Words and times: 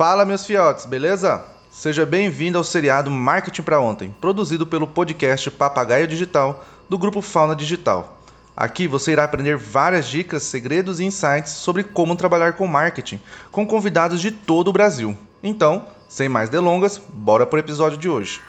Fala, 0.00 0.24
meus 0.24 0.46
fiotes, 0.46 0.86
beleza? 0.86 1.44
Seja 1.70 2.06
bem-vindo 2.06 2.56
ao 2.56 2.64
seriado 2.64 3.10
Marketing 3.10 3.60
para 3.60 3.82
Ontem, 3.82 4.16
produzido 4.18 4.66
pelo 4.66 4.86
podcast 4.86 5.50
Papagaio 5.50 6.06
Digital 6.06 6.64
do 6.88 6.96
grupo 6.96 7.20
Fauna 7.20 7.54
Digital. 7.54 8.18
Aqui 8.56 8.88
você 8.88 9.12
irá 9.12 9.24
aprender 9.24 9.58
várias 9.58 10.08
dicas, 10.08 10.42
segredos 10.44 11.00
e 11.00 11.04
insights 11.04 11.52
sobre 11.52 11.84
como 11.84 12.16
trabalhar 12.16 12.54
com 12.54 12.66
marketing, 12.66 13.20
com 13.52 13.66
convidados 13.66 14.22
de 14.22 14.30
todo 14.30 14.68
o 14.68 14.72
Brasil. 14.72 15.14
Então, 15.42 15.84
sem 16.08 16.30
mais 16.30 16.48
delongas, 16.48 16.96
bora 16.96 17.44
pro 17.44 17.58
episódio 17.58 17.98
de 17.98 18.08
hoje. 18.08 18.40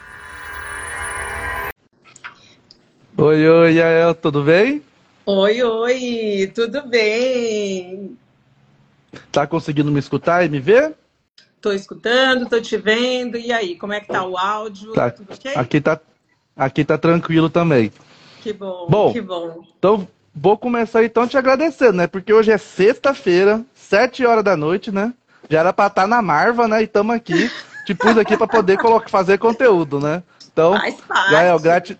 Oi, 3.14 3.46
oi, 3.46 3.74
Yael, 3.74 4.14
tudo 4.14 4.42
bem? 4.42 4.82
Oi, 5.26 5.62
oi, 5.62 6.52
tudo 6.54 6.88
bem? 6.88 8.16
Tá 9.30 9.46
conseguindo 9.46 9.92
me 9.92 9.98
escutar 9.98 10.46
e 10.46 10.48
me 10.48 10.58
ver? 10.58 10.96
Tô 11.62 11.72
escutando, 11.72 12.48
tô 12.48 12.60
te 12.60 12.76
vendo. 12.76 13.38
E 13.38 13.52
aí, 13.52 13.76
como 13.76 13.92
é 13.92 14.00
que 14.00 14.08
tá 14.08 14.24
o 14.26 14.36
áudio? 14.36 14.92
Tá. 14.92 15.10
Tudo 15.10 15.32
ok? 15.32 15.54
Aqui 15.54 15.80
tá, 15.80 16.00
aqui 16.56 16.84
tá 16.84 16.98
tranquilo 16.98 17.48
também. 17.48 17.92
Que 18.40 18.52
bom, 18.52 18.86
bom, 18.90 19.12
que 19.12 19.20
bom. 19.20 19.64
Então, 19.78 20.08
vou 20.34 20.58
começar 20.58 21.04
então 21.04 21.28
te 21.28 21.38
agradecendo, 21.38 21.92
né? 21.92 22.08
Porque 22.08 22.32
hoje 22.32 22.50
é 22.50 22.58
sexta-feira, 22.58 23.64
sete 23.72 24.26
horas 24.26 24.42
da 24.42 24.56
noite, 24.56 24.90
né? 24.90 25.14
Já 25.48 25.60
era 25.60 25.72
pra 25.72 25.86
estar 25.86 26.02
tá 26.02 26.08
na 26.08 26.20
Marva, 26.20 26.66
né? 26.66 26.80
E 26.80 26.84
estamos 26.84 27.14
aqui, 27.14 27.48
te 27.86 27.94
pus 27.94 28.18
aqui 28.18 28.36
para 28.36 28.48
poder 28.48 28.76
fazer 29.06 29.38
conteúdo, 29.38 30.00
né? 30.00 30.24
Então, 30.52 30.76
Faz 30.76 30.96
parte. 30.96 31.30
Gael, 31.30 31.60
grati... 31.60 31.98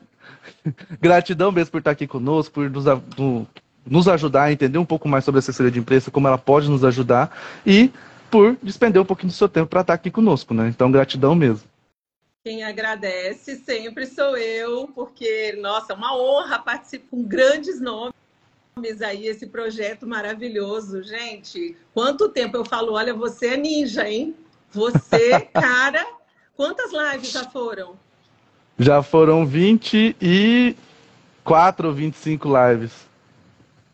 gratidão 1.00 1.52
mesmo 1.52 1.70
por 1.70 1.78
estar 1.78 1.92
aqui 1.92 2.08
conosco, 2.08 2.52
por 2.52 2.68
nos, 2.68 2.84
nos 3.86 4.08
ajudar 4.08 4.44
a 4.44 4.52
entender 4.52 4.78
um 4.78 4.84
pouco 4.84 5.08
mais 5.08 5.24
sobre 5.24 5.38
a 5.38 5.40
assessoria 5.40 5.70
de 5.70 5.78
imprensa, 5.78 6.10
como 6.10 6.26
ela 6.26 6.38
pode 6.38 6.68
nos 6.68 6.84
ajudar 6.84 7.30
e 7.64 7.92
por 8.32 8.56
despender 8.62 9.02
um 9.02 9.04
pouquinho 9.04 9.28
do 9.28 9.36
seu 9.36 9.46
tempo 9.46 9.68
para 9.68 9.82
estar 9.82 9.92
aqui 9.92 10.10
conosco, 10.10 10.54
né? 10.54 10.66
Então, 10.68 10.90
gratidão 10.90 11.34
mesmo. 11.34 11.68
Quem 12.42 12.64
agradece 12.64 13.56
sempre 13.56 14.06
sou 14.06 14.38
eu, 14.38 14.88
porque, 14.94 15.52
nossa, 15.60 15.92
é 15.92 15.96
uma 15.96 16.16
honra 16.16 16.58
participar 16.58 17.08
com 17.10 17.22
grandes 17.22 17.78
nomes 17.78 18.14
aí, 19.04 19.26
esse 19.26 19.46
projeto 19.46 20.06
maravilhoso. 20.06 21.02
Gente, 21.02 21.76
quanto 21.92 22.30
tempo 22.30 22.56
eu 22.56 22.64
falo, 22.64 22.94
olha, 22.94 23.12
você 23.12 23.48
é 23.48 23.58
ninja, 23.58 24.08
hein? 24.08 24.34
Você, 24.70 25.38
cara, 25.52 26.06
quantas 26.56 26.90
lives 26.90 27.32
já 27.32 27.44
foram? 27.44 27.98
Já 28.78 29.02
foram 29.02 29.44
24 29.44 31.86
ou 31.86 31.94
25 31.94 32.48
lives. 32.48 33.11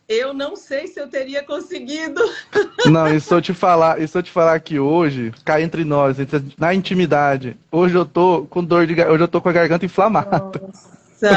Eu 0.09 0.33
não 0.33 0.57
sei 0.57 0.87
se 0.87 0.99
eu 0.99 1.07
teria 1.07 1.43
conseguido. 1.43 2.23
Não, 2.91 3.15
isso 3.15 3.35
eu 3.35 3.43
te 3.43 3.53
falar, 3.53 4.01
isso 4.01 4.17
eu 4.17 4.23
te 4.23 4.31
falar 4.31 4.59
que 4.59 4.81
hoje, 4.81 5.35
cá 5.45 5.61
entre 5.61 5.85
nós, 5.85 6.19
entre, 6.19 6.43
na 6.57 6.73
intimidade, 6.73 7.59
hoje 7.71 7.95
eu 7.95 8.07
tô 8.07 8.47
com 8.49 8.65
dor 8.65 8.87
de 8.87 8.95
hoje 9.03 9.23
eu 9.23 9.29
tô 9.29 9.39
com 9.43 9.51
a 9.51 9.53
garganta 9.53 9.85
inflamada. 9.85 10.63
Nossa, 10.63 11.29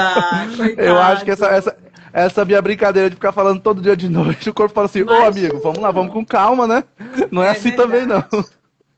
eu 0.77 0.97
acho 0.97 1.25
que 1.25 1.31
essa, 1.31 1.47
essa, 1.47 1.77
essa 2.13 2.45
minha 2.45 2.61
brincadeira 2.61 3.09
de 3.09 3.15
ficar 3.15 3.33
falando 3.33 3.59
todo 3.59 3.81
dia 3.81 3.97
de 3.97 4.07
noite, 4.07 4.49
o 4.49 4.53
corpo 4.53 4.73
fala 4.73 4.85
assim, 4.85 5.01
ô 5.01 5.07
oh, 5.09 5.25
amigo, 5.25 5.59
vamos 5.59 5.79
lá, 5.79 5.91
vamos 5.91 6.13
com 6.13 6.25
calma, 6.25 6.65
né? 6.65 6.85
Não 7.29 7.43
é, 7.43 7.47
é 7.47 7.49
assim 7.51 7.71
verdade. 7.71 7.89
também, 7.89 8.05
não. 8.05 8.45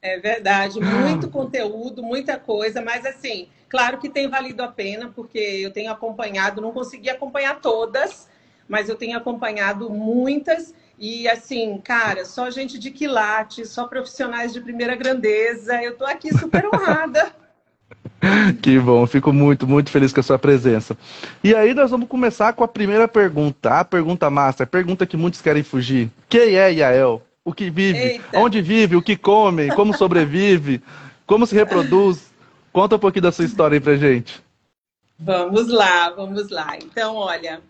É 0.03 0.19
verdade, 0.19 0.79
muito 0.79 1.29
conteúdo, 1.29 2.03
muita 2.03 2.37
coisa, 2.37 2.79
mas 2.79 3.05
assim, 3.07 3.47
claro 3.69 3.97
que 3.97 4.09
tem 4.09 4.29
valido 4.29 4.61
a 4.61 4.67
pena, 4.67 5.11
porque 5.15 5.39
eu 5.39 5.71
tenho 5.71 5.91
acompanhado, 5.91 6.61
não 6.61 6.73
consegui 6.73 7.09
acompanhar 7.09 7.59
todas, 7.59 8.27
mas 8.67 8.89
eu 8.89 8.95
tenho 8.95 9.17
acompanhado 9.17 9.89
muitas 9.89 10.73
e 10.97 11.27
assim, 11.27 11.79
cara, 11.83 12.23
só 12.25 12.49
gente 12.49 12.77
de 12.77 12.91
quilate, 12.91 13.65
só 13.65 13.87
profissionais 13.87 14.53
de 14.53 14.61
primeira 14.61 14.95
grandeza. 14.95 15.81
Eu 15.81 15.97
tô 15.97 16.05
aqui 16.05 16.31
super 16.37 16.65
honrada. 16.67 17.33
que 18.61 18.79
bom, 18.79 19.05
fico 19.05 19.33
muito, 19.33 19.67
muito 19.67 19.89
feliz 19.89 20.13
com 20.13 20.19
a 20.19 20.23
sua 20.23 20.39
presença. 20.39 20.97
E 21.43 21.53
aí 21.53 21.73
nós 21.73 21.91
vamos 21.91 22.07
começar 22.07 22.53
com 22.53 22.63
a 22.63 22.67
primeira 22.67 23.07
pergunta, 23.07 23.79
a 23.79 23.85
pergunta 23.85 24.29
massa, 24.29 24.63
a 24.63 24.67
pergunta 24.67 25.05
que 25.05 25.17
muitos 25.17 25.41
querem 25.41 25.63
fugir. 25.63 26.09
Quem 26.29 26.55
é 26.55 26.71
Yael? 26.71 27.21
O 27.43 27.53
que 27.53 27.69
vive? 27.69 27.99
Eita. 27.99 28.39
Onde 28.39 28.61
vive? 28.61 28.95
O 28.95 29.01
que 29.01 29.17
come? 29.17 29.69
Como 29.75 29.95
sobrevive? 29.97 30.81
Como 31.25 31.45
se 31.45 31.53
reproduz? 31.53 32.31
Conta 32.71 32.95
um 32.95 32.99
pouquinho 32.99 33.23
da 33.23 33.31
sua 33.31 33.45
história 33.45 33.75
aí 33.75 33.81
pra 33.81 33.97
gente. 33.97 34.41
Vamos 35.19 35.67
lá, 35.67 36.09
vamos 36.11 36.49
lá. 36.49 36.77
Então, 36.77 37.15
olha, 37.15 37.61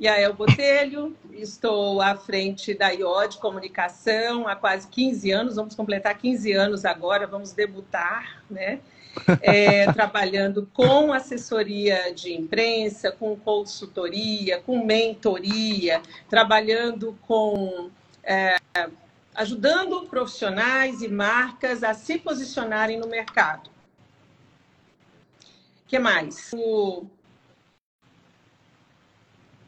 Yael 0.00 0.32
Botelho, 0.32 1.14
estou 1.34 2.00
à 2.00 2.16
frente 2.16 2.72
da 2.72 2.88
IOD 2.88 3.36
Comunicação 3.36 4.48
há 4.48 4.56
quase 4.56 4.88
15 4.88 5.30
anos, 5.30 5.56
vamos 5.56 5.74
completar 5.74 6.16
15 6.16 6.52
anos 6.52 6.84
agora, 6.86 7.26
vamos 7.26 7.52
debutar, 7.52 8.42
né? 8.50 8.80
É, 9.42 9.84
trabalhando 9.92 10.66
com 10.72 11.12
assessoria 11.12 12.14
de 12.14 12.32
imprensa, 12.32 13.12
com 13.12 13.36
consultoria, 13.36 14.58
com 14.62 14.82
mentoria, 14.86 16.00
trabalhando 16.30 17.18
com. 17.26 17.90
É, 18.24 18.56
ajudando 19.34 20.06
profissionais 20.06 21.02
e 21.02 21.08
marcas 21.08 21.84
a 21.84 21.92
se 21.92 22.18
posicionarem 22.18 22.98
no 22.98 23.06
mercado. 23.06 23.68
O 25.84 25.88
que 25.88 25.98
mais? 25.98 26.52
O 26.54 27.04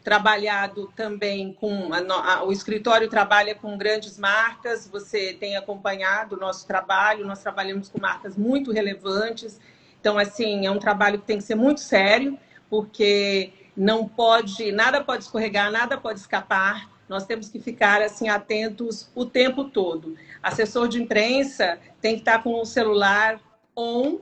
trabalhado 0.03 0.93
também 0.97 1.53
com. 1.53 1.91
A, 1.93 2.35
a, 2.35 2.45
o 2.45 2.53
escritório 2.53 3.09
trabalha 3.09 3.55
com 3.55 3.77
grandes 3.79 4.19
marcas, 4.19 4.89
você 4.89 5.33
tem 5.33 5.57
acompanhado 5.57 6.37
o 6.37 6.39
nosso 6.39 6.67
trabalho, 6.67 7.27
nós 7.27 7.43
trabalhamos 7.43 7.89
com 7.89 8.01
marcas 8.01 8.37
muito 8.37 8.73
relevantes. 8.73 9.61
Então, 10.01 10.19
assim, 10.19 10.67
é 10.67 10.71
um 10.71 10.79
trabalho 10.79 11.19
que 11.19 11.27
tem 11.27 11.39
que 11.39 11.45
ser 11.45 11.55
muito 11.55 11.81
sério, 11.81 12.39
porque 12.69 13.53
não 13.77 14.07
pode, 14.07 14.73
nada 14.73 15.03
pode 15.03 15.25
escorregar, 15.25 15.71
nada 15.71 15.97
pode 15.97 16.19
escapar. 16.19 16.91
Nós 17.09 17.25
temos 17.25 17.49
que 17.49 17.61
ficar 17.61 18.03
assim 18.03 18.29
atentos 18.29 19.09
o 19.15 19.25
tempo 19.25 19.65
todo. 19.65 20.17
Assessor 20.43 20.89
de 20.89 21.01
imprensa 21.01 21.79
tem 22.01 22.15
que 22.15 22.21
estar 22.21 22.43
com 22.43 22.61
o 22.61 22.65
celular 22.65 23.41
on 23.77 24.19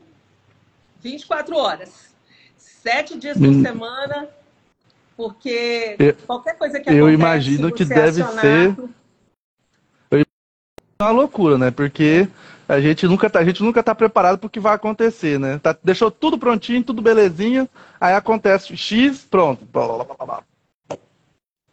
24 1.01 1.57
horas. 1.57 2.15
Sete 2.57 3.19
dias 3.19 3.39
por 3.39 3.47
hum. 3.47 3.63
semana, 3.63 4.29
porque 5.21 5.97
eu, 5.99 6.15
qualquer 6.27 6.57
coisa 6.57 6.81
que 6.81 6.89
Eu 6.89 7.11
imagino 7.11 7.71
que 7.71 7.85
deve 7.85 8.23
acionar... 8.23 8.41
ser 8.41 8.75
uma 10.99 11.11
loucura, 11.11 11.59
né? 11.59 11.71
Porque 11.71 12.27
a 12.67 12.81
gente 12.81 13.07
nunca 13.07 13.29
tá, 13.29 13.39
a 13.39 13.45
gente 13.45 13.63
nunca 13.63 13.83
tá 13.83 13.95
preparado 13.95 14.39
para 14.39 14.47
o 14.47 14.51
que 14.51 14.59
vai 14.59 14.75
acontecer, 14.75 15.39
né? 15.39 15.59
Tá, 15.63 15.77
deixou 15.85 16.11
tudo 16.11 16.39
prontinho, 16.39 16.83
tudo 16.83 17.03
belezinha, 17.03 17.69
aí 18.01 18.15
acontece 18.15 18.75
X, 18.75 19.27
pronto. 19.31 19.69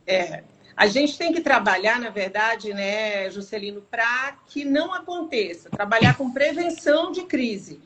É, 0.06 0.44
a 0.76 0.88
gente 0.88 1.18
tem 1.18 1.32
que 1.32 1.40
trabalhar, 1.40 2.02
na 2.02 2.10
verdade, 2.10 2.74
né, 2.74 3.30
Juscelino, 3.30 3.82
para 3.82 4.36
que 4.48 4.66
não 4.66 4.94
aconteça, 4.94 5.70
trabalhar 5.70 6.18
com 6.18 6.32
prevenção 6.32 7.14
de 7.14 7.24
crise. 7.24 7.80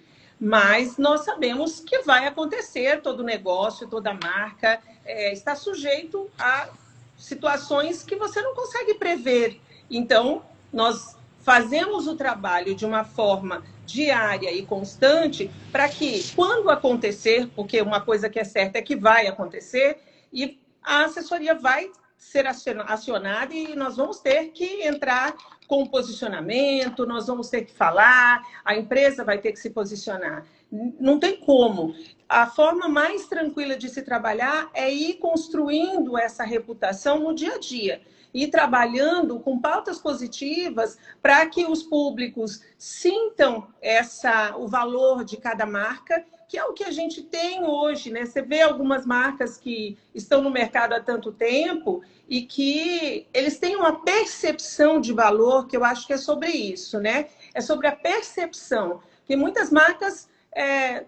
Mas 0.44 0.98
nós 0.98 1.24
sabemos 1.24 1.80
que 1.80 2.00
vai 2.00 2.26
acontecer, 2.26 3.00
todo 3.04 3.24
negócio, 3.24 3.88
toda 3.88 4.12
marca 4.12 4.82
é, 5.06 5.32
está 5.32 5.56
sujeito 5.56 6.28
a 6.40 6.68
situações 7.16 8.02
que 8.02 8.16
você 8.16 8.42
não 8.42 8.56
consegue 8.56 8.96
prever. 8.96 9.62
Então, 9.88 10.42
nós 10.74 11.16
fazemos 11.42 12.08
o 12.08 12.16
trabalho 12.16 12.74
de 12.74 12.88
uma 12.88 13.04
forma 13.04 13.64
diária 13.86 14.52
e 14.52 14.66
constante 14.66 15.52
para 15.72 15.88
que, 15.88 16.24
quando 16.36 16.72
acontecer, 16.72 17.48
porque 17.56 17.80
uma 17.80 18.02
coisa 18.02 18.28
que 18.28 18.40
é 18.40 18.44
certa 18.44 18.80
é 18.80 18.82
que 18.82 18.96
vai 18.96 19.28
acontecer, 19.28 20.00
e 20.34 20.60
a 20.82 21.06
assessoria 21.06 21.54
vai 21.54 21.92
ser 22.22 22.46
acionada 22.46 23.52
e 23.52 23.76
nós 23.76 23.98
vamos 23.98 24.20
ter 24.20 24.52
que 24.52 24.84
entrar 24.84 25.34
com 25.68 25.88
posicionamento, 25.88 27.04
nós 27.04 27.26
vamos 27.26 27.50
ter 27.50 27.64
que 27.64 27.74
falar, 27.74 28.48
a 28.64 28.76
empresa 28.76 29.24
vai 29.24 29.40
ter 29.40 29.52
que 29.52 29.60
se 29.60 29.72
posicionar. 29.72 30.46
Não 30.72 31.20
tem 31.20 31.38
como. 31.38 31.96
A 32.30 32.46
forma 32.46 32.88
mais 32.88 33.26
tranquila 33.26 33.76
de 33.76 33.90
se 33.90 34.04
trabalhar 34.04 34.70
é 34.74 34.94
ir 34.94 35.16
construindo 35.16 36.16
essa 36.16 36.44
reputação 36.44 37.20
no 37.20 37.34
dia 37.34 37.56
a 37.56 37.60
dia 37.60 38.02
e 38.32 38.48
trabalhando 38.48 39.40
com 39.40 39.60
pautas 39.60 39.98
positivas 39.98 41.00
para 41.24 41.44
que 41.48 41.66
os 41.66 41.82
públicos 41.82 42.62
sintam 42.78 43.68
essa 43.82 44.56
o 44.58 44.68
valor 44.68 45.26
de 45.26 45.38
cada 45.38 45.66
marca 45.66 46.24
que 46.52 46.58
é 46.58 46.66
o 46.66 46.74
que 46.74 46.84
a 46.84 46.92
gente 46.92 47.24
tem 47.24 47.64
hoje, 47.64 48.12
né? 48.12 48.26
Você 48.26 48.42
vê 48.42 48.62
algumas 48.62 49.06
marcas 49.06 49.58
que 49.58 49.98
estão 50.14 50.42
no 50.42 50.50
mercado 50.50 50.92
há 50.92 51.00
tanto 51.00 51.32
tempo 51.32 52.04
e 52.28 52.42
que 52.42 53.26
eles 53.34 53.58
têm 53.58 53.78
uma 53.78 54.02
percepção 54.04 55.00
de 55.00 55.14
valor, 55.14 55.66
que 55.66 55.78
eu 55.78 55.86
acho 55.86 56.06
que 56.06 56.12
é 56.12 56.18
sobre 56.18 56.50
isso, 56.50 57.00
né? 57.00 57.30
É 57.54 57.62
sobre 57.62 57.88
a 57.88 57.96
percepção. 57.96 59.02
Que 59.24 59.34
muitas 59.34 59.72
marcas 59.72 60.28
é, 60.54 61.06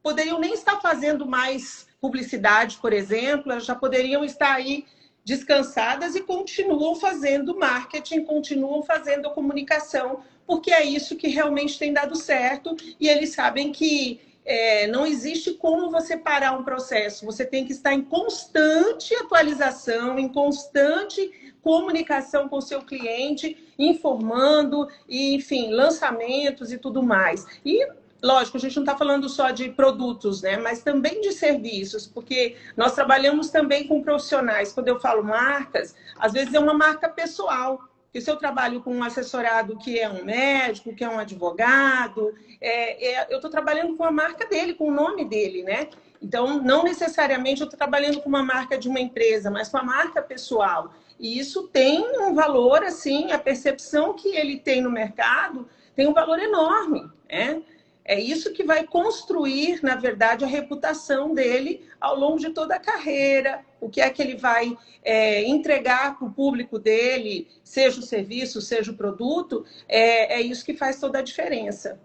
poderiam 0.00 0.38
nem 0.38 0.54
estar 0.54 0.80
fazendo 0.80 1.26
mais 1.26 1.88
publicidade, 2.00 2.78
por 2.78 2.92
exemplo, 2.92 3.50
elas 3.50 3.64
já 3.64 3.74
poderiam 3.74 4.24
estar 4.24 4.52
aí 4.52 4.86
descansadas 5.24 6.14
e 6.14 6.20
continuam 6.20 6.94
fazendo 6.94 7.58
marketing, 7.58 8.24
continuam 8.24 8.84
fazendo 8.84 9.32
comunicação, 9.32 10.22
porque 10.46 10.70
é 10.70 10.84
isso 10.84 11.16
que 11.16 11.28
realmente 11.28 11.78
tem 11.78 11.92
dado 11.92 12.16
certo 12.16 12.76
e 13.00 13.08
eles 13.08 13.30
sabem 13.30 13.72
que 13.72 14.20
é, 14.44 14.86
não 14.86 15.04
existe 15.04 15.54
como 15.54 15.90
você 15.90 16.16
parar 16.16 16.52
um 16.52 16.62
processo, 16.62 17.26
você 17.26 17.44
tem 17.44 17.64
que 17.64 17.72
estar 17.72 17.92
em 17.92 18.02
constante 18.02 19.12
atualização, 19.16 20.18
em 20.18 20.28
constante 20.28 21.52
comunicação 21.60 22.48
com 22.48 22.58
o 22.58 22.62
seu 22.62 22.80
cliente, 22.80 23.74
informando, 23.76 24.86
e, 25.08 25.34
enfim, 25.34 25.72
lançamentos 25.72 26.70
e 26.70 26.78
tudo 26.78 27.02
mais. 27.02 27.44
E 27.64 27.84
lógico, 28.22 28.56
a 28.56 28.60
gente 28.60 28.76
não 28.76 28.84
está 28.84 28.96
falando 28.96 29.28
só 29.28 29.50
de 29.50 29.70
produtos, 29.70 30.42
né? 30.42 30.56
Mas 30.56 30.82
também 30.82 31.20
de 31.20 31.32
serviços, 31.32 32.06
porque 32.06 32.56
nós 32.76 32.94
trabalhamos 32.94 33.50
também 33.50 33.86
com 33.88 34.00
profissionais. 34.00 34.72
Quando 34.72 34.86
eu 34.86 35.00
falo 35.00 35.24
marcas, 35.24 35.94
às 36.18 36.32
vezes 36.32 36.54
é 36.54 36.60
uma 36.60 36.74
marca 36.74 37.08
pessoal. 37.08 37.80
Porque 38.16 38.24
se 38.24 38.30
eu 38.30 38.36
trabalho 38.36 38.80
com 38.80 38.94
um 38.94 39.04
assessorado 39.04 39.76
que 39.76 39.98
é 39.98 40.08
um 40.08 40.24
médico, 40.24 40.94
que 40.94 41.04
é 41.04 41.08
um 41.08 41.18
advogado, 41.18 42.34
é, 42.62 43.08
é, 43.08 43.26
eu 43.28 43.36
estou 43.36 43.50
trabalhando 43.50 43.94
com 43.94 44.04
a 44.04 44.10
marca 44.10 44.46
dele, 44.46 44.72
com 44.72 44.88
o 44.88 44.90
nome 44.90 45.22
dele, 45.22 45.62
né? 45.62 45.90
Então, 46.22 46.62
não 46.62 46.82
necessariamente 46.82 47.60
eu 47.60 47.66
estou 47.66 47.76
trabalhando 47.76 48.22
com 48.22 48.28
uma 48.30 48.42
marca 48.42 48.78
de 48.78 48.88
uma 48.88 48.98
empresa, 48.98 49.50
mas 49.50 49.68
com 49.68 49.76
a 49.76 49.82
marca 49.82 50.22
pessoal. 50.22 50.94
E 51.20 51.38
isso 51.38 51.68
tem 51.68 52.06
um 52.18 52.34
valor, 52.34 52.82
assim, 52.84 53.32
a 53.32 53.38
percepção 53.38 54.14
que 54.14 54.34
ele 54.34 54.56
tem 54.60 54.80
no 54.80 54.90
mercado 54.90 55.68
tem 55.94 56.06
um 56.06 56.14
valor 56.14 56.38
enorme, 56.38 57.10
né? 57.28 57.60
É 58.08 58.20
isso 58.20 58.52
que 58.52 58.62
vai 58.62 58.86
construir, 58.86 59.82
na 59.82 59.96
verdade, 59.96 60.44
a 60.44 60.48
reputação 60.48 61.34
dele 61.34 61.84
ao 62.00 62.16
longo 62.16 62.38
de 62.38 62.50
toda 62.50 62.76
a 62.76 62.80
carreira, 62.80 63.64
o 63.80 63.88
que 63.88 64.00
é 64.00 64.08
que 64.08 64.22
ele 64.22 64.36
vai 64.36 64.78
é, 65.02 65.42
entregar 65.42 66.16
para 66.16 66.28
o 66.28 66.32
público 66.32 66.78
dele, 66.78 67.48
seja 67.64 67.98
o 67.98 68.04
serviço, 68.04 68.60
seja 68.60 68.92
o 68.92 68.96
produto, 68.96 69.64
é, 69.88 70.36
é 70.36 70.40
isso 70.40 70.64
que 70.64 70.72
faz 70.72 71.00
toda 71.00 71.18
a 71.18 71.22
diferença. 71.22 72.00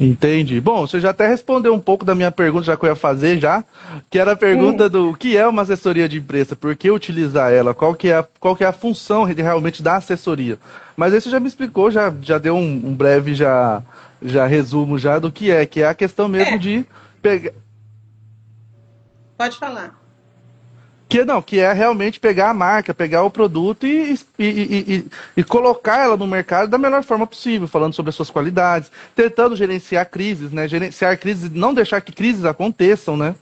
Entendi. 0.00 0.62
Bom, 0.62 0.86
você 0.86 0.98
já 0.98 1.10
até 1.10 1.26
respondeu 1.26 1.74
um 1.74 1.78
pouco 1.78 2.06
da 2.06 2.14
minha 2.14 2.32
pergunta, 2.32 2.64
já 2.64 2.74
que 2.74 2.86
eu 2.86 2.88
ia 2.88 2.96
fazer 2.96 3.38
já, 3.38 3.62
que 4.08 4.18
era 4.18 4.32
a 4.32 4.36
pergunta 4.36 4.88
do 4.88 5.14
que 5.14 5.36
é 5.36 5.46
uma 5.46 5.60
assessoria 5.60 6.08
de 6.08 6.16
imprensa, 6.16 6.56
por 6.56 6.74
que 6.74 6.90
utilizar 6.90 7.52
ela, 7.52 7.74
qual 7.74 7.94
que 7.94 8.08
é 8.08 8.16
a, 8.16 8.26
qual 8.40 8.56
que 8.56 8.64
é 8.64 8.66
a 8.66 8.72
função 8.72 9.24
realmente 9.24 9.82
da 9.82 9.96
assessoria. 9.96 10.58
Mas 10.96 11.12
aí 11.12 11.20
você 11.20 11.28
já 11.28 11.38
me 11.38 11.48
explicou, 11.48 11.90
já, 11.90 12.14
já 12.22 12.38
deu 12.38 12.56
um, 12.56 12.80
um 12.86 12.94
breve 12.94 13.34
já, 13.34 13.82
já 14.22 14.46
resumo 14.46 14.98
já 14.98 15.18
do 15.18 15.30
que 15.30 15.50
é, 15.50 15.66
que 15.66 15.82
é 15.82 15.88
a 15.88 15.94
questão 15.94 16.28
mesmo 16.28 16.54
é. 16.54 16.58
de 16.58 16.86
pegar. 17.20 17.52
Pode 19.36 19.58
falar. 19.58 19.99
Que 21.10 21.24
não, 21.24 21.42
que 21.42 21.58
é 21.58 21.72
realmente 21.72 22.20
pegar 22.20 22.50
a 22.50 22.54
marca, 22.54 22.94
pegar 22.94 23.24
o 23.24 23.30
produto 23.30 23.84
e, 23.84 24.16
e, 24.38 24.46
e, 24.46 25.06
e, 25.38 25.42
colocar 25.42 26.04
ela 26.04 26.16
no 26.16 26.24
mercado 26.24 26.70
da 26.70 26.78
melhor 26.78 27.02
forma 27.02 27.26
possível, 27.26 27.66
falando 27.66 27.94
sobre 27.94 28.10
as 28.10 28.14
suas 28.14 28.30
qualidades, 28.30 28.92
tentando 29.12 29.56
gerenciar 29.56 30.08
crises, 30.08 30.52
né? 30.52 30.68
Gerenciar 30.68 31.18
crises, 31.18 31.50
não 31.50 31.74
deixar 31.74 32.00
que 32.00 32.12
crises 32.12 32.44
aconteçam, 32.44 33.16
né? 33.16 33.34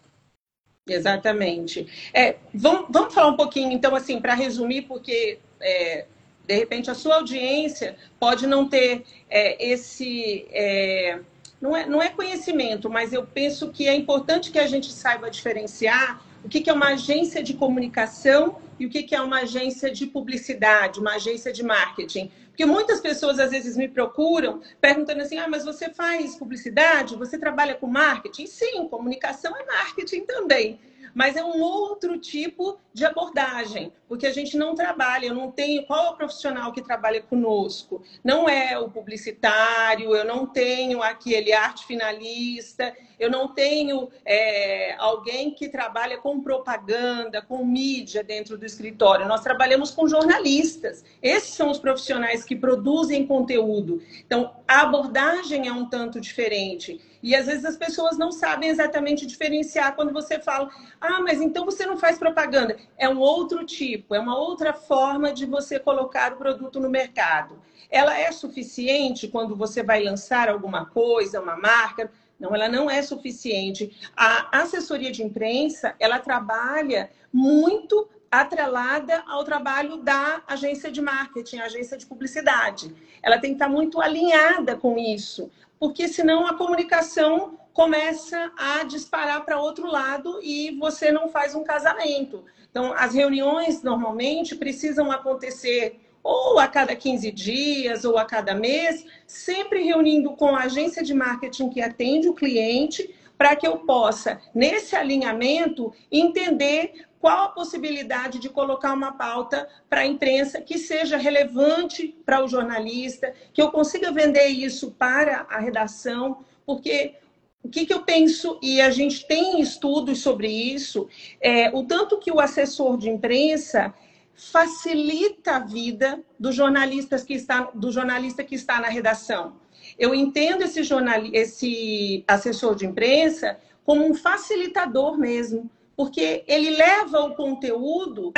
Exatamente. 0.88 1.86
É, 2.14 2.36
vamos, 2.54 2.86
vamos 2.88 3.12
falar 3.12 3.28
um 3.28 3.36
pouquinho, 3.36 3.70
então, 3.70 3.94
assim, 3.94 4.18
para 4.18 4.32
resumir, 4.32 4.82
porque 4.82 5.38
é, 5.60 6.06
de 6.46 6.54
repente 6.54 6.90
a 6.90 6.94
sua 6.94 7.16
audiência 7.16 7.96
pode 8.18 8.46
não 8.46 8.66
ter 8.66 9.04
é, 9.28 9.62
esse. 9.62 10.46
É, 10.52 11.18
não, 11.60 11.76
é, 11.76 11.84
não 11.84 12.00
é 12.02 12.08
conhecimento, 12.08 12.88
mas 12.88 13.12
eu 13.12 13.26
penso 13.26 13.68
que 13.68 13.86
é 13.86 13.94
importante 13.94 14.50
que 14.50 14.58
a 14.58 14.66
gente 14.66 14.90
saiba 14.90 15.30
diferenciar 15.30 16.26
o 16.48 16.50
que 16.50 16.70
é 16.70 16.72
uma 16.72 16.88
agência 16.88 17.42
de 17.42 17.52
comunicação 17.52 18.56
e 18.80 18.86
o 18.86 18.90
que 18.90 19.14
é 19.14 19.20
uma 19.20 19.40
agência 19.40 19.90
de 19.90 20.06
publicidade, 20.06 20.98
uma 20.98 21.16
agência 21.16 21.52
de 21.52 21.62
marketing. 21.62 22.30
Porque 22.46 22.64
muitas 22.64 23.00
pessoas 23.00 23.38
às 23.38 23.50
vezes 23.50 23.76
me 23.76 23.86
procuram 23.86 24.62
perguntando 24.80 25.20
assim: 25.20 25.36
ah, 25.36 25.46
mas 25.46 25.66
você 25.66 25.90
faz 25.90 26.36
publicidade? 26.36 27.16
Você 27.16 27.38
trabalha 27.38 27.74
com 27.74 27.86
marketing? 27.86 28.46
Sim, 28.46 28.88
comunicação 28.88 29.54
é 29.54 29.66
marketing 29.66 30.24
também 30.24 30.80
mas 31.14 31.36
é 31.36 31.44
um 31.44 31.60
outro 31.60 32.18
tipo 32.18 32.78
de 32.92 33.04
abordagem, 33.04 33.92
porque 34.08 34.26
a 34.26 34.32
gente 34.32 34.56
não 34.56 34.74
trabalha, 34.74 35.26
eu 35.26 35.34
não 35.34 35.50
tenho 35.50 35.86
qual 35.86 36.06
é 36.06 36.08
o 36.10 36.16
profissional 36.16 36.72
que 36.72 36.82
trabalha 36.82 37.22
conosco? 37.22 38.02
Não 38.24 38.48
é 38.48 38.78
o 38.78 38.90
publicitário, 38.90 40.14
eu 40.14 40.24
não 40.24 40.46
tenho 40.46 41.02
aquele 41.02 41.52
arte 41.52 41.86
finalista, 41.86 42.94
eu 43.18 43.30
não 43.30 43.48
tenho 43.48 44.08
é, 44.24 44.94
alguém 44.98 45.50
que 45.50 45.68
trabalha 45.68 46.18
com 46.18 46.40
propaganda, 46.40 47.42
com 47.42 47.64
mídia 47.64 48.22
dentro 48.22 48.56
do 48.56 48.64
escritório. 48.64 49.26
Nós 49.26 49.42
trabalhamos 49.42 49.90
com 49.90 50.06
jornalistas. 50.06 51.04
Esses 51.20 51.54
são 51.54 51.70
os 51.70 51.78
profissionais 51.78 52.44
que 52.44 52.54
produzem 52.54 53.26
conteúdo. 53.26 54.00
Então, 54.24 54.54
a 54.66 54.82
abordagem 54.82 55.66
é 55.66 55.72
um 55.72 55.86
tanto 55.86 56.20
diferente. 56.20 57.00
E 57.22 57.34
às 57.34 57.46
vezes 57.46 57.64
as 57.64 57.76
pessoas 57.76 58.16
não 58.16 58.30
sabem 58.30 58.68
exatamente 58.68 59.26
diferenciar 59.26 59.94
quando 59.94 60.12
você 60.12 60.38
fala, 60.38 60.70
ah, 61.00 61.20
mas 61.20 61.40
então 61.40 61.64
você 61.64 61.84
não 61.84 61.96
faz 61.96 62.18
propaganda. 62.18 62.76
É 62.96 63.08
um 63.08 63.18
outro 63.18 63.64
tipo, 63.64 64.14
é 64.14 64.20
uma 64.20 64.38
outra 64.38 64.72
forma 64.72 65.32
de 65.32 65.44
você 65.46 65.78
colocar 65.78 66.32
o 66.32 66.36
produto 66.36 66.78
no 66.78 66.88
mercado. 66.88 67.58
Ela 67.90 68.16
é 68.18 68.30
suficiente 68.30 69.28
quando 69.28 69.56
você 69.56 69.82
vai 69.82 70.02
lançar 70.02 70.48
alguma 70.48 70.86
coisa, 70.86 71.40
uma 71.40 71.56
marca? 71.56 72.10
Não, 72.38 72.54
ela 72.54 72.68
não 72.68 72.88
é 72.88 73.02
suficiente. 73.02 73.90
A 74.16 74.60
assessoria 74.60 75.10
de 75.10 75.22
imprensa, 75.22 75.94
ela 75.98 76.18
trabalha 76.18 77.10
muito 77.32 78.08
atrelada 78.30 79.24
ao 79.26 79.42
trabalho 79.42 79.96
da 79.98 80.42
agência 80.46 80.90
de 80.90 81.00
marketing, 81.00 81.58
agência 81.58 81.96
de 81.96 82.06
publicidade. 82.06 82.94
Ela 83.22 83.38
tem 83.38 83.50
que 83.50 83.56
estar 83.56 83.68
muito 83.68 84.00
alinhada 84.00 84.76
com 84.76 84.98
isso, 84.98 85.50
porque 85.78 86.08
senão 86.08 86.46
a 86.46 86.54
comunicação 86.54 87.58
começa 87.72 88.50
a 88.56 88.82
disparar 88.84 89.44
para 89.44 89.60
outro 89.60 89.86
lado 89.86 90.40
e 90.42 90.76
você 90.78 91.12
não 91.12 91.28
faz 91.28 91.54
um 91.54 91.62
casamento. 91.62 92.44
Então, 92.70 92.92
as 92.92 93.14
reuniões 93.14 93.82
normalmente 93.82 94.56
precisam 94.56 95.10
acontecer 95.10 96.00
ou 96.22 96.58
a 96.58 96.66
cada 96.66 96.94
15 96.94 97.30
dias, 97.30 98.04
ou 98.04 98.18
a 98.18 98.24
cada 98.24 98.54
mês, 98.54 99.06
sempre 99.26 99.82
reunindo 99.82 100.32
com 100.32 100.54
a 100.54 100.64
agência 100.64 101.02
de 101.02 101.14
marketing 101.14 101.70
que 101.70 101.80
atende 101.80 102.28
o 102.28 102.34
cliente, 102.34 103.14
para 103.38 103.54
que 103.54 103.66
eu 103.66 103.78
possa, 103.78 104.40
nesse 104.52 104.96
alinhamento, 104.96 105.92
entender 106.10 107.06
qual 107.20 107.44
a 107.44 107.48
possibilidade 107.48 108.38
de 108.38 108.48
colocar 108.48 108.92
uma 108.92 109.12
pauta 109.12 109.68
para 109.88 110.02
a 110.02 110.06
imprensa 110.06 110.60
que 110.60 110.76
seja 110.76 111.16
relevante 111.16 112.16
para 112.26 112.44
o 112.44 112.48
jornalista, 112.48 113.32
que 113.52 113.62
eu 113.62 113.70
consiga 113.70 114.12
vender 114.12 114.48
isso 114.48 114.90
para 114.90 115.46
a 115.48 115.58
redação, 115.58 116.44
porque 116.66 117.14
o 117.62 117.68
que, 117.68 117.86
que, 117.86 117.92
eu 117.92 118.02
penso, 118.02 118.58
e 118.62 118.80
a 118.80 118.90
gente 118.90 119.26
tem 119.26 119.60
estudos 119.60 120.20
sobre 120.20 120.48
isso, 120.48 121.08
é, 121.40 121.70
o 121.70 121.84
tanto 121.84 122.18
que 122.18 122.30
o 122.30 122.40
assessor 122.40 122.96
de 122.96 123.08
imprensa 123.08 123.94
facilita 124.34 125.56
a 125.56 125.58
vida 125.58 126.22
do 126.38 126.52
jornalista 126.52 127.18
que 127.18 127.34
está, 127.34 127.62
do 127.74 127.90
jornalista 127.90 128.44
que 128.44 128.54
está 128.54 128.80
na 128.80 128.88
redação. 128.88 129.56
Eu 129.98 130.14
entendo 130.14 130.62
esse, 130.62 130.82
jornal, 130.82 131.22
esse 131.32 132.24
assessor 132.28 132.74
de 132.74 132.86
imprensa 132.86 133.58
como 133.84 134.06
um 134.06 134.14
facilitador 134.14 135.18
mesmo, 135.18 135.70
porque 135.96 136.44
ele 136.46 136.70
leva 136.70 137.20
o 137.20 137.34
conteúdo 137.34 138.32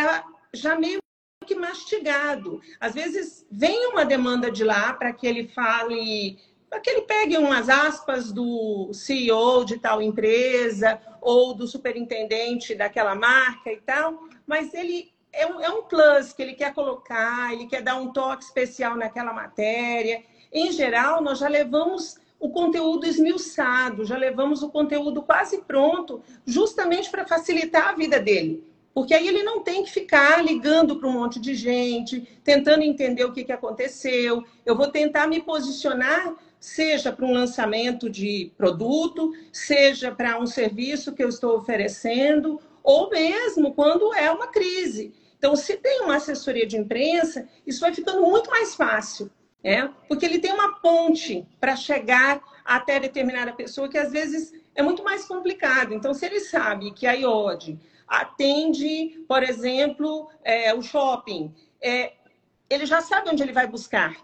já 0.55 0.77
meio 0.79 1.01
que 1.47 1.55
mastigado. 1.55 2.61
Às 2.79 2.95
vezes 2.95 3.47
vem 3.51 3.89
uma 3.89 4.05
demanda 4.05 4.51
de 4.51 4.63
lá 4.65 4.93
para 4.93 5.13
que 5.13 5.27
ele 5.27 5.49
fale, 5.49 6.39
para 6.69 6.81
que 6.81 6.89
ele 6.89 7.03
pegue 7.03 7.37
umas 7.37 7.69
aspas 7.69 8.33
do 8.33 8.93
CEO 8.95 9.65
de 9.65 9.79
tal 9.79 10.01
empresa 10.01 11.01
ou 11.21 11.53
do 11.53 11.67
superintendente 11.67 12.75
daquela 12.75 13.15
marca 13.15 13.73
e 13.73 13.81
tal, 13.81 14.21
mas 14.47 14.73
ele 14.73 15.13
é 15.33 15.47
um, 15.47 15.61
é 15.61 15.69
um 15.71 15.83
plus 15.83 16.33
que 16.33 16.43
ele 16.43 16.55
quer 16.55 16.73
colocar, 16.73 17.53
ele 17.53 17.67
quer 17.67 17.83
dar 17.83 17.97
um 17.97 18.13
toque 18.13 18.45
especial 18.45 18.97
naquela 18.97 19.33
matéria. 19.33 20.23
Em 20.53 20.73
geral, 20.73 21.23
nós 21.23 21.39
já 21.39 21.49
levamos 21.49 22.19
o 22.39 22.49
conteúdo 22.49 23.07
esmiuçado, 23.07 24.05
já 24.05 24.17
levamos 24.17 24.63
o 24.63 24.71
conteúdo 24.71 25.23
quase 25.23 25.59
pronto, 25.63 26.23
justamente 26.47 27.11
para 27.11 27.27
facilitar 27.27 27.89
a 27.89 27.93
vida 27.93 28.19
dele. 28.19 28.65
Porque 28.93 29.15
aí 29.15 29.29
ele 29.29 29.43
não 29.43 29.61
tem 29.61 29.85
que 29.85 29.91
ficar 29.91 30.43
ligando 30.45 30.97
para 30.97 31.09
um 31.09 31.13
monte 31.13 31.39
de 31.39 31.55
gente, 31.55 32.27
tentando 32.43 32.83
entender 32.83 33.25
o 33.25 33.33
que, 33.33 33.45
que 33.45 33.53
aconteceu. 33.53 34.43
Eu 34.67 34.77
vou 34.77 34.89
tentar 34.89 35.29
me 35.29 35.41
posicionar, 35.41 36.35
seja 36.59 37.13
para 37.13 37.25
um 37.25 37.33
lançamento 37.33 38.11
de 38.11 38.51
produto, 38.57 39.33
seja 39.53 40.11
para 40.11 40.41
um 40.41 40.47
serviço 40.47 41.13
que 41.13 41.23
eu 41.23 41.29
estou 41.29 41.57
oferecendo, 41.57 42.61
ou 42.83 43.11
mesmo 43.11 43.75
quando 43.75 44.13
é 44.15 44.31
uma 44.31 44.49
crise. 44.49 45.13
Então, 45.39 45.55
se 45.55 45.77
tem 45.77 46.03
uma 46.03 46.17
assessoria 46.17 46.67
de 46.67 46.77
imprensa, 46.77 47.49
isso 47.67 47.81
vai 47.81 47.95
ficando 47.95 48.23
muito 48.23 48.51
mais 48.51 48.75
fácil, 48.75 49.31
né? 49.63 49.93
porque 50.09 50.25
ele 50.25 50.39
tem 50.39 50.53
uma 50.53 50.81
ponte 50.81 51.47
para 51.61 51.77
chegar 51.77 52.41
até 52.65 52.99
determinada 52.99 53.53
pessoa 53.53 53.89
que 53.89 53.99
às 53.99 54.11
vezes 54.11 54.53
é 54.75 54.83
muito 54.83 55.05
mais 55.05 55.25
complicado. 55.25 55.93
Então, 55.93 56.15
se 56.15 56.25
ele 56.27 56.41
sabe 56.41 56.93
que 56.93 57.07
a 57.07 57.13
IOD, 57.13 57.79
atende, 58.11 59.25
por 59.29 59.43
exemplo, 59.43 60.29
é, 60.43 60.75
o 60.75 60.83
shopping. 60.83 61.55
É, 61.81 62.15
ele 62.69 62.85
já 62.85 63.01
sabe 63.01 63.31
onde 63.31 63.43
ele 63.43 63.53
vai 63.53 63.69
buscar. 63.69 64.17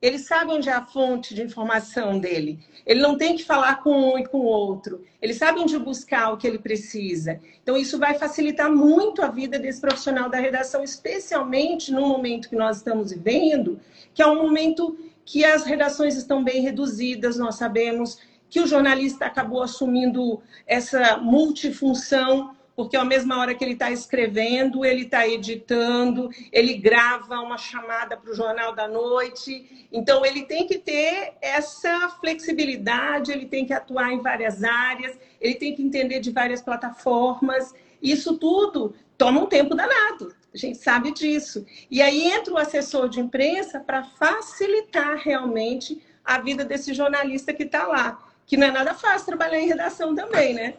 Ele 0.00 0.18
sabe 0.18 0.52
onde 0.52 0.68
é 0.68 0.72
a 0.72 0.86
fonte 0.86 1.34
de 1.34 1.42
informação 1.42 2.20
dele. 2.20 2.60
Ele 2.86 3.00
não 3.00 3.16
tem 3.16 3.34
que 3.34 3.44
falar 3.44 3.82
com 3.82 4.12
um 4.12 4.18
e 4.18 4.24
com 4.26 4.38
o 4.38 4.44
outro. 4.44 5.04
Ele 5.20 5.34
sabe 5.34 5.58
onde 5.58 5.76
buscar 5.76 6.32
o 6.32 6.36
que 6.36 6.46
ele 6.46 6.60
precisa. 6.60 7.40
Então, 7.60 7.76
isso 7.76 7.98
vai 7.98 8.14
facilitar 8.14 8.70
muito 8.70 9.22
a 9.22 9.28
vida 9.28 9.58
desse 9.58 9.80
profissional 9.80 10.30
da 10.30 10.38
redação, 10.38 10.84
especialmente 10.84 11.90
no 11.90 12.06
momento 12.06 12.48
que 12.48 12.54
nós 12.54 12.76
estamos 12.76 13.10
vivendo, 13.10 13.80
que 14.14 14.22
é 14.22 14.26
um 14.26 14.40
momento 14.40 14.96
que 15.24 15.44
as 15.44 15.64
redações 15.64 16.16
estão 16.16 16.44
bem 16.44 16.62
reduzidas, 16.62 17.36
nós 17.36 17.56
sabemos 17.56 18.18
que 18.48 18.60
o 18.60 18.66
jornalista 18.66 19.26
acabou 19.26 19.62
assumindo 19.62 20.40
essa 20.66 21.18
multifunção 21.18 22.56
porque 22.78 22.96
à 22.96 23.04
mesma 23.04 23.40
hora 23.40 23.56
que 23.56 23.64
ele 23.64 23.72
está 23.72 23.90
escrevendo, 23.90 24.84
ele 24.84 25.02
está 25.02 25.26
editando, 25.26 26.30
ele 26.52 26.74
grava 26.74 27.40
uma 27.40 27.58
chamada 27.58 28.16
para 28.16 28.30
o 28.30 28.34
Jornal 28.36 28.72
da 28.72 28.86
Noite. 28.86 29.88
Então, 29.90 30.24
ele 30.24 30.44
tem 30.44 30.64
que 30.64 30.78
ter 30.78 31.32
essa 31.42 32.08
flexibilidade, 32.20 33.32
ele 33.32 33.46
tem 33.46 33.66
que 33.66 33.72
atuar 33.72 34.12
em 34.12 34.20
várias 34.20 34.62
áreas, 34.62 35.18
ele 35.40 35.56
tem 35.56 35.74
que 35.74 35.82
entender 35.82 36.20
de 36.20 36.30
várias 36.30 36.62
plataformas. 36.62 37.74
Isso 38.00 38.38
tudo 38.38 38.94
toma 39.16 39.40
um 39.40 39.46
tempo 39.46 39.74
danado, 39.74 40.32
a 40.54 40.56
gente 40.56 40.78
sabe 40.78 41.10
disso. 41.10 41.66
E 41.90 42.00
aí 42.00 42.28
entra 42.30 42.54
o 42.54 42.58
assessor 42.58 43.08
de 43.08 43.18
imprensa 43.18 43.80
para 43.80 44.04
facilitar 44.04 45.16
realmente 45.16 46.00
a 46.24 46.38
vida 46.38 46.64
desse 46.64 46.94
jornalista 46.94 47.52
que 47.52 47.64
está 47.64 47.88
lá. 47.88 48.24
Que 48.46 48.56
não 48.56 48.68
é 48.68 48.70
nada 48.70 48.94
fácil 48.94 49.26
trabalhar 49.26 49.58
em 49.58 49.66
redação 49.66 50.14
também, 50.14 50.54
né? 50.54 50.74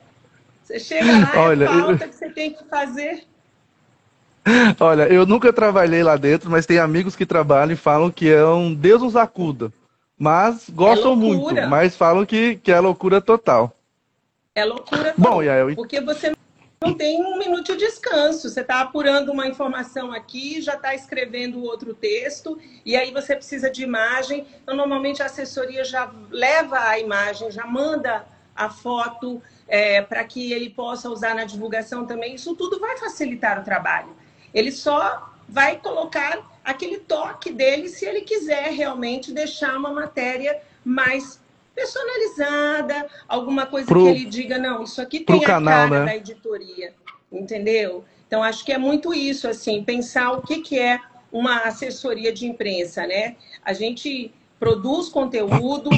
Você 0.70 0.80
chega 0.80 1.12
lá, 1.12 1.32
Olha, 1.42 1.66
é 1.66 1.68
falta 1.68 2.06
eu... 2.06 2.10
que 2.10 2.16
você 2.16 2.30
tem 2.30 2.54
que 2.54 2.64
fazer. 2.66 3.24
Olha, 4.80 5.12
eu 5.12 5.26
nunca 5.26 5.52
trabalhei 5.52 6.04
lá 6.04 6.16
dentro, 6.16 6.50
mas 6.50 6.68
tem 6.68 6.78
amigos 6.78 7.16
que 7.16 7.26
trabalham 7.26 7.74
e 7.74 7.76
falam 7.76 8.12
que 8.12 8.30
é 8.30 8.46
um 8.46 8.74
Deus 8.74 9.02
nos 9.02 9.16
acuda. 9.16 9.74
Mas 10.18 10.70
gostam 10.70 11.14
é 11.14 11.16
muito, 11.16 11.68
mas 11.68 11.96
falam 11.96 12.24
que, 12.24 12.58
que 12.58 12.72
é 12.72 12.80
loucura 12.80 13.20
total. 13.20 13.76
É 14.54 14.64
loucura 14.64 15.12
total. 15.14 15.14
Bom, 15.18 15.42
Yael, 15.42 15.76
porque 15.76 16.00
você 16.02 16.34
não 16.84 16.94
tem 16.94 17.20
um 17.20 17.40
minuto 17.40 17.76
de 17.76 17.86
descanso. 17.86 18.48
Você 18.48 18.62
está 18.62 18.82
apurando 18.82 19.32
uma 19.32 19.48
informação 19.48 20.12
aqui, 20.12 20.62
já 20.62 20.76
está 20.76 20.94
escrevendo 20.94 21.64
outro 21.64 21.96
texto, 21.96 22.60
e 22.86 22.96
aí 22.96 23.12
você 23.12 23.36
precisa 23.36 23.72
de 23.72 23.82
imagem. 23.82 24.46
Então, 24.62 24.76
normalmente 24.76 25.24
a 25.24 25.26
assessoria 25.26 25.84
já 25.84 26.12
leva 26.30 26.80
a 26.80 27.00
imagem, 27.00 27.50
já 27.50 27.66
manda 27.66 28.24
a 28.56 28.70
foto 28.70 29.42
é, 29.70 30.02
para 30.02 30.24
que 30.24 30.52
ele 30.52 30.70
possa 30.70 31.10
usar 31.10 31.36
na 31.36 31.46
divulgação 31.46 32.06
também. 32.06 32.36
Isso 32.36 32.56
tudo 32.56 32.80
vai 32.80 32.98
facilitar 32.98 33.62
o 33.62 33.64
trabalho. 33.64 34.10
Ele 34.54 34.72
só 34.72 35.32
vai 35.48 35.78
colocar 35.78 36.60
aquele 36.64 36.98
toque 36.98 37.52
dele 37.52 37.88
se 37.88 38.06
ele 38.06 38.22
quiser 38.22 38.72
realmente 38.72 39.32
deixar 39.32 39.78
uma 39.78 39.92
matéria 39.92 40.60
mais 40.84 41.40
personalizada, 41.74 43.08
alguma 43.28 43.66
coisa 43.66 43.88
pro, 43.88 44.04
que 44.04 44.10
ele 44.10 44.26
diga, 44.26 44.58
não, 44.58 44.84
isso 44.84 45.02
aqui 45.02 45.22
tem 45.22 45.44
a 45.44 45.48
canal, 45.48 45.88
cara 45.88 46.00
né? 46.02 46.06
da 46.06 46.16
editoria, 46.18 46.94
entendeu? 47.32 48.04
Então, 48.28 48.44
acho 48.44 48.66
que 48.66 48.72
é 48.72 48.78
muito 48.78 49.14
isso, 49.14 49.48
assim, 49.48 49.84
pensar 49.84 50.32
o 50.32 50.42
que, 50.42 50.62
que 50.62 50.78
é 50.78 51.00
uma 51.32 51.62
assessoria 51.62 52.34
de 52.34 52.46
imprensa, 52.46 53.08
né? 53.08 53.36
A 53.64 53.72
gente 53.72 54.34
produz 54.60 55.08
conteúdo, 55.10 55.90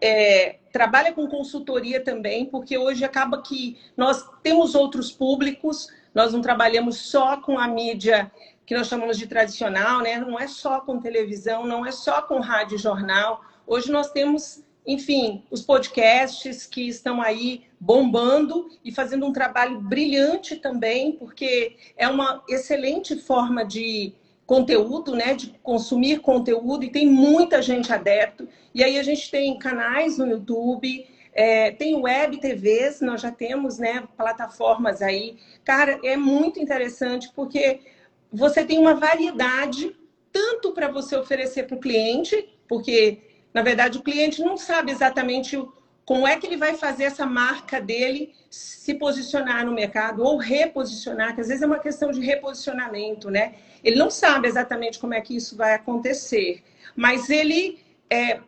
é, 0.00 0.56
trabalha 0.70 1.12
com 1.12 1.26
consultoria 1.26 2.04
também, 2.04 2.44
porque 2.44 2.76
hoje 2.76 3.04
acaba 3.04 3.40
que 3.40 3.78
nós 3.96 4.28
temos 4.42 4.74
outros 4.74 5.10
públicos, 5.10 5.88
nós 6.14 6.32
não 6.32 6.42
trabalhamos 6.42 6.98
só 6.98 7.38
com 7.38 7.58
a 7.58 7.66
mídia 7.66 8.30
que 8.66 8.76
nós 8.76 8.86
chamamos 8.86 9.18
de 9.18 9.26
tradicional, 9.26 10.00
né? 10.00 10.18
não 10.18 10.38
é 10.38 10.46
só 10.46 10.80
com 10.80 11.00
televisão, 11.00 11.66
não 11.66 11.84
é 11.84 11.90
só 11.90 12.22
com 12.22 12.38
rádio 12.38 12.76
e 12.76 12.78
jornal. 12.78 13.40
Hoje 13.66 13.90
nós 13.90 14.12
temos, 14.12 14.62
enfim, 14.86 15.42
os 15.50 15.62
podcasts 15.62 16.66
que 16.66 16.86
estão 16.86 17.20
aí 17.20 17.64
bombando 17.80 18.68
e 18.84 18.92
fazendo 18.92 19.26
um 19.26 19.32
trabalho 19.32 19.80
brilhante 19.80 20.54
também, 20.54 21.12
porque 21.12 21.76
é 21.96 22.06
uma 22.06 22.44
excelente 22.48 23.16
forma 23.16 23.64
de 23.64 24.12
conteúdo, 24.50 25.14
né, 25.14 25.32
de 25.32 25.54
consumir 25.62 26.18
conteúdo, 26.18 26.82
e 26.82 26.90
tem 26.90 27.06
muita 27.06 27.62
gente 27.62 27.92
adepto. 27.92 28.48
E 28.74 28.82
aí 28.82 28.98
a 28.98 29.02
gente 29.04 29.30
tem 29.30 29.56
canais 29.56 30.18
no 30.18 30.26
YouTube, 30.26 31.06
é, 31.32 31.70
tem 31.70 31.94
web 31.94 32.36
TVs, 32.40 33.00
nós 33.00 33.20
já 33.20 33.30
temos 33.30 33.78
né, 33.78 34.02
plataformas 34.16 35.02
aí. 35.02 35.36
Cara, 35.62 36.00
é 36.02 36.16
muito 36.16 36.58
interessante 36.58 37.30
porque 37.32 37.78
você 38.32 38.64
tem 38.64 38.76
uma 38.76 38.94
variedade, 38.94 39.96
tanto 40.32 40.72
para 40.72 40.88
você 40.88 41.14
oferecer 41.14 41.68
para 41.68 41.76
o 41.76 41.80
cliente, 41.80 42.52
porque, 42.66 43.20
na 43.54 43.62
verdade, 43.62 43.98
o 43.98 44.02
cliente 44.02 44.42
não 44.42 44.56
sabe 44.56 44.90
exatamente 44.90 45.56
como 46.10 46.26
é 46.26 46.36
que 46.36 46.44
ele 46.44 46.56
vai 46.56 46.74
fazer 46.74 47.04
essa 47.04 47.24
marca 47.24 47.80
dele 47.80 48.34
se 48.50 48.94
posicionar 48.94 49.64
no 49.64 49.70
mercado 49.70 50.24
ou 50.24 50.38
reposicionar, 50.38 51.36
que 51.36 51.40
às 51.40 51.46
vezes 51.46 51.62
é 51.62 51.66
uma 51.66 51.78
questão 51.78 52.10
de 52.10 52.20
reposicionamento, 52.20 53.30
né? 53.30 53.54
Ele 53.84 53.94
não 53.94 54.10
sabe 54.10 54.48
exatamente 54.48 54.98
como 54.98 55.14
é 55.14 55.20
que 55.20 55.36
isso 55.36 55.56
vai 55.56 55.72
acontecer, 55.72 56.64
mas 56.96 57.30
ele 57.30 57.78
é, 58.10 58.40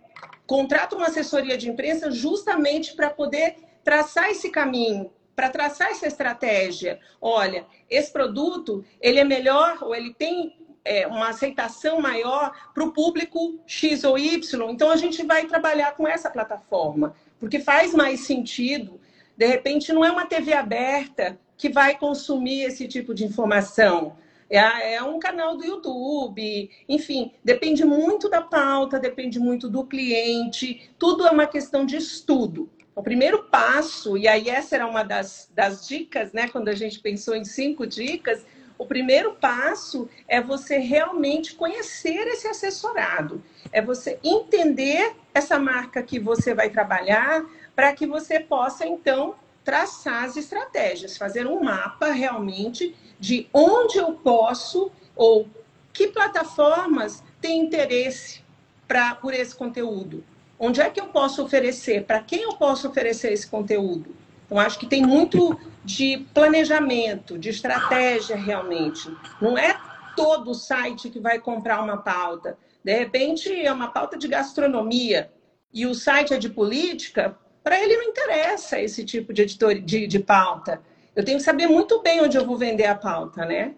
contrata 0.45 0.97
uma 0.97 1.07
assessoria 1.07 1.57
de 1.57 1.71
imprensa 1.71 2.11
justamente 2.11 2.97
para 2.97 3.11
poder 3.11 3.55
traçar 3.85 4.29
esse 4.29 4.51
caminho, 4.51 5.13
para 5.37 5.49
traçar 5.49 5.93
essa 5.93 6.09
estratégia. 6.09 6.99
Olha, 7.21 7.65
esse 7.89 8.13
produto 8.13 8.85
ele 9.01 9.21
é 9.21 9.25
melhor 9.25 9.79
ou 9.85 9.95
ele 9.95 10.13
tem 10.15 10.57
é, 10.85 11.07
uma 11.07 11.29
aceitação 11.29 12.01
maior 12.01 12.51
para 12.75 12.83
o 12.83 12.93
público 12.93 13.61
X 13.67 14.03
ou 14.03 14.19
Y. 14.19 14.71
Então 14.71 14.91
a 14.91 14.97
gente 14.97 15.23
vai 15.23 15.47
trabalhar 15.47 15.93
com 15.93 16.09
essa 16.09 16.29
plataforma, 16.29 17.15
porque 17.43 17.59
faz 17.59 17.93
mais 17.93 18.21
sentido. 18.21 19.01
De 19.37 19.47
repente, 19.47 19.93
não 19.93 20.05
é 20.05 20.13
uma 20.13 20.27
TV 20.27 20.53
aberta 20.53 21.37
que 21.57 21.69
vai 21.69 21.99
consumir 21.99 22.63
esse 22.63 22.87
tipo 22.87 23.13
de 23.13 23.25
informação 23.25 24.17
é, 24.53 24.97
é 24.97 25.03
um 25.03 25.19
canal 25.19 25.57
do 25.57 25.65
YouTube, 25.65 26.71
enfim, 26.87 27.33
depende 27.43 27.87
muito 27.87 28.29
da 28.29 28.43
pauta, 28.43 29.01
depende 29.01 29.41
muito 29.41 29.67
do 29.67 29.83
cliente, 29.83 30.91
tudo 30.99 31.27
é 31.27 31.31
uma 31.31 31.47
questão 31.47 31.87
de 31.87 31.97
estudo. 31.97 32.69
O 32.95 33.03
primeiro 33.03 33.45
passo, 33.45 34.19
e 34.19 34.29
aí 34.29 34.51
essa 34.51 34.75
era 34.75 34.87
uma 34.87 35.03
das, 35.03 35.51
das 35.55 35.89
dicas, 35.89 36.35
né, 36.35 36.49
quando 36.49 36.69
a 36.69 36.75
gente 36.75 37.01
pensou 37.01 37.35
em 37.35 37.47
cinco 37.47 37.87
dicas, 37.87 38.45
o 38.77 38.85
primeiro 38.85 39.37
passo 39.37 40.07
é 40.29 40.39
você 40.39 40.77
realmente 40.77 41.55
conhecer 41.55 42.27
esse 42.27 42.47
assessorado, 42.47 43.43
é 43.73 43.81
você 43.81 44.19
entender 44.23 45.15
essa 45.35 45.59
marca 45.59 46.03
que 46.03 46.19
você 46.19 46.55
vai 46.55 46.71
trabalhar, 46.71 47.45
para 47.75 47.93
que 47.93 48.07
você 48.07 48.41
possa, 48.41 48.87
então, 48.87 49.35
traçar 49.65 50.25
as 50.25 50.37
estratégias, 50.37 51.17
fazer 51.17 51.47
um 51.47 51.63
mapa 51.63 52.11
realmente 52.11 52.95
de 53.19 53.49
onde 53.53 53.99
eu 53.99 54.13
posso 54.15 54.91
ou 55.15 55.49
que 55.93 56.09
plataformas 56.09 57.23
têm 57.41 57.61
interesse 57.61 58.43
pra, 58.89 59.15
por 59.15 59.33
esse 59.33 59.55
conteúdo. 59.55 60.25
Onde 60.59 60.81
é 60.81 60.91
que 60.91 61.01
eu 61.01 61.07
posso 61.07 61.43
oferecer? 61.43 62.05
Para 62.05 62.21
quem 62.21 62.43
eu 62.43 62.55
posso 62.55 62.89
oferecer 62.89 63.33
esse 63.33 63.47
conteúdo? 63.47 64.15
Então, 64.47 64.59
acho 64.59 64.79
que 64.79 64.87
tem 64.87 65.03
muito 65.03 65.59
de 65.85 66.27
planejamento, 66.33 67.39
de 67.39 67.49
estratégia 67.49 68.37
realmente. 68.37 69.11
Não 69.41 69.57
é 69.57 69.77
todo 70.17 70.55
site 70.55 71.11
que 71.11 71.19
vai 71.19 71.39
comprar 71.39 71.83
uma 71.83 71.97
pauta. 71.97 72.57
De 72.85 72.93
repente, 72.97 73.53
é 73.53 73.73
uma 73.73 73.89
pauta 73.89 74.19
de 74.19 74.27
gastronomia 74.29 75.31
e 75.73 75.87
o 75.87 75.95
site 75.95 76.35
é 76.35 76.39
de 76.39 76.49
política, 76.49 77.37
para 77.63 77.81
ele 77.81 77.97
não 77.97 78.05
interessa 78.05 78.81
esse 78.81 79.05
tipo 79.05 79.33
de, 79.33 79.43
editor, 79.43 79.75
de, 79.81 80.07
de 80.07 80.19
pauta. 80.19 80.81
Eu 81.15 81.25
tenho 81.25 81.39
que 81.39 81.45
saber 81.45 81.67
muito 81.67 82.03
bem 82.03 82.21
onde 82.21 82.37
eu 82.37 82.45
vou 82.45 82.57
vender 82.57 82.87
a 82.87 82.95
pauta, 82.95 83.45
né? 83.45 83.75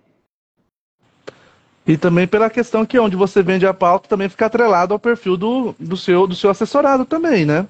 E 1.87 1.99
também 1.99 2.27
pela 2.27 2.49
questão 2.49 2.87
que 2.87 2.99
onde 2.99 3.15
você 3.15 3.43
vende 3.43 3.67
a 3.67 3.75
pauta 3.75 4.09
também 4.09 4.29
fica 4.29 4.47
atrelado 4.47 4.95
ao 4.95 4.99
perfil 4.99 5.37
do, 5.37 5.75
do, 5.79 5.97
seu, 5.97 6.27
do 6.27 6.35
seu 6.35 6.49
assessorado 6.49 7.05
também, 7.05 7.45
né? 7.45 7.69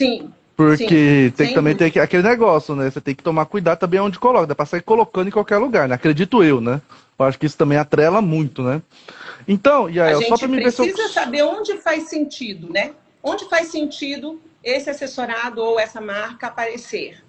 Sim. 0.00 0.32
Porque 0.56 1.26
sim, 1.26 1.34
tem 1.36 1.48
que 1.48 1.54
também 1.54 1.74
ter 1.74 1.98
aquele 1.98 2.22
negócio, 2.22 2.76
né? 2.76 2.88
Você 2.88 3.00
tem 3.00 3.14
que 3.14 3.22
tomar 3.22 3.46
cuidado 3.46 3.78
também 3.78 3.98
onde 3.98 4.18
coloca. 4.18 4.46
Dá 4.46 4.54
pra 4.54 4.66
sair 4.66 4.82
colocando 4.82 5.28
em 5.28 5.32
qualquer 5.32 5.58
lugar, 5.58 5.88
né? 5.88 5.96
Acredito 5.96 6.44
eu, 6.44 6.60
né? 6.60 6.80
Eu 7.18 7.26
acho 7.26 7.38
que 7.38 7.46
isso 7.46 7.58
também 7.58 7.76
atrela 7.76 8.22
muito, 8.22 8.62
né? 8.62 8.80
Então, 9.46 9.90
e 9.90 10.00
aí, 10.00 10.24
só 10.26 10.38
para 10.38 10.48
me 10.48 10.62
ver 10.62 10.70
se 10.70 10.80
eu... 10.80 10.86
precisa 10.86 11.12
saber 11.12 11.42
onde 11.42 11.76
faz 11.78 12.08
sentido, 12.08 12.72
né? 12.72 12.92
Onde 13.22 13.48
faz 13.48 13.68
sentido 13.68 14.40
esse 14.62 14.88
assessorado 14.88 15.60
ou 15.60 15.78
essa 15.78 16.00
marca 16.00 16.46
aparecer. 16.46 17.22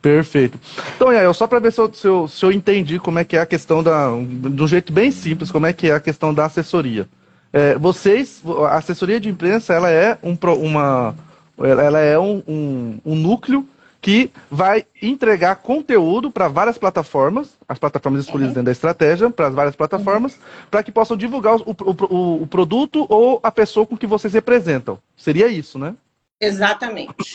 Perfeito. 0.00 0.60
Então, 0.94 1.10
Yael, 1.10 1.32
só 1.32 1.46
para 1.46 1.58
ver 1.58 1.72
se 1.72 1.80
eu, 1.80 1.92
se, 1.92 2.06
eu, 2.06 2.28
se 2.28 2.44
eu 2.44 2.52
entendi 2.52 2.98
como 2.98 3.18
é 3.18 3.24
que 3.24 3.36
é 3.36 3.40
a 3.40 3.46
questão 3.46 3.82
da. 3.82 4.08
De 4.10 4.62
um 4.62 4.68
jeito 4.68 4.92
bem 4.92 5.10
simples, 5.10 5.50
como 5.50 5.66
é 5.66 5.72
que 5.72 5.88
é 5.88 5.94
a 5.94 6.00
questão 6.00 6.34
da 6.34 6.44
assessoria. 6.44 7.08
É, 7.50 7.74
vocês, 7.76 8.42
a 8.68 8.76
assessoria 8.76 9.18
de 9.18 9.30
imprensa, 9.30 9.72
ela 9.72 9.90
é 9.90 10.18
um, 10.22 10.36
uma, 10.60 11.14
ela 11.58 12.00
é 12.00 12.18
um, 12.18 12.42
um, 12.46 13.00
um 13.04 13.14
núcleo 13.14 13.68
que 14.04 14.30
vai 14.50 14.84
entregar 15.00 15.56
conteúdo 15.56 16.30
para 16.30 16.46
várias 16.46 16.76
plataformas, 16.76 17.56
as 17.66 17.78
plataformas 17.78 18.24
escolhidas 18.24 18.50
uhum. 18.50 18.54
dentro 18.56 18.66
da 18.66 18.72
estratégia, 18.72 19.30
para 19.30 19.46
as 19.46 19.54
várias 19.54 19.74
plataformas, 19.74 20.34
uhum. 20.34 20.40
para 20.70 20.82
que 20.82 20.92
possam 20.92 21.16
divulgar 21.16 21.56
o, 21.56 21.70
o, 21.70 22.42
o, 22.42 22.46
produto 22.46 23.06
ou 23.08 23.40
a 23.42 23.50
pessoa 23.50 23.86
com 23.86 23.96
que 23.96 24.06
vocês 24.06 24.34
representam. 24.34 24.98
Seria 25.16 25.48
isso, 25.48 25.78
né? 25.78 25.94
Exatamente. 26.38 27.14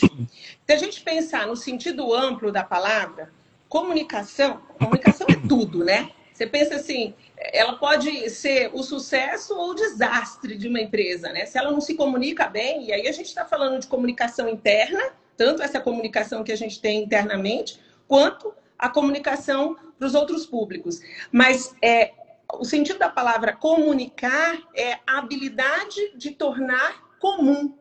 Se 0.64 0.72
a 0.72 0.76
gente 0.76 1.00
pensar 1.00 1.48
no 1.48 1.56
sentido 1.56 2.14
amplo 2.14 2.52
da 2.52 2.62
palavra, 2.62 3.30
comunicação, 3.68 4.60
comunicação 4.78 5.26
é 5.28 5.48
tudo, 5.48 5.84
né? 5.84 6.10
Você 6.40 6.46
pensa 6.46 6.76
assim, 6.76 7.12
ela 7.36 7.74
pode 7.74 8.30
ser 8.30 8.70
o 8.72 8.82
sucesso 8.82 9.54
ou 9.54 9.72
o 9.72 9.74
desastre 9.74 10.56
de 10.56 10.68
uma 10.68 10.80
empresa, 10.80 11.30
né? 11.30 11.44
Se 11.44 11.58
ela 11.58 11.70
não 11.70 11.82
se 11.82 11.94
comunica 11.94 12.48
bem, 12.48 12.86
e 12.86 12.94
aí 12.94 13.06
a 13.06 13.12
gente 13.12 13.26
está 13.26 13.44
falando 13.44 13.78
de 13.78 13.86
comunicação 13.86 14.48
interna, 14.48 15.12
tanto 15.36 15.62
essa 15.62 15.78
comunicação 15.78 16.42
que 16.42 16.50
a 16.50 16.56
gente 16.56 16.80
tem 16.80 17.02
internamente, 17.02 17.78
quanto 18.08 18.54
a 18.78 18.88
comunicação 18.88 19.76
para 19.98 20.06
os 20.06 20.14
outros 20.14 20.46
públicos. 20.46 21.02
Mas 21.30 21.76
é, 21.82 22.14
o 22.54 22.64
sentido 22.64 22.98
da 22.98 23.10
palavra 23.10 23.52
comunicar 23.52 24.58
é 24.74 24.94
a 25.06 25.18
habilidade 25.18 26.16
de 26.16 26.30
tornar 26.30 27.18
comum. 27.18 27.76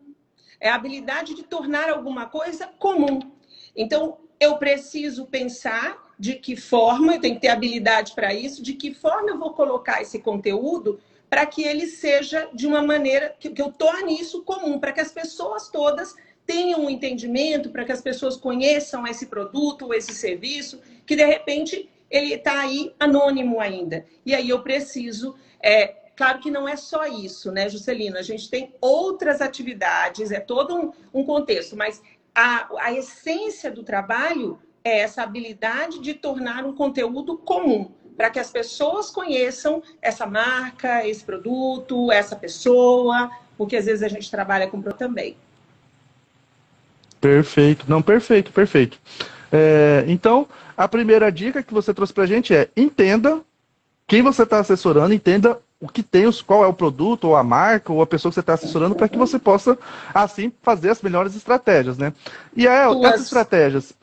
É 0.60 0.68
a 0.68 0.75
habilidade 0.75 1.34
de 1.34 1.44
tornar 1.44 1.89
alguma 1.89 2.25
coisa 2.25 2.68
comum. 2.78 3.20
Então, 3.74 4.18
eu 4.38 4.58
preciso 4.58 5.28
pensar 5.28 6.09
de 6.19 6.35
que 6.35 6.57
forma, 6.57 7.15
eu 7.15 7.21
tenho 7.21 7.35
que 7.35 7.41
ter 7.41 7.47
habilidade 7.47 8.13
para 8.13 8.33
isso, 8.33 8.61
de 8.61 8.73
que 8.73 8.93
forma 8.93 9.29
eu 9.29 9.39
vou 9.39 9.53
colocar 9.53 10.01
esse 10.01 10.19
conteúdo 10.19 10.99
para 11.29 11.45
que 11.45 11.63
ele 11.63 11.88
seja 11.88 12.49
de 12.53 12.67
uma 12.67 12.81
maneira 12.81 13.35
que, 13.39 13.49
que 13.49 13.61
eu 13.61 13.71
torne 13.71 14.19
isso 14.19 14.43
comum, 14.43 14.79
para 14.79 14.91
que 14.91 14.99
as 14.99 15.11
pessoas 15.11 15.69
todas 15.69 16.13
tenham 16.45 16.81
um 16.81 16.89
entendimento, 16.89 17.69
para 17.69 17.85
que 17.85 17.91
as 17.91 18.01
pessoas 18.01 18.35
conheçam 18.35 19.07
esse 19.07 19.27
produto 19.27 19.85
ou 19.85 19.93
esse 19.93 20.13
serviço, 20.13 20.81
que 21.05 21.15
de 21.15 21.23
repente 21.23 21.89
ele 22.09 22.33
está 22.33 22.59
aí 22.61 22.93
anônimo 22.99 23.61
ainda. 23.61 24.05
E 24.25 24.33
aí 24.33 24.49
eu 24.49 24.61
preciso. 24.61 25.35
É, 25.63 25.88
claro 26.15 26.39
que 26.39 26.49
não 26.51 26.67
é 26.67 26.75
só 26.75 27.05
isso, 27.05 27.51
né, 27.51 27.69
Juscelino? 27.69 28.17
A 28.17 28.23
gente 28.23 28.49
tem 28.49 28.73
outras 28.81 29.39
atividades, 29.39 30.31
é 30.31 30.39
todo 30.39 30.75
um, 30.75 30.91
um 31.13 31.23
contexto, 31.23 31.77
mas 31.77 32.01
a, 32.33 32.67
a 32.79 32.91
essência 32.91 33.69
do 33.69 33.83
trabalho 33.83 34.59
é 34.89 35.00
essa 35.00 35.24
habilidade 35.24 36.00
de 36.00 36.13
tornar 36.13 36.65
um 36.65 36.74
conteúdo 36.74 37.38
comum, 37.38 37.91
para 38.17 38.29
que 38.29 38.39
as 38.39 38.51
pessoas 38.51 39.10
conheçam 39.10 39.81
essa 40.01 40.25
marca, 40.25 41.08
esse 41.08 41.24
produto, 41.24 42.12
essa 42.12 42.36
pessoa, 42.36 43.29
porque 43.58 43.75
às 43.75 43.86
vezes 43.86 44.03
a 44.03 44.08
gente 44.08 44.29
trabalha 44.29 44.67
com 44.67 44.81
também. 44.81 45.38
Perfeito, 47.22 47.86
não, 47.88 48.01
perfeito, 48.01 48.51
perfeito. 48.51 48.98
É, 49.51 50.05
então, 50.08 50.48
a 50.77 50.88
primeira 50.88 51.31
dica 51.31 51.62
que 51.62 51.74
você 51.74 51.93
trouxe 51.93 52.13
para 52.13 52.24
a 52.24 52.27
gente 52.27 52.53
é 52.53 52.69
entenda 52.75 53.41
quem 54.08 54.22
você 54.22 54.43
está 54.43 54.60
assessorando, 54.60 55.13
entenda 55.13 55.60
o 55.79 55.88
que 55.88 56.03
tem, 56.03 56.29
qual 56.46 56.63
é 56.63 56.67
o 56.67 56.74
produto, 56.74 57.25
ou 57.25 57.36
a 57.36 57.43
marca, 57.43 57.93
ou 57.93 58.01
a 58.01 58.08
pessoa 58.08 58.31
que 58.31 58.36
você 58.36 58.39
está 58.41 58.53
assessorando, 58.53 58.96
para 58.96 59.08
que 59.08 59.17
você 59.17 59.39
possa, 59.39 59.77
assim, 60.13 60.51
fazer 60.62 60.89
as 60.89 61.01
melhores 61.01 61.36
estratégias, 61.36 61.98
né? 61.98 62.12
E 62.55 62.67
é, 62.67 62.86
essas 63.05 63.22
estratégias, 63.22 63.93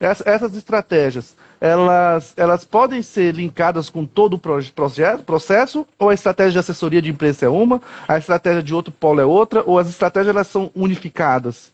essas 0.00 0.56
estratégias, 0.56 1.36
elas, 1.60 2.32
elas 2.36 2.64
podem 2.64 3.02
ser 3.02 3.34
linkadas 3.34 3.90
com 3.90 4.04
todo 4.04 4.34
o 4.34 4.38
projeto, 4.38 5.24
processo, 5.24 5.86
ou 5.98 6.10
a 6.10 6.14
estratégia 6.14 6.52
de 6.52 6.58
assessoria 6.58 7.02
de 7.02 7.10
imprensa 7.10 7.46
é 7.46 7.48
uma, 7.48 7.80
a 8.06 8.18
estratégia 8.18 8.62
de 8.62 8.74
outro 8.74 8.92
polo 8.92 9.20
é 9.20 9.24
outra, 9.24 9.62
ou 9.64 9.78
as 9.78 9.88
estratégias 9.88 10.34
elas 10.34 10.46
são 10.46 10.70
unificadas? 10.74 11.72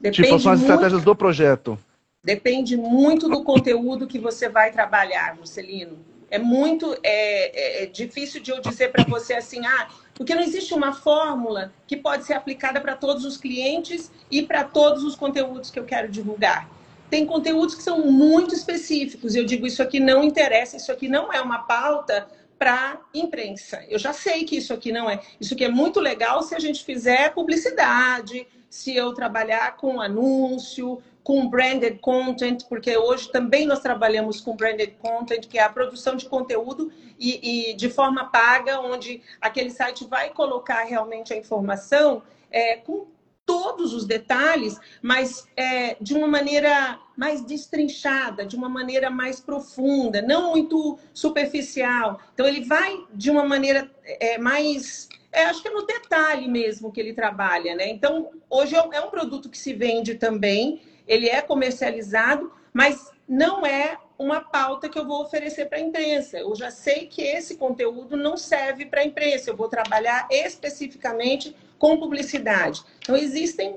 Depende 0.00 0.22
tipo, 0.22 0.40
são 0.40 0.52
as 0.52 0.60
muito, 0.60 0.70
estratégias 0.70 1.02
do 1.02 1.14
projeto. 1.14 1.78
Depende 2.22 2.76
muito 2.76 3.28
do 3.28 3.42
conteúdo 3.42 4.06
que 4.06 4.18
você 4.18 4.48
vai 4.48 4.70
trabalhar, 4.70 5.36
Marcelino. 5.36 5.98
É 6.30 6.38
muito 6.38 6.92
é, 7.02 7.82
é, 7.82 7.82
é 7.84 7.86
difícil 7.86 8.42
de 8.42 8.50
eu 8.50 8.60
dizer 8.60 8.90
para 8.90 9.04
você 9.04 9.34
assim, 9.34 9.64
ah, 9.64 9.88
porque 10.14 10.34
não 10.34 10.42
existe 10.42 10.74
uma 10.74 10.92
fórmula 10.92 11.72
que 11.86 11.96
pode 11.96 12.24
ser 12.24 12.34
aplicada 12.34 12.80
para 12.80 12.96
todos 12.96 13.24
os 13.24 13.36
clientes 13.36 14.10
e 14.30 14.42
para 14.42 14.64
todos 14.64 15.04
os 15.04 15.14
conteúdos 15.14 15.70
que 15.70 15.78
eu 15.78 15.84
quero 15.84 16.08
divulgar 16.08 16.68
tem 17.10 17.24
conteúdos 17.24 17.74
que 17.74 17.82
são 17.82 18.10
muito 18.10 18.54
específicos. 18.54 19.34
Eu 19.34 19.44
digo, 19.44 19.66
isso 19.66 19.82
aqui 19.82 20.00
não 20.00 20.22
interessa, 20.24 20.76
isso 20.76 20.90
aqui 20.90 21.08
não 21.08 21.32
é 21.32 21.40
uma 21.40 21.60
pauta 21.60 22.26
para 22.58 23.00
imprensa. 23.14 23.84
Eu 23.88 23.98
já 23.98 24.12
sei 24.12 24.44
que 24.44 24.56
isso 24.56 24.72
aqui 24.72 24.90
não 24.90 25.08
é. 25.08 25.20
Isso 25.40 25.54
aqui 25.54 25.64
é 25.64 25.68
muito 25.68 26.00
legal 26.00 26.42
se 26.42 26.54
a 26.54 26.58
gente 26.58 26.84
fizer 26.84 27.32
publicidade, 27.34 28.46
se 28.68 28.94
eu 28.94 29.12
trabalhar 29.12 29.76
com 29.76 30.00
anúncio, 30.00 31.02
com 31.22 31.48
branded 31.48 31.98
content, 31.98 32.64
porque 32.68 32.96
hoje 32.96 33.30
também 33.30 33.66
nós 33.66 33.80
trabalhamos 33.80 34.40
com 34.40 34.56
branded 34.56 34.94
content, 34.98 35.46
que 35.48 35.58
é 35.58 35.62
a 35.62 35.68
produção 35.68 36.16
de 36.16 36.26
conteúdo 36.26 36.92
e, 37.18 37.70
e 37.70 37.74
de 37.74 37.90
forma 37.90 38.26
paga, 38.26 38.80
onde 38.80 39.20
aquele 39.40 39.70
site 39.70 40.06
vai 40.06 40.30
colocar 40.30 40.84
realmente 40.84 41.32
a 41.32 41.36
informação 41.36 42.22
é, 42.50 42.76
com 42.76 43.06
todos 43.46 43.94
os 43.94 44.04
detalhes, 44.04 44.78
mas 45.00 45.48
é, 45.56 45.96
de 46.00 46.14
uma 46.14 46.26
maneira 46.26 46.98
mais 47.16 47.42
destrinchada, 47.42 48.44
de 48.44 48.56
uma 48.56 48.68
maneira 48.68 49.08
mais 49.08 49.40
profunda, 49.40 50.20
não 50.20 50.50
muito 50.50 50.98
superficial. 51.14 52.20
Então, 52.34 52.46
ele 52.46 52.64
vai 52.64 53.04
de 53.14 53.30
uma 53.30 53.44
maneira 53.44 53.88
é, 54.04 54.36
mais. 54.36 55.08
É, 55.32 55.44
acho 55.44 55.62
que 55.62 55.68
é 55.68 55.70
no 55.70 55.86
detalhe 55.86 56.48
mesmo 56.48 56.90
que 56.90 57.00
ele 57.00 57.14
trabalha, 57.14 57.74
né? 57.76 57.88
Então, 57.88 58.30
hoje 58.50 58.74
é, 58.74 58.78
é 58.78 59.00
um 59.00 59.10
produto 59.10 59.48
que 59.48 59.58
se 59.58 59.72
vende 59.72 60.16
também, 60.16 60.82
ele 61.06 61.28
é 61.28 61.40
comercializado, 61.40 62.52
mas 62.72 63.10
não 63.28 63.64
é 63.64 63.96
uma 64.18 64.40
pauta 64.40 64.88
que 64.88 64.98
eu 64.98 65.06
vou 65.06 65.22
oferecer 65.22 65.66
para 65.66 65.78
a 65.78 65.80
imprensa. 65.80 66.38
Eu 66.38 66.54
já 66.54 66.70
sei 66.70 67.06
que 67.06 67.22
esse 67.22 67.56
conteúdo 67.56 68.16
não 68.16 68.36
serve 68.36 68.86
para 68.86 69.02
a 69.02 69.04
imprensa, 69.04 69.50
eu 69.50 69.56
vou 69.56 69.68
trabalhar 69.68 70.26
especificamente 70.30 71.54
com 71.78 71.98
publicidade. 71.98 72.82
Então, 72.98 73.16
existem 73.16 73.76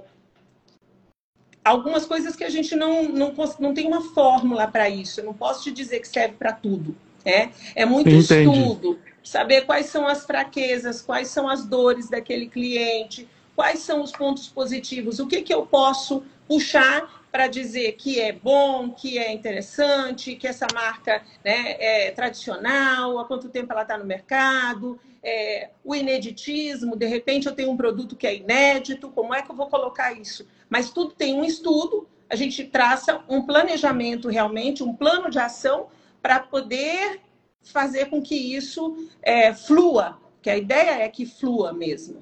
algumas 1.63 2.05
coisas 2.05 2.35
que 2.35 2.43
a 2.43 2.49
gente 2.49 2.75
não, 2.75 3.03
não, 3.03 3.33
não 3.59 3.73
tem 3.73 3.87
uma 3.87 4.01
fórmula 4.13 4.67
para 4.67 4.89
isso. 4.89 5.19
Eu 5.19 5.25
não 5.25 5.33
posso 5.33 5.63
te 5.63 5.71
dizer 5.71 5.99
que 5.99 6.07
serve 6.07 6.35
para 6.35 6.53
tudo. 6.53 6.95
É, 7.25 7.49
é 7.75 7.85
muito 7.85 8.09
Entendi. 8.09 8.59
estudo, 8.59 8.99
saber 9.23 9.65
quais 9.65 9.87
são 9.87 10.07
as 10.07 10.25
fraquezas, 10.25 11.01
quais 11.01 11.27
são 11.27 11.49
as 11.49 11.65
dores 11.65 12.09
daquele 12.09 12.47
cliente, 12.47 13.27
quais 13.55 13.79
são 13.79 14.01
os 14.01 14.11
pontos 14.11 14.47
positivos, 14.47 15.19
o 15.19 15.27
que, 15.27 15.41
que 15.41 15.53
eu 15.53 15.65
posso 15.65 16.23
puxar 16.47 17.19
para 17.31 17.47
dizer 17.47 17.91
que 17.93 18.19
é 18.19 18.31
bom, 18.31 18.89
que 18.89 19.19
é 19.19 19.31
interessante, 19.31 20.35
que 20.35 20.47
essa 20.47 20.65
marca 20.73 21.21
né, 21.43 21.75
é 21.77 22.11
tradicional, 22.11 23.19
há 23.19 23.25
quanto 23.25 23.49
tempo 23.49 23.71
ela 23.71 23.83
está 23.83 23.97
no 23.97 24.05
mercado, 24.05 24.99
é, 25.23 25.69
o 25.83 25.95
ineditismo, 25.95 26.95
de 26.95 27.05
repente 27.05 27.47
eu 27.47 27.55
tenho 27.55 27.71
um 27.71 27.77
produto 27.77 28.15
que 28.15 28.27
é 28.27 28.35
inédito, 28.35 29.09
como 29.09 29.33
é 29.33 29.41
que 29.41 29.51
eu 29.51 29.55
vou 29.55 29.67
colocar 29.67 30.13
isso? 30.13 30.47
Mas 30.69 30.89
tudo 30.89 31.13
tem 31.13 31.33
um 31.33 31.43
estudo, 31.43 32.07
a 32.29 32.35
gente 32.35 32.63
traça 32.65 33.21
um 33.27 33.41
planejamento 33.41 34.29
realmente, 34.29 34.83
um 34.83 34.95
plano 34.95 35.29
de 35.29 35.39
ação 35.39 35.87
para 36.21 36.39
poder 36.39 37.21
fazer 37.61 38.05
com 38.05 38.21
que 38.21 38.35
isso 38.35 39.09
é, 39.21 39.53
flua, 39.53 40.17
que 40.41 40.49
a 40.49 40.57
ideia 40.57 41.03
é 41.03 41.09
que 41.09 41.25
flua 41.25 41.73
mesmo. 41.73 42.21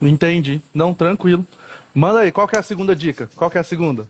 Entendi. 0.00 0.62
Não, 0.72 0.94
tranquilo. 0.94 1.44
Manda 1.92 2.20
aí, 2.20 2.30
qual 2.30 2.48
é 2.52 2.58
a 2.58 2.62
segunda 2.62 2.94
dica? 2.94 3.28
Qual 3.34 3.50
é 3.52 3.58
a 3.58 3.64
segunda? 3.64 4.08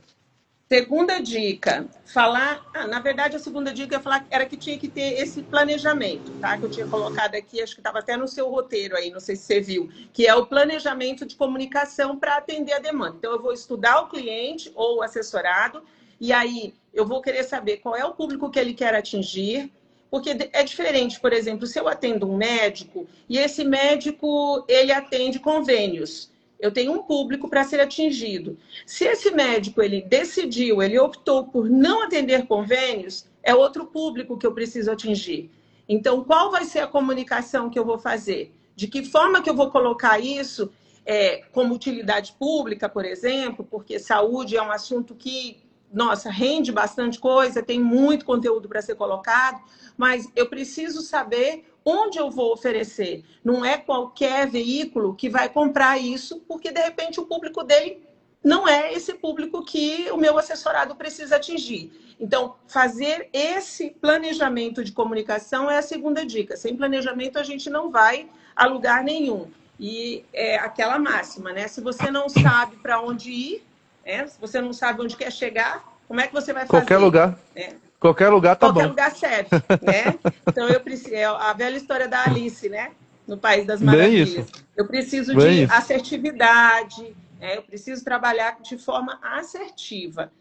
Segunda 0.71 1.19
dica, 1.19 1.89
falar. 2.05 2.63
Ah, 2.75 2.87
na 2.87 3.01
verdade, 3.01 3.35
a 3.35 3.39
segunda 3.39 3.73
dica 3.73 3.99
falar, 4.01 4.27
era 4.31 4.45
que 4.45 4.55
tinha 4.55 4.79
que 4.79 4.87
ter 4.87 5.19
esse 5.19 5.43
planejamento, 5.43 6.31
tá? 6.43 6.59
Que 6.59 6.67
eu 6.67 6.71
tinha 6.71 6.87
colocado 6.87 7.37
aqui, 7.37 7.63
acho 7.63 7.75
que 7.75 7.81
estava 7.81 8.01
até 8.01 8.19
no 8.19 8.29
seu 8.29 8.51
roteiro 8.51 8.95
aí, 8.95 9.11
não 9.11 9.19
sei 9.19 9.35
se 9.35 9.45
você 9.45 9.61
viu, 9.63 9.89
que 10.13 10.27
é 10.27 10.35
o 10.35 10.45
planejamento 10.45 11.25
de 11.25 11.37
comunicação 11.37 12.19
para 12.19 12.37
atender 12.37 12.75
a 12.75 12.81
demanda. 12.81 13.17
Então, 13.17 13.33
eu 13.33 13.41
vou 13.41 13.55
estudar 13.55 14.03
o 14.03 14.09
cliente 14.11 14.71
ou 14.75 14.99
o 14.99 15.03
assessorado, 15.03 15.83
e 16.21 16.35
aí 16.35 16.75
eu 16.93 17.07
vou 17.07 17.23
querer 17.23 17.45
saber 17.45 17.79
qual 17.79 17.97
é 17.97 18.05
o 18.05 18.13
público 18.13 18.51
que 18.51 18.59
ele 18.59 18.75
quer 18.75 18.95
atingir, 18.95 19.73
porque 20.11 20.51
é 20.53 20.63
diferente, 20.63 21.19
por 21.19 21.33
exemplo, 21.33 21.67
se 21.67 21.81
eu 21.81 21.89
atendo 21.89 22.31
um 22.31 22.37
médico 22.37 23.09
e 23.27 23.39
esse 23.39 23.65
médico 23.65 24.67
ele 24.69 24.93
atende 24.93 25.39
convênios, 25.39 26.31
eu 26.59 26.73
tenho 26.73 26.93
um 26.93 27.03
público 27.03 27.49
para 27.49 27.65
ser 27.65 27.81
atingido. 27.81 28.59
Se 28.85 29.05
esse 29.05 29.31
médico 29.31 29.81
ele 29.81 30.03
decidiu, 30.03 30.83
ele 30.83 30.99
optou 30.99 31.45
por 31.45 31.69
não 31.69 32.03
atender 32.03 32.47
convênios, 32.47 33.27
é 33.43 33.55
outro 33.55 33.87
público 33.87 34.37
que 34.37 34.47
eu 34.47 34.53
preciso 34.53 34.91
atingir. 34.91 35.51
Então, 35.89 36.25
qual 36.25 36.51
vai 36.51 36.65
ser 36.65 36.81
a 36.81 36.87
comunicação 36.87 37.71
que 37.71 37.79
eu 37.79 37.85
vou 37.85 37.99
fazer? 37.99 38.53
De 38.75 38.87
que 38.87 39.05
forma 39.05 39.43
que 39.43 39.49
eu 39.49 39.55
vou 39.55 39.71
colocar 39.71 40.19
isso 40.19 40.71
é, 41.07 41.43
como 41.53 41.75
utilidade 41.75 42.35
pública, 42.39 42.89
por 42.89 43.05
exemplo, 43.05 43.67
porque 43.69 43.99
saúde 43.99 44.57
é 44.57 44.63
um 44.63 44.71
assunto 44.71 45.15
que 45.15 45.63
nossa, 45.93 46.31
rende 46.31 46.71
bastante 46.71 47.19
coisa, 47.19 47.63
tem 47.63 47.81
muito 47.81 48.25
conteúdo 48.25 48.69
para 48.69 48.83
ser 48.83 48.95
colocado, 48.95 49.59
mas 49.97 50.29
eu 50.37 50.47
preciso 50.47 51.01
saber 51.01 51.65
onde 51.89 52.19
eu 52.19 52.31
vou 52.31 52.53
oferecer. 52.53 53.25
Não 53.43 53.65
é 53.65 53.79
qualquer 53.79 54.47
veículo 54.47 55.15
que 55.15 55.31
vai 55.31 55.49
comprar 55.49 55.97
isso, 55.97 56.41
porque 56.47 56.71
de 56.71 56.83
repente 56.83 57.19
o 57.19 57.25
público 57.25 57.65
dele 57.65 58.07
não 58.45 58.69
é 58.69 58.93
esse 58.93 59.15
público 59.15 59.65
que 59.65 60.11
o 60.13 60.17
meu 60.19 60.39
assessorado 60.39 60.95
precisa 60.95 61.37
atingir. 61.37 61.91
Então, 62.21 62.57
fazer 62.67 63.29
esse 63.33 63.91
planejamento 63.91 64.85
de 64.85 64.93
comunicação 64.93 65.71
é 65.71 65.79
a 65.79 65.83
segunda 65.83 66.27
dica. 66.27 66.57
Sem 66.57 66.77
planejamento, 66.77 67.39
a 67.39 67.43
gente 67.43 67.71
não 67.71 67.91
vai 67.91 68.29
a 68.55 68.67
lugar 68.67 69.03
nenhum. 69.03 69.51
E 69.81 70.25
é 70.33 70.57
aquela 70.57 70.99
máxima, 70.99 71.53
né? 71.53 71.69
Se 71.69 71.81
você 71.81 72.11
não 72.11 72.29
sabe 72.29 72.77
para 72.77 73.01
onde 73.01 73.31
ir, 73.31 73.65
é, 74.05 74.27
se 74.27 74.39
você 74.41 74.61
não 74.61 74.73
sabe 74.73 75.03
onde 75.03 75.17
quer 75.17 75.33
chegar, 75.33 75.85
como 76.07 76.21
é 76.21 76.27
que 76.27 76.35
você 76.35 76.53
vai 76.53 76.67
fazer? 76.67 76.81
Qualquer 76.81 76.99
lugar. 76.99 77.39
É. 77.55 77.75
Qualquer 78.01 78.29
lugar 78.29 78.57
tá 78.57 78.67
Qualquer 78.69 78.83
bom. 78.85 78.89
lugar 78.91 79.15
serve, 79.15 79.51
né? 79.83 80.19
Então 80.47 80.69
eu 80.69 80.81
preciso, 80.81 81.15
é 81.15 81.25
a 81.25 81.53
velha 81.53 81.77
história 81.77 82.07
da 82.07 82.25
Alice, 82.25 82.69
né? 82.69 82.93
No 83.27 83.37
País 83.37 83.67
das 83.67 83.83
Maravilhas. 83.83 84.47
Eu 84.77 84.87
preciso 84.87 85.35
Bem 85.35 85.51
de 85.51 85.63
isso. 85.65 85.73
assertividade, 85.73 87.17
né? 87.39 87.57
eu 87.57 87.63
preciso 87.63 88.05
trabalhar 88.05 88.59
de 88.63 88.79
forma 88.79 89.19
assertiva. 89.23 90.33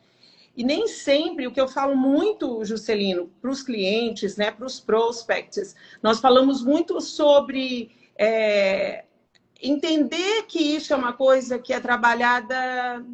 E 0.55 0.63
nem 0.63 0.87
sempre, 0.87 1.45
o 1.45 1.51
que 1.51 1.61
eu 1.61 1.67
falo 1.67 1.95
muito, 1.95 2.63
Juscelino, 2.65 3.29
para 3.39 3.51
os 3.51 3.61
clientes, 3.61 4.37
né, 4.37 4.49
para 4.49 4.65
os 4.65 4.79
prospects, 4.79 5.75
nós 6.01 6.19
falamos 6.19 6.63
muito 6.63 6.99
sobre 6.99 7.91
é, 8.17 9.03
entender 9.61 10.43
que 10.47 10.59
isso 10.59 10.93
é 10.93 10.95
uma 10.95 11.13
coisa 11.13 11.59
que 11.59 11.73
é 11.73 11.79
trabalhada, 11.79 13.05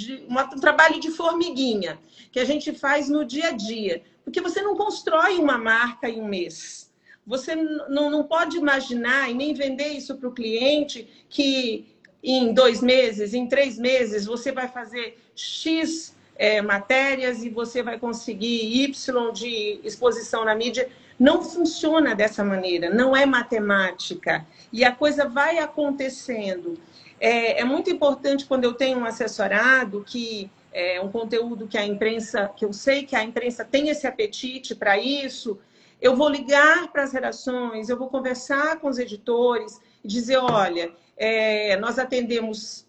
de, 0.00 0.24
uma, 0.26 0.44
um 0.44 0.58
trabalho 0.58 0.98
de 0.98 1.10
formiguinha, 1.10 1.98
que 2.32 2.40
a 2.40 2.44
gente 2.44 2.72
faz 2.72 3.08
no 3.08 3.24
dia 3.24 3.48
a 3.48 3.52
dia. 3.52 4.02
Porque 4.24 4.40
você 4.40 4.62
não 4.62 4.76
constrói 4.76 5.38
uma 5.38 5.58
marca 5.58 6.08
em 6.08 6.20
um 6.20 6.28
mês. 6.28 6.90
Você 7.26 7.54
não, 7.54 8.10
não 8.10 8.24
pode 8.24 8.56
imaginar 8.56 9.30
e 9.30 9.34
nem 9.34 9.52
vender 9.54 9.88
isso 9.88 10.16
para 10.16 10.28
o 10.28 10.32
cliente 10.32 11.06
que 11.28 11.86
em 12.22 12.52
dois 12.52 12.80
meses, 12.80 13.34
em 13.34 13.46
três 13.46 13.78
meses, 13.78 14.26
você 14.26 14.52
vai 14.52 14.68
fazer 14.68 15.18
X 15.34 16.14
é, 16.36 16.60
matérias 16.60 17.42
e 17.42 17.48
você 17.50 17.82
vai 17.82 17.98
conseguir 17.98 18.84
Y 18.84 19.32
de 19.32 19.80
exposição 19.84 20.44
na 20.44 20.54
mídia. 20.54 20.88
Não 21.18 21.42
funciona 21.42 22.14
dessa 22.14 22.42
maneira, 22.42 22.88
não 22.88 23.14
é 23.14 23.26
matemática. 23.26 24.46
E 24.72 24.84
a 24.84 24.92
coisa 24.92 25.28
vai 25.28 25.58
acontecendo. 25.58 26.78
É, 27.20 27.60
é 27.60 27.64
muito 27.64 27.90
importante 27.90 28.46
quando 28.46 28.64
eu 28.64 28.72
tenho 28.72 28.98
um 28.98 29.04
assessorado 29.04 30.02
que 30.02 30.50
é 30.72 31.00
um 31.00 31.10
conteúdo 31.10 31.68
que 31.68 31.76
a 31.76 31.84
imprensa, 31.84 32.48
que 32.56 32.64
eu 32.64 32.72
sei 32.72 33.04
que 33.04 33.14
a 33.14 33.22
imprensa 33.22 33.64
tem 33.64 33.90
esse 33.90 34.06
apetite 34.06 34.74
para 34.74 34.98
isso, 34.98 35.58
eu 36.00 36.16
vou 36.16 36.28
ligar 36.28 36.90
para 36.90 37.02
as 37.02 37.12
redações, 37.12 37.88
eu 37.88 37.98
vou 37.98 38.08
conversar 38.08 38.78
com 38.78 38.88
os 38.88 38.98
editores 38.98 39.80
e 40.02 40.08
dizer, 40.08 40.38
olha, 40.38 40.92
é, 41.16 41.76
nós 41.76 41.98
atendemos 41.98 42.86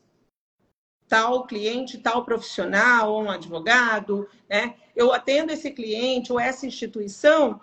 tal 1.10 1.46
cliente, 1.46 1.98
tal 1.98 2.24
profissional, 2.24 3.12
ou 3.12 3.24
um 3.24 3.30
advogado, 3.30 4.30
né? 4.50 4.76
Eu 4.96 5.12
atendo 5.12 5.52
esse 5.52 5.70
cliente 5.72 6.32
ou 6.32 6.40
essa 6.40 6.66
instituição 6.66 7.60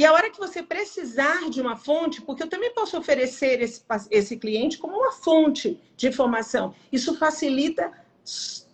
e 0.00 0.04
a 0.06 0.14
hora 0.14 0.30
que 0.30 0.38
você 0.38 0.62
precisar 0.62 1.50
de 1.50 1.60
uma 1.60 1.76
fonte, 1.76 2.22
porque 2.22 2.42
eu 2.42 2.48
também 2.48 2.72
posso 2.72 2.96
oferecer 2.96 3.60
esse, 3.60 3.82
esse 4.10 4.34
cliente 4.38 4.78
como 4.78 4.96
uma 4.96 5.12
fonte 5.12 5.78
de 5.94 6.08
informação. 6.08 6.74
Isso 6.90 7.18
facilita 7.18 7.92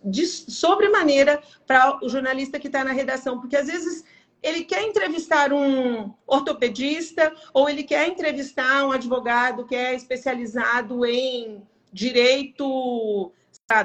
de 0.05 0.25
sobremaneira 0.25 1.43
para 1.65 1.99
o 2.01 2.07
jornalista 2.07 2.57
que 2.57 2.67
está 2.67 2.81
na 2.81 2.93
redação, 2.93 3.41
porque 3.41 3.57
às 3.57 3.67
vezes 3.67 4.05
ele 4.41 4.63
quer 4.63 4.83
entrevistar 4.83 5.51
um 5.51 6.13
ortopedista 6.25 7.35
ou 7.53 7.69
ele 7.69 7.83
quer 7.83 8.07
entrevistar 8.07 8.85
um 8.85 8.93
advogado 8.93 9.65
que 9.65 9.75
é 9.75 9.95
especializado 9.95 11.05
em 11.05 11.61
direito 11.91 13.33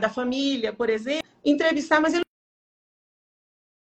da 0.01 0.09
família, 0.09 0.73
por 0.73 0.89
exemplo, 0.89 1.27
entrevistar, 1.45 2.01
mas 2.01 2.15
ele 2.15 2.23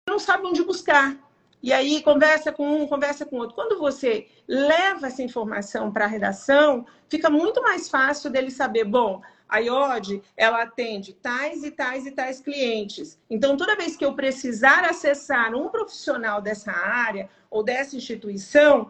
não 0.08 0.18
sabe 0.18 0.48
onde 0.48 0.64
buscar. 0.64 1.29
E 1.62 1.74
aí 1.74 2.02
conversa 2.02 2.52
com 2.52 2.84
um, 2.84 2.88
conversa 2.88 3.26
com 3.26 3.38
outro. 3.38 3.56
Quando 3.56 3.78
você 3.78 4.28
leva 4.48 5.08
essa 5.08 5.22
informação 5.22 5.92
para 5.92 6.06
a 6.06 6.08
redação, 6.08 6.86
fica 7.10 7.30
muito 7.30 7.62
mais 7.62 7.90
fácil 7.90 8.30
dele 8.30 8.50
saber, 8.50 8.86
bom, 8.86 9.22
a 9.48 9.60
IOD, 9.60 10.22
ela 10.38 10.62
atende 10.62 11.14
tais 11.14 11.64
e 11.64 11.72
tais 11.72 12.06
e 12.06 12.12
tais 12.12 12.40
clientes. 12.40 13.20
Então, 13.30 13.58
toda 13.58 13.76
vez 13.76 13.98
que 13.98 14.06
eu 14.06 14.14
precisar 14.14 14.86
acessar 14.86 15.54
um 15.54 15.70
profissional 15.70 16.42
dessa 16.42 16.72
área 16.72 17.30
ou 17.50 17.64
dessa 17.64 17.98
instituição, 17.98 18.90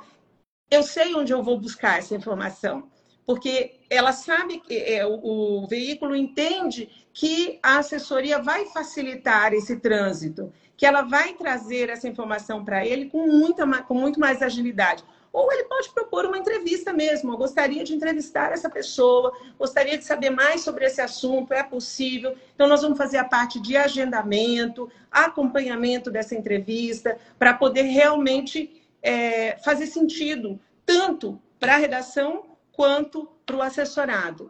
eu 0.70 0.84
sei 0.84 1.16
onde 1.16 1.32
eu 1.32 1.42
vou 1.42 1.58
buscar 1.58 1.98
essa 1.98 2.14
informação. 2.14 2.88
Porque 3.26 3.80
ela 3.90 4.12
sabe 4.12 4.60
que 4.60 4.76
é, 4.76 5.06
o, 5.06 5.64
o 5.64 5.68
veículo 5.68 6.16
entende 6.16 6.90
que 7.14 7.60
a 7.62 7.78
assessoria 7.78 8.42
vai 8.42 8.66
facilitar 8.66 9.54
esse 9.54 9.80
trânsito 9.80 10.52
que 10.80 10.86
ela 10.86 11.02
vai 11.02 11.34
trazer 11.34 11.90
essa 11.90 12.08
informação 12.08 12.64
para 12.64 12.86
ele 12.86 13.10
com, 13.10 13.28
muita, 13.28 13.68
com 13.84 13.94
muito 13.94 14.18
mais 14.18 14.42
agilidade. 14.42 15.04
Ou 15.30 15.52
ele 15.52 15.66
pode 15.66 15.90
propor 15.90 16.26
uma 16.26 16.38
entrevista 16.38 16.94
mesmo. 16.94 17.34
Eu 17.34 17.38
gostaria 17.38 17.84
de 17.84 17.94
entrevistar 17.94 18.54
essa 18.54 18.70
pessoa, 18.70 19.38
gostaria 19.58 19.98
de 19.98 20.06
saber 20.06 20.30
mais 20.30 20.62
sobre 20.62 20.86
esse 20.86 21.02
assunto, 21.02 21.54
é 21.54 21.62
possível. 21.64 22.34
Então, 22.56 22.66
nós 22.66 22.82
vamos 22.82 22.98
fazer 22.98 23.18
a 23.18 23.26
parte 23.26 23.60
de 23.60 23.76
agendamento, 23.76 24.90
acompanhamento 25.12 26.10
dessa 26.10 26.34
entrevista, 26.34 27.20
para 27.38 27.54
poder 27.54 27.82
realmente 27.82 28.82
é, 29.04 29.58
fazer 29.58 29.86
sentido, 29.86 30.58
tanto 30.86 31.42
para 31.60 31.74
a 31.74 31.78
redação 31.78 32.56
quanto 32.72 33.28
para 33.46 33.58
o 33.58 33.62
assessorado. 33.62 34.50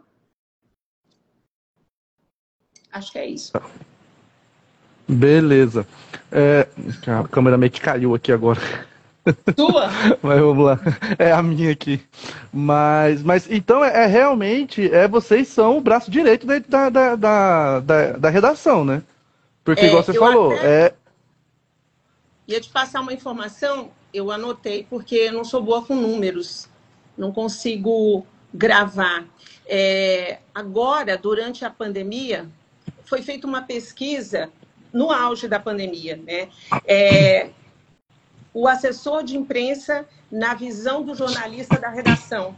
Acho 2.92 3.10
que 3.10 3.18
é 3.18 3.26
isso. 3.26 3.52
Beleza. 5.10 5.86
É, 6.30 6.68
a 7.06 7.26
câmera 7.26 7.58
meio 7.58 7.72
que 7.72 7.80
caiu 7.80 8.14
aqui 8.14 8.32
agora. 8.32 8.60
Tua? 9.56 9.88
mas 10.22 10.40
vamos 10.40 10.64
lá. 10.64 10.80
É 11.18 11.32
a 11.32 11.42
minha 11.42 11.72
aqui. 11.72 12.00
Mas, 12.52 13.22
mas 13.22 13.50
então 13.50 13.84
é, 13.84 14.04
é 14.04 14.06
realmente, 14.06 14.92
é, 14.92 15.08
vocês 15.08 15.48
são 15.48 15.78
o 15.78 15.80
braço 15.80 16.10
direito 16.10 16.46
da, 16.46 16.88
da, 16.88 17.16
da, 17.16 17.80
da, 17.80 18.12
da 18.12 18.30
redação, 18.30 18.84
né? 18.84 19.02
Porque, 19.64 19.82
é, 19.82 19.88
igual 19.88 20.02
você 20.02 20.14
falou, 20.14 20.52
até... 20.52 20.86
é. 20.86 20.94
Ia 22.48 22.60
te 22.60 22.68
passar 22.68 23.00
uma 23.00 23.12
informação, 23.12 23.90
eu 24.12 24.30
anotei, 24.30 24.86
porque 24.88 25.14
eu 25.14 25.32
não 25.32 25.44
sou 25.44 25.62
boa 25.62 25.82
com 25.82 25.94
números. 25.94 26.68
Não 27.16 27.32
consigo 27.32 28.26
gravar. 28.52 29.24
É, 29.66 30.38
agora, 30.54 31.16
durante 31.16 31.64
a 31.64 31.70
pandemia, 31.70 32.46
foi 33.04 33.22
feita 33.22 33.46
uma 33.46 33.62
pesquisa 33.62 34.50
no 34.92 35.10
auge 35.10 35.48
da 35.48 35.58
pandemia, 35.58 36.16
né? 36.16 36.48
É, 36.86 37.50
o 38.52 38.66
assessor 38.66 39.22
de 39.22 39.36
imprensa 39.36 40.06
na 40.30 40.54
visão 40.54 41.02
do 41.02 41.14
jornalista 41.14 41.78
da 41.78 41.88
redação. 41.88 42.56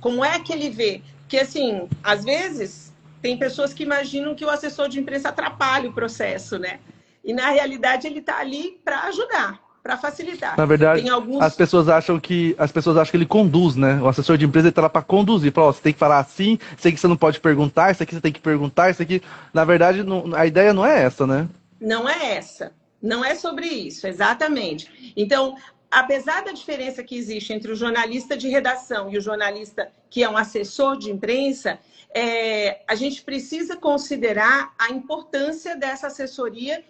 Como 0.00 0.24
é 0.24 0.38
que 0.40 0.52
ele 0.52 0.70
vê? 0.70 1.02
Porque, 1.20 1.38
assim, 1.38 1.88
às 2.02 2.24
vezes, 2.24 2.92
tem 3.20 3.36
pessoas 3.38 3.74
que 3.74 3.82
imaginam 3.82 4.34
que 4.34 4.44
o 4.44 4.50
assessor 4.50 4.88
de 4.88 5.00
imprensa 5.00 5.30
atrapalha 5.30 5.90
o 5.90 5.92
processo, 5.92 6.58
né? 6.58 6.80
E, 7.24 7.32
na 7.32 7.50
realidade, 7.50 8.06
ele 8.06 8.20
está 8.20 8.38
ali 8.38 8.80
para 8.84 9.00
ajudar 9.04 9.65
para 9.86 9.96
facilitar. 9.96 10.56
Na 10.56 10.66
verdade, 10.66 11.08
alguns... 11.08 11.40
as 11.40 11.54
pessoas 11.54 11.88
acham 11.88 12.18
que 12.18 12.56
as 12.58 12.72
pessoas 12.72 12.96
acham 12.96 13.12
que 13.12 13.16
ele 13.16 13.26
conduz, 13.26 13.76
né? 13.76 14.00
O 14.02 14.08
assessor 14.08 14.36
de 14.36 14.44
empresa 14.44 14.70
está 14.70 14.82
lá 14.82 14.88
para 14.88 15.00
conduzir, 15.00 15.52
para 15.52 15.62
você 15.62 15.80
tem 15.80 15.92
que 15.92 15.98
falar 15.98 16.18
assim, 16.18 16.58
isso 16.76 16.88
aqui 16.88 16.96
você 16.96 17.06
não 17.06 17.16
pode 17.16 17.38
perguntar, 17.38 17.92
isso 17.92 18.02
aqui 18.02 18.12
você 18.12 18.20
tem 18.20 18.32
que 18.32 18.40
perguntar, 18.40 18.90
isso 18.90 19.00
aqui. 19.00 19.22
Na 19.54 19.64
verdade, 19.64 20.02
não, 20.02 20.34
a 20.34 20.44
ideia 20.44 20.72
não 20.72 20.84
é 20.84 21.04
essa, 21.04 21.24
né? 21.24 21.48
Não 21.80 22.08
é 22.08 22.34
essa. 22.34 22.72
Não 23.00 23.24
é 23.24 23.36
sobre 23.36 23.66
isso, 23.66 24.08
exatamente. 24.08 25.12
Então, 25.16 25.54
apesar 25.88 26.42
da 26.42 26.50
diferença 26.50 27.04
que 27.04 27.16
existe 27.16 27.52
entre 27.52 27.70
o 27.70 27.76
jornalista 27.76 28.36
de 28.36 28.48
redação 28.48 29.08
e 29.12 29.16
o 29.16 29.20
jornalista 29.20 29.88
que 30.10 30.24
é 30.24 30.28
um 30.28 30.36
assessor 30.36 30.98
de 30.98 31.12
imprensa, 31.12 31.78
é, 32.12 32.80
a 32.88 32.96
gente 32.96 33.22
precisa 33.22 33.76
considerar 33.76 34.74
a 34.76 34.90
importância 34.90 35.76
dessa 35.76 36.08
assessoria, 36.08 36.82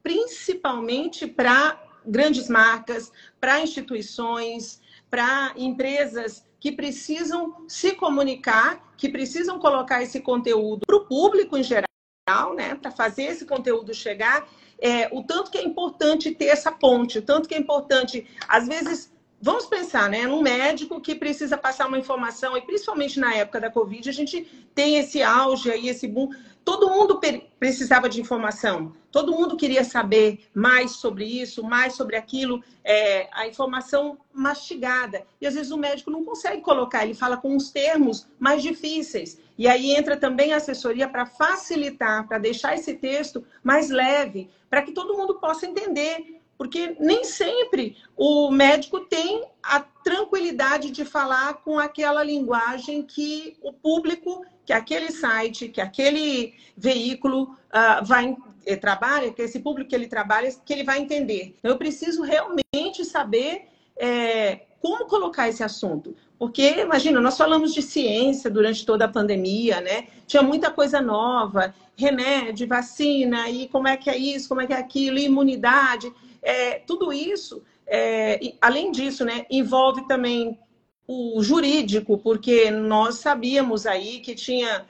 principalmente 0.00 1.26
para 1.26 1.80
grandes 2.06 2.48
marcas, 2.48 3.12
para 3.40 3.60
instituições, 3.60 4.80
para 5.10 5.52
empresas 5.56 6.44
que 6.58 6.72
precisam 6.72 7.64
se 7.68 7.92
comunicar, 7.92 8.92
que 8.96 9.08
precisam 9.08 9.58
colocar 9.58 10.02
esse 10.02 10.20
conteúdo 10.20 10.82
para 10.86 10.96
o 10.96 11.04
público 11.04 11.56
em 11.56 11.62
geral, 11.62 12.54
né, 12.54 12.74
para 12.74 12.90
fazer 12.90 13.24
esse 13.24 13.44
conteúdo 13.44 13.94
chegar. 13.94 14.48
É, 14.78 15.08
o 15.12 15.22
tanto 15.22 15.50
que 15.50 15.58
é 15.58 15.64
importante 15.64 16.34
ter 16.34 16.46
essa 16.46 16.72
ponte, 16.72 17.18
o 17.18 17.22
tanto 17.22 17.48
que 17.48 17.54
é 17.54 17.58
importante, 17.58 18.26
às 18.48 18.66
vezes, 18.66 19.12
vamos 19.40 19.66
pensar, 19.66 20.08
né? 20.10 20.26
Num 20.26 20.42
médico 20.42 21.00
que 21.00 21.14
precisa 21.14 21.56
passar 21.56 21.86
uma 21.86 21.98
informação, 21.98 22.56
e 22.56 22.62
principalmente 22.62 23.20
na 23.20 23.34
época 23.34 23.60
da 23.60 23.70
Covid, 23.70 24.08
a 24.08 24.12
gente 24.12 24.42
tem 24.74 24.96
esse 24.96 25.22
auge 25.22 25.70
aí, 25.70 25.88
esse 25.88 26.08
boom. 26.08 26.30
Todo 26.66 26.90
mundo 26.90 27.20
precisava 27.60 28.08
de 28.08 28.20
informação, 28.20 28.92
todo 29.12 29.30
mundo 29.30 29.56
queria 29.56 29.84
saber 29.84 30.48
mais 30.52 30.96
sobre 30.96 31.24
isso, 31.24 31.62
mais 31.62 31.94
sobre 31.94 32.16
aquilo, 32.16 32.60
é, 32.82 33.28
a 33.32 33.46
informação 33.46 34.18
mastigada. 34.32 35.24
E 35.40 35.46
às 35.46 35.54
vezes 35.54 35.70
o 35.70 35.78
médico 35.78 36.10
não 36.10 36.24
consegue 36.24 36.60
colocar, 36.62 37.04
ele 37.04 37.14
fala 37.14 37.36
com 37.36 37.54
uns 37.54 37.70
termos 37.70 38.26
mais 38.36 38.64
difíceis. 38.64 39.38
E 39.56 39.68
aí 39.68 39.92
entra 39.92 40.16
também 40.16 40.52
a 40.52 40.56
assessoria 40.56 41.08
para 41.08 41.24
facilitar, 41.24 42.26
para 42.26 42.38
deixar 42.38 42.74
esse 42.74 42.94
texto 42.94 43.44
mais 43.62 43.88
leve, 43.88 44.50
para 44.68 44.82
que 44.82 44.90
todo 44.90 45.16
mundo 45.16 45.36
possa 45.38 45.66
entender 45.66 46.36
porque 46.58 46.96
nem 46.98 47.22
sempre 47.22 47.96
o 48.16 48.50
médico 48.50 49.00
tem 49.00 49.44
a 49.62 49.80
tranquilidade 49.80 50.90
de 50.90 51.04
falar 51.04 51.54
com 51.62 51.78
aquela 51.78 52.22
linguagem 52.24 53.02
que 53.02 53.56
o 53.62 53.72
público, 53.72 54.44
que 54.66 54.72
aquele 54.72 55.12
site, 55.12 55.68
que 55.68 55.80
aquele 55.80 56.54
veículo 56.76 57.44
uh, 57.44 58.04
vai 58.04 58.36
eh, 58.66 58.76
trabalha, 58.76 59.32
que 59.32 59.40
esse 59.40 59.60
público 59.60 59.90
que 59.90 59.94
ele 59.94 60.08
trabalha, 60.08 60.52
que 60.64 60.72
ele 60.72 60.82
vai 60.82 60.98
entender. 60.98 61.54
Então, 61.58 61.70
eu 61.70 61.78
preciso 61.78 62.22
realmente 62.22 63.04
saber 63.04 63.68
é, 63.96 64.62
como 64.82 65.06
colocar 65.06 65.48
esse 65.48 65.62
assunto. 65.62 66.16
Porque, 66.38 66.80
imagina, 66.80 67.20
nós 67.20 67.36
falamos 67.36 67.72
de 67.72 67.80
ciência 67.80 68.50
durante 68.50 68.84
toda 68.84 69.06
a 69.06 69.08
pandemia, 69.08 69.80
né? 69.80 70.08
Tinha 70.26 70.42
muita 70.42 70.70
coisa 70.70 71.00
nova, 71.00 71.74
remédio, 71.96 72.66
vacina, 72.68 73.48
e 73.48 73.68
como 73.68 73.88
é 73.88 73.96
que 73.96 74.10
é 74.10 74.18
isso, 74.18 74.48
como 74.48 74.60
é 74.60 74.66
que 74.66 74.72
é 74.72 74.76
aquilo, 74.76 75.18
imunidade. 75.18 76.12
É, 76.42 76.80
tudo 76.80 77.12
isso, 77.12 77.62
é, 77.86 78.38
além 78.60 78.90
disso, 78.90 79.24
né, 79.24 79.46
envolve 79.50 80.06
também 80.06 80.58
o 81.06 81.42
jurídico, 81.42 82.18
porque 82.18 82.70
nós 82.70 83.16
sabíamos 83.16 83.86
aí 83.86 84.20
que 84.20 84.34
tinha 84.34 84.84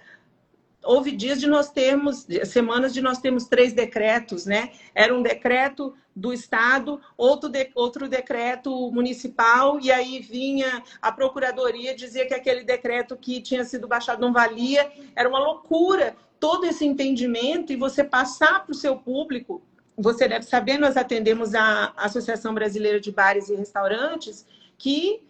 houve 0.82 1.10
dias 1.10 1.40
de 1.40 1.48
nós 1.48 1.70
termos, 1.70 2.26
semanas 2.44 2.94
de 2.94 3.02
nós 3.02 3.18
termos 3.18 3.46
três 3.46 3.72
decretos, 3.72 4.46
né? 4.46 4.70
Era 4.94 5.12
um 5.12 5.20
decreto 5.20 5.94
do 6.14 6.32
Estado, 6.32 7.00
outro, 7.16 7.48
de, 7.48 7.70
outro 7.74 8.08
decreto 8.08 8.70
municipal, 8.92 9.80
e 9.80 9.90
aí 9.90 10.20
vinha 10.20 10.82
a 11.02 11.10
Procuradoria 11.10 11.94
dizer 11.94 12.26
que 12.26 12.34
aquele 12.34 12.62
decreto 12.62 13.16
que 13.16 13.40
tinha 13.42 13.64
sido 13.64 13.88
baixado 13.88 14.20
não 14.20 14.32
valia. 14.32 14.90
Era 15.16 15.28
uma 15.28 15.40
loucura 15.40 16.16
todo 16.38 16.64
esse 16.64 16.86
entendimento 16.86 17.72
e 17.72 17.76
você 17.76 18.04
passar 18.04 18.64
para 18.64 18.72
o 18.72 18.76
seu 18.76 18.96
público 18.96 19.60
você 19.96 20.28
deve 20.28 20.44
saber, 20.44 20.78
nós 20.78 20.96
atendemos 20.96 21.54
a 21.54 21.92
Associação 21.96 22.52
Brasileira 22.52 23.00
de 23.00 23.10
Bares 23.10 23.48
e 23.48 23.54
Restaurantes, 23.54 24.46
que 24.76 25.25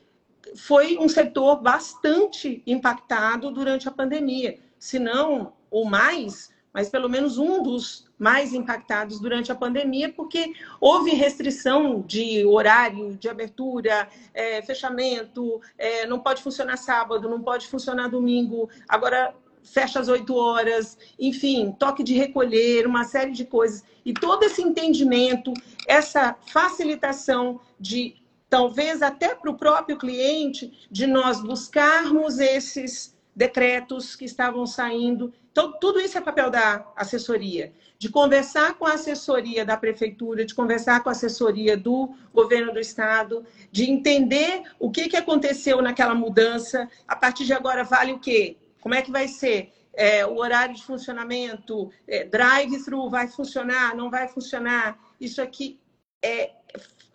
foi 0.54 0.98
um 0.98 1.08
setor 1.08 1.60
bastante 1.60 2.62
impactado 2.66 3.50
durante 3.50 3.88
a 3.88 3.92
pandemia, 3.92 4.58
se 4.78 4.98
não 4.98 5.52
o 5.70 5.84
mais, 5.84 6.50
mas 6.72 6.88
pelo 6.88 7.08
menos 7.08 7.38
um 7.38 7.62
dos 7.62 8.06
mais 8.18 8.52
impactados 8.52 9.18
durante 9.18 9.50
a 9.50 9.54
pandemia, 9.54 10.12
porque 10.12 10.52
houve 10.80 11.10
restrição 11.10 12.02
de 12.02 12.44
horário, 12.44 13.16
de 13.16 13.28
abertura, 13.28 14.08
é, 14.32 14.62
fechamento, 14.62 15.60
é, 15.78 16.06
não 16.06 16.18
pode 16.18 16.42
funcionar 16.42 16.76
sábado, 16.76 17.28
não 17.28 17.42
pode 17.42 17.66
funcionar 17.66 18.08
domingo. 18.08 18.68
Agora 18.88 19.34
fecha 19.62 20.00
às 20.00 20.08
8 20.08 20.34
horas, 20.34 20.96
enfim, 21.18 21.74
toque 21.78 22.02
de 22.02 22.14
recolher, 22.14 22.86
uma 22.86 23.04
série 23.04 23.32
de 23.32 23.44
coisas. 23.44 23.84
E 24.04 24.14
todo 24.14 24.44
esse 24.44 24.62
entendimento, 24.62 25.52
essa 25.86 26.36
facilitação 26.46 27.60
de, 27.78 28.16
talvez 28.48 29.02
até 29.02 29.34
para 29.34 29.50
o 29.50 29.56
próprio 29.56 29.98
cliente, 29.98 30.86
de 30.90 31.06
nós 31.06 31.40
buscarmos 31.40 32.38
esses 32.38 33.16
decretos 33.34 34.16
que 34.16 34.24
estavam 34.24 34.66
saindo. 34.66 35.32
Então, 35.52 35.72
tudo 35.78 36.00
isso 36.00 36.16
é 36.16 36.20
papel 36.22 36.50
da 36.50 36.86
assessoria, 36.96 37.72
de 37.98 38.08
conversar 38.08 38.74
com 38.74 38.86
a 38.86 38.94
assessoria 38.94 39.64
da 39.64 39.76
prefeitura, 39.76 40.44
de 40.44 40.54
conversar 40.54 41.02
com 41.02 41.10
a 41.10 41.12
assessoria 41.12 41.76
do 41.76 42.14
governo 42.32 42.72
do 42.72 42.80
estado, 42.80 43.44
de 43.70 43.90
entender 43.90 44.62
o 44.78 44.90
que, 44.90 45.08
que 45.08 45.16
aconteceu 45.16 45.82
naquela 45.82 46.14
mudança. 46.14 46.88
A 47.06 47.14
partir 47.14 47.44
de 47.44 47.52
agora, 47.52 47.84
vale 47.84 48.12
o 48.12 48.18
quê? 48.18 48.56
Como 48.80 48.94
é 48.94 49.02
que 49.02 49.10
vai 49.10 49.28
ser? 49.28 49.72
É, 49.92 50.26
o 50.26 50.36
horário 50.36 50.74
de 50.74 50.84
funcionamento, 50.84 51.90
é, 52.06 52.24
drive-thru 52.24 53.08
vai 53.08 53.28
funcionar, 53.28 53.96
não 53.96 54.10
vai 54.10 54.28
funcionar? 54.28 54.98
Isso 55.18 55.40
aqui 55.40 55.78
é 56.22 56.50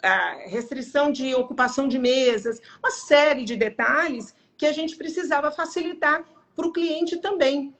a 0.01 0.33
restrição 0.47 1.11
de 1.11 1.33
ocupação 1.35 1.87
de 1.87 1.99
mesas, 1.99 2.59
uma 2.79 2.91
série 2.91 3.43
de 3.43 3.55
detalhes 3.55 4.35
que 4.57 4.65
a 4.65 4.71
gente 4.71 4.95
precisava 4.95 5.51
facilitar 5.51 6.23
para 6.55 6.67
o 6.67 6.71
cliente 6.71 7.17
também. 7.17 7.75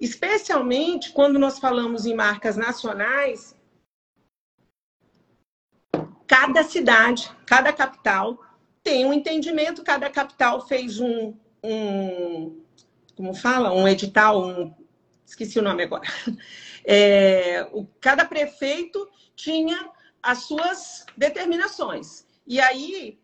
Especialmente 0.00 1.12
quando 1.12 1.38
nós 1.38 1.58
falamos 1.58 2.06
em 2.06 2.14
marcas 2.14 2.56
nacionais, 2.56 3.56
cada 6.26 6.64
cidade, 6.64 7.30
cada 7.46 7.72
capital 7.72 8.38
tem 8.82 9.04
um 9.04 9.12
entendimento, 9.12 9.84
cada 9.84 10.10
capital 10.10 10.66
fez 10.66 10.98
um, 10.98 11.34
um 11.62 12.62
como 13.14 13.34
fala, 13.34 13.72
um 13.72 13.86
edital, 13.86 14.42
um, 14.44 14.74
esqueci 15.24 15.58
o 15.58 15.62
nome 15.62 15.84
agora. 15.84 16.02
É, 16.84 17.68
o, 17.72 17.86
cada 18.00 18.24
prefeito 18.24 19.08
tinha 19.36 19.88
as 20.22 20.44
suas 20.44 21.04
determinações. 21.16 22.26
E 22.46 22.60
aí, 22.60 23.18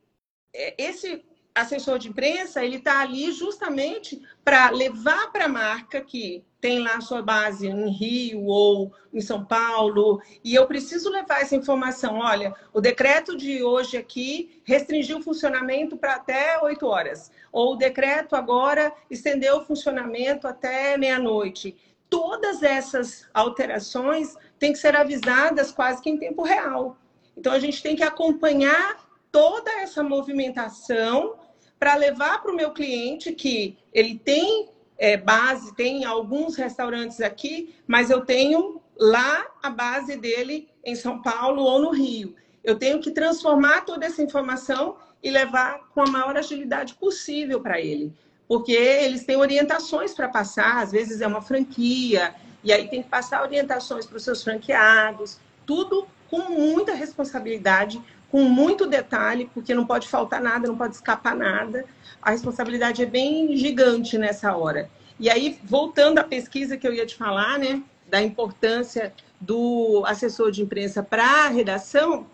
é, 0.52 0.74
esse 0.76 1.24
assessor 1.54 1.98
de 1.98 2.08
imprensa, 2.08 2.64
ele 2.64 2.76
está 2.76 3.00
ali 3.00 3.32
justamente 3.32 4.20
para 4.44 4.70
levar 4.70 5.30
para 5.32 5.46
a 5.46 5.48
marca 5.48 6.00
que 6.00 6.44
tem 6.60 6.80
lá 6.80 7.00
sua 7.00 7.22
base 7.22 7.68
em 7.68 7.88
Rio 7.88 8.44
ou 8.44 8.92
em 9.12 9.20
São 9.20 9.44
Paulo, 9.44 10.20
e 10.42 10.54
eu 10.54 10.66
preciso 10.66 11.08
levar 11.08 11.40
essa 11.40 11.54
informação. 11.54 12.18
Olha, 12.18 12.54
o 12.72 12.80
decreto 12.80 13.36
de 13.36 13.62
hoje 13.62 13.96
aqui 13.96 14.60
restringiu 14.64 15.18
o 15.18 15.22
funcionamento 15.22 15.96
para 15.96 16.16
até 16.16 16.60
8 16.60 16.84
horas, 16.84 17.30
ou 17.52 17.74
o 17.74 17.76
decreto 17.76 18.34
agora 18.34 18.92
estendeu 19.08 19.58
o 19.58 19.64
funcionamento 19.64 20.48
até 20.48 20.96
meia-noite. 20.96 21.76
Todas 22.10 22.62
essas 22.62 23.28
alterações 23.34 24.34
têm 24.58 24.72
que 24.72 24.78
ser 24.78 24.96
avisadas 24.96 25.70
quase 25.70 26.02
que 26.02 26.10
em 26.10 26.16
tempo 26.16 26.42
real. 26.42 26.96
Então, 27.36 27.52
a 27.52 27.58
gente 27.58 27.82
tem 27.82 27.94
que 27.94 28.02
acompanhar 28.02 29.08
toda 29.30 29.70
essa 29.80 30.02
movimentação 30.02 31.36
para 31.78 31.94
levar 31.94 32.42
para 32.42 32.50
o 32.50 32.56
meu 32.56 32.72
cliente 32.72 33.32
que 33.32 33.78
ele 33.92 34.18
tem 34.18 34.68
é, 34.98 35.16
base, 35.16 35.74
tem 35.76 36.04
alguns 36.04 36.56
restaurantes 36.56 37.20
aqui, 37.20 37.74
mas 37.86 38.10
eu 38.10 38.22
tenho 38.22 38.80
lá 38.98 39.46
a 39.62 39.70
base 39.70 40.16
dele 40.16 40.68
em 40.84 40.96
São 40.96 41.22
Paulo 41.22 41.62
ou 41.62 41.80
no 41.80 41.90
Rio. 41.90 42.34
Eu 42.64 42.76
tenho 42.76 43.00
que 43.00 43.12
transformar 43.12 43.82
toda 43.82 44.04
essa 44.04 44.20
informação 44.20 44.96
e 45.22 45.30
levar 45.30 45.88
com 45.94 46.00
a 46.00 46.06
maior 46.06 46.36
agilidade 46.36 46.94
possível 46.94 47.60
para 47.60 47.80
ele. 47.80 48.12
Porque 48.48 48.72
eles 48.72 49.24
têm 49.24 49.36
orientações 49.36 50.14
para 50.14 50.26
passar, 50.26 50.82
às 50.82 50.90
vezes 50.90 51.20
é 51.20 51.26
uma 51.26 51.42
franquia, 51.42 52.34
e 52.64 52.72
aí 52.72 52.88
tem 52.88 53.02
que 53.02 53.08
passar 53.08 53.42
orientações 53.42 54.06
para 54.06 54.16
os 54.16 54.24
seus 54.24 54.42
franqueados, 54.42 55.38
tudo 55.66 56.08
com 56.30 56.40
muita 56.50 56.94
responsabilidade, 56.94 58.00
com 58.30 58.44
muito 58.44 58.86
detalhe, 58.86 59.50
porque 59.52 59.74
não 59.74 59.86
pode 59.86 60.08
faltar 60.08 60.40
nada, 60.40 60.66
não 60.66 60.76
pode 60.76 60.94
escapar 60.94 61.34
nada. 61.34 61.84
A 62.20 62.30
responsabilidade 62.30 63.02
é 63.02 63.06
bem 63.06 63.56
gigante 63.56 64.18
nessa 64.18 64.56
hora. 64.56 64.90
E 65.20 65.28
aí, 65.28 65.58
voltando 65.64 66.18
à 66.18 66.24
pesquisa 66.24 66.76
que 66.76 66.86
eu 66.86 66.94
ia 66.94 67.06
te 67.06 67.16
falar, 67.16 67.58
né, 67.58 67.82
da 68.08 68.22
importância 68.22 69.12
do 69.40 70.02
assessor 70.06 70.50
de 70.50 70.62
imprensa 70.62 71.02
para 71.02 71.24
a 71.24 71.48
redação, 71.48 72.26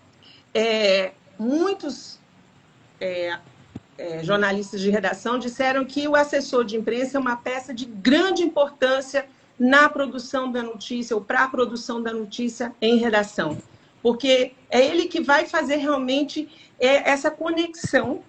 é, 0.52 1.12
muitos 1.38 2.18
é, 3.00 3.38
é, 3.96 4.22
jornalistas 4.22 4.80
de 4.80 4.90
redação 4.90 5.38
disseram 5.38 5.84
que 5.84 6.06
o 6.08 6.16
assessor 6.16 6.64
de 6.64 6.76
imprensa 6.76 7.16
é 7.16 7.20
uma 7.20 7.36
peça 7.36 7.72
de 7.72 7.84
grande 7.84 8.42
importância 8.42 9.26
na 9.58 9.88
produção 9.88 10.50
da 10.50 10.62
notícia 10.62 11.14
ou 11.14 11.22
para 11.22 11.44
a 11.44 11.48
produção 11.48 12.02
da 12.02 12.12
notícia 12.12 12.74
em 12.80 12.96
redação 12.96 13.56
porque 14.04 14.52
é 14.68 14.84
ele 14.84 15.06
que 15.06 15.22
vai 15.22 15.46
fazer 15.46 15.76
realmente 15.76 16.46
é, 16.78 17.10
essa 17.10 17.30
conexão 17.30 18.22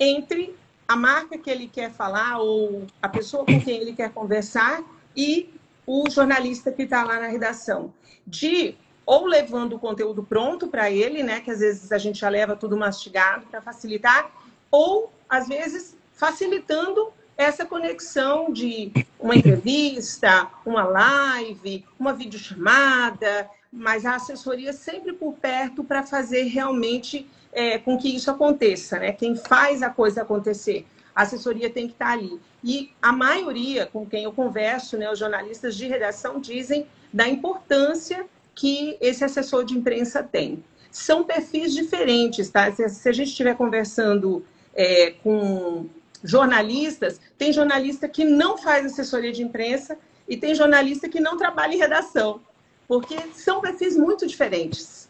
entre 0.00 0.56
a 0.88 0.96
marca 0.96 1.38
que 1.38 1.48
ele 1.48 1.68
quer 1.68 1.92
falar 1.92 2.38
ou 2.38 2.84
a 3.00 3.08
pessoa 3.08 3.46
com 3.46 3.60
quem 3.60 3.80
ele 3.80 3.92
quer 3.92 4.10
conversar 4.12 4.82
e 5.16 5.48
o 5.86 6.10
jornalista 6.10 6.72
que 6.72 6.82
está 6.82 7.04
lá 7.04 7.20
na 7.20 7.28
redação. 7.28 7.94
De 8.26 8.74
ou 9.06 9.24
levando 9.24 9.74
o 9.74 9.78
conteúdo 9.78 10.24
pronto 10.24 10.66
para 10.66 10.90
ele, 10.90 11.22
né, 11.22 11.38
que 11.40 11.52
às 11.52 11.60
vezes 11.60 11.92
a 11.92 11.98
gente 11.98 12.18
já 12.18 12.28
leva 12.28 12.56
tudo 12.56 12.76
mastigado 12.76 13.46
para 13.46 13.62
facilitar, 13.62 14.32
ou 14.70 15.12
às 15.28 15.48
vezes 15.48 15.96
facilitando 16.12 17.12
essa 17.36 17.64
conexão 17.64 18.52
de 18.52 18.92
uma 19.18 19.34
entrevista, 19.34 20.48
uma 20.66 20.84
live, 20.84 21.86
uma 21.98 22.12
videochamada, 22.12 23.48
mas 23.72 24.04
a 24.04 24.16
assessoria 24.16 24.72
sempre 24.72 25.12
por 25.12 25.34
perto 25.34 25.82
para 25.82 26.02
fazer 26.02 26.44
realmente 26.44 27.26
é, 27.52 27.78
com 27.78 27.96
que 27.96 28.14
isso 28.14 28.30
aconteça, 28.30 28.98
né? 28.98 29.12
Quem 29.12 29.34
faz 29.34 29.82
a 29.82 29.90
coisa 29.90 30.22
acontecer. 30.22 30.86
A 31.14 31.22
assessoria 31.22 31.70
tem 31.70 31.86
que 31.86 31.94
estar 31.94 32.12
ali. 32.12 32.38
E 32.62 32.92
a 33.00 33.12
maioria 33.12 33.86
com 33.86 34.04
quem 34.06 34.24
eu 34.24 34.32
converso, 34.32 34.96
né, 34.96 35.10
os 35.10 35.18
jornalistas 35.18 35.74
de 35.76 35.86
redação, 35.86 36.40
dizem 36.40 36.86
da 37.12 37.26
importância 37.26 38.26
que 38.54 38.96
esse 39.00 39.24
assessor 39.24 39.64
de 39.64 39.76
imprensa 39.76 40.22
tem. 40.22 40.62
São 40.90 41.24
perfis 41.24 41.72
diferentes, 41.72 42.50
tá? 42.50 42.70
Se, 42.70 42.88
se 42.88 43.08
a 43.08 43.12
gente 43.12 43.28
estiver 43.28 43.56
conversando 43.56 44.44
é, 44.80 45.10
com 45.22 45.90
jornalistas, 46.24 47.20
tem 47.36 47.52
jornalista 47.52 48.08
que 48.08 48.24
não 48.24 48.56
faz 48.56 48.86
assessoria 48.86 49.30
de 49.30 49.42
imprensa 49.42 49.98
e 50.26 50.38
tem 50.38 50.54
jornalista 50.54 51.06
que 51.06 51.20
não 51.20 51.36
trabalha 51.36 51.74
em 51.74 51.78
redação, 51.78 52.40
porque 52.88 53.14
são 53.34 53.60
perfis 53.60 53.94
muito 53.94 54.26
diferentes. 54.26 55.06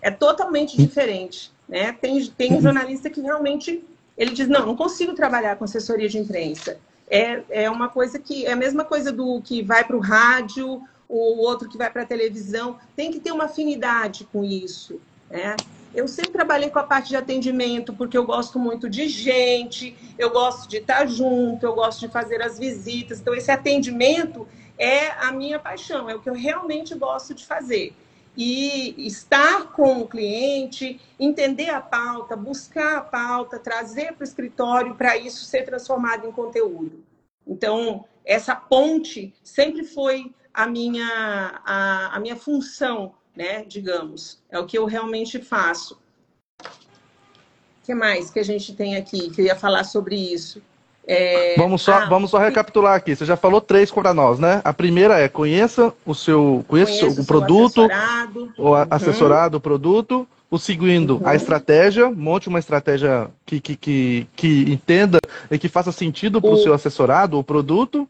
É 0.00 0.10
totalmente 0.10 0.74
diferente. 0.74 1.52
Né? 1.68 1.92
Tem, 1.92 2.24
tem 2.28 2.54
um 2.54 2.62
jornalista 2.62 3.10
que 3.10 3.20
realmente 3.20 3.84
ele 4.16 4.30
diz, 4.30 4.48
não, 4.48 4.64
não 4.64 4.76
consigo 4.76 5.12
trabalhar 5.12 5.56
com 5.56 5.64
assessoria 5.64 6.08
de 6.08 6.16
imprensa. 6.16 6.78
É, 7.10 7.42
é 7.50 7.70
uma 7.70 7.90
coisa 7.90 8.18
que 8.18 8.46
é 8.46 8.52
a 8.52 8.56
mesma 8.56 8.86
coisa 8.86 9.12
do 9.12 9.42
que 9.42 9.62
vai 9.62 9.84
para 9.84 9.96
o 9.96 10.00
rádio, 10.00 10.82
o 11.06 11.42
outro 11.42 11.68
que 11.68 11.76
vai 11.76 11.90
para 11.90 12.02
a 12.02 12.06
televisão. 12.06 12.78
Tem 12.96 13.10
que 13.10 13.20
ter 13.20 13.32
uma 13.32 13.44
afinidade 13.44 14.26
com 14.32 14.42
isso. 14.42 14.98
Né? 15.28 15.56
Eu 15.94 16.06
sempre 16.06 16.32
trabalhei 16.32 16.68
com 16.68 16.78
a 16.78 16.82
parte 16.82 17.08
de 17.08 17.16
atendimento, 17.16 17.94
porque 17.94 18.16
eu 18.16 18.24
gosto 18.24 18.58
muito 18.58 18.88
de 18.88 19.08
gente, 19.08 19.96
eu 20.18 20.30
gosto 20.30 20.68
de 20.68 20.78
estar 20.78 21.06
junto, 21.06 21.64
eu 21.64 21.74
gosto 21.74 22.00
de 22.00 22.08
fazer 22.08 22.42
as 22.42 22.58
visitas. 22.58 23.20
Então, 23.20 23.34
esse 23.34 23.50
atendimento 23.50 24.46
é 24.78 25.10
a 25.10 25.32
minha 25.32 25.58
paixão, 25.58 26.08
é 26.08 26.14
o 26.14 26.20
que 26.20 26.28
eu 26.28 26.34
realmente 26.34 26.94
gosto 26.94 27.34
de 27.34 27.46
fazer. 27.46 27.94
E 28.36 29.06
estar 29.06 29.72
com 29.72 30.00
o 30.00 30.06
cliente, 30.06 31.00
entender 31.18 31.70
a 31.70 31.80
pauta, 31.80 32.36
buscar 32.36 32.98
a 32.98 33.00
pauta, 33.00 33.58
trazer 33.58 34.12
para 34.12 34.20
o 34.20 34.28
escritório 34.28 34.94
para 34.94 35.16
isso 35.16 35.44
ser 35.46 35.64
transformado 35.64 36.26
em 36.26 36.32
conteúdo. 36.32 37.02
Então, 37.46 38.04
essa 38.24 38.54
ponte 38.54 39.32
sempre 39.42 39.84
foi 39.84 40.34
a 40.52 40.66
minha, 40.66 41.60
a, 41.64 42.16
a 42.16 42.20
minha 42.20 42.36
função 42.36 43.14
né? 43.36 43.64
Digamos, 43.64 44.38
é 44.50 44.58
o 44.58 44.66
que 44.66 44.78
eu 44.78 44.86
realmente 44.86 45.38
faço. 45.38 45.98
O 46.62 47.86
que 47.86 47.94
mais 47.94 48.30
que 48.30 48.38
a 48.38 48.44
gente 48.44 48.74
tem 48.74 48.96
aqui? 48.96 49.30
Que 49.30 49.42
eu 49.42 49.44
ia 49.44 49.54
falar 49.54 49.84
sobre 49.84 50.16
isso. 50.16 50.62
É... 51.06 51.54
Vamos 51.56 51.82
só, 51.82 51.94
ah, 51.94 52.06
vamos 52.06 52.30
só 52.30 52.38
recapitular 52.38 52.94
aqui. 52.94 53.14
Você 53.14 53.24
já 53.24 53.36
falou 53.36 53.60
três 53.60 53.92
para 53.92 54.12
nós, 54.12 54.40
né? 54.40 54.60
A 54.64 54.72
primeira 54.72 55.18
é 55.18 55.28
conheça 55.28 55.92
o 56.04 56.14
seu, 56.14 56.64
conheça, 56.66 57.06
o 57.06 57.24
produto, 57.24 57.82
assessorado. 57.82 58.52
o 58.58 58.70
uhum. 58.70 58.86
assessorado, 58.90 59.56
o 59.58 59.60
produto. 59.60 60.26
O 60.48 60.58
segundo, 60.60 61.16
uhum. 61.16 61.26
a 61.26 61.34
estratégia, 61.34 62.08
monte 62.08 62.48
uma 62.48 62.60
estratégia 62.60 63.28
que, 63.44 63.60
que, 63.60 63.76
que, 63.76 64.28
que 64.36 64.70
entenda 64.70 65.18
e 65.50 65.58
que 65.58 65.68
faça 65.68 65.90
sentido 65.90 66.40
para 66.40 66.50
o 66.50 66.56
seu 66.56 66.72
assessorado, 66.72 67.36
o 67.36 67.42
produto. 67.42 68.08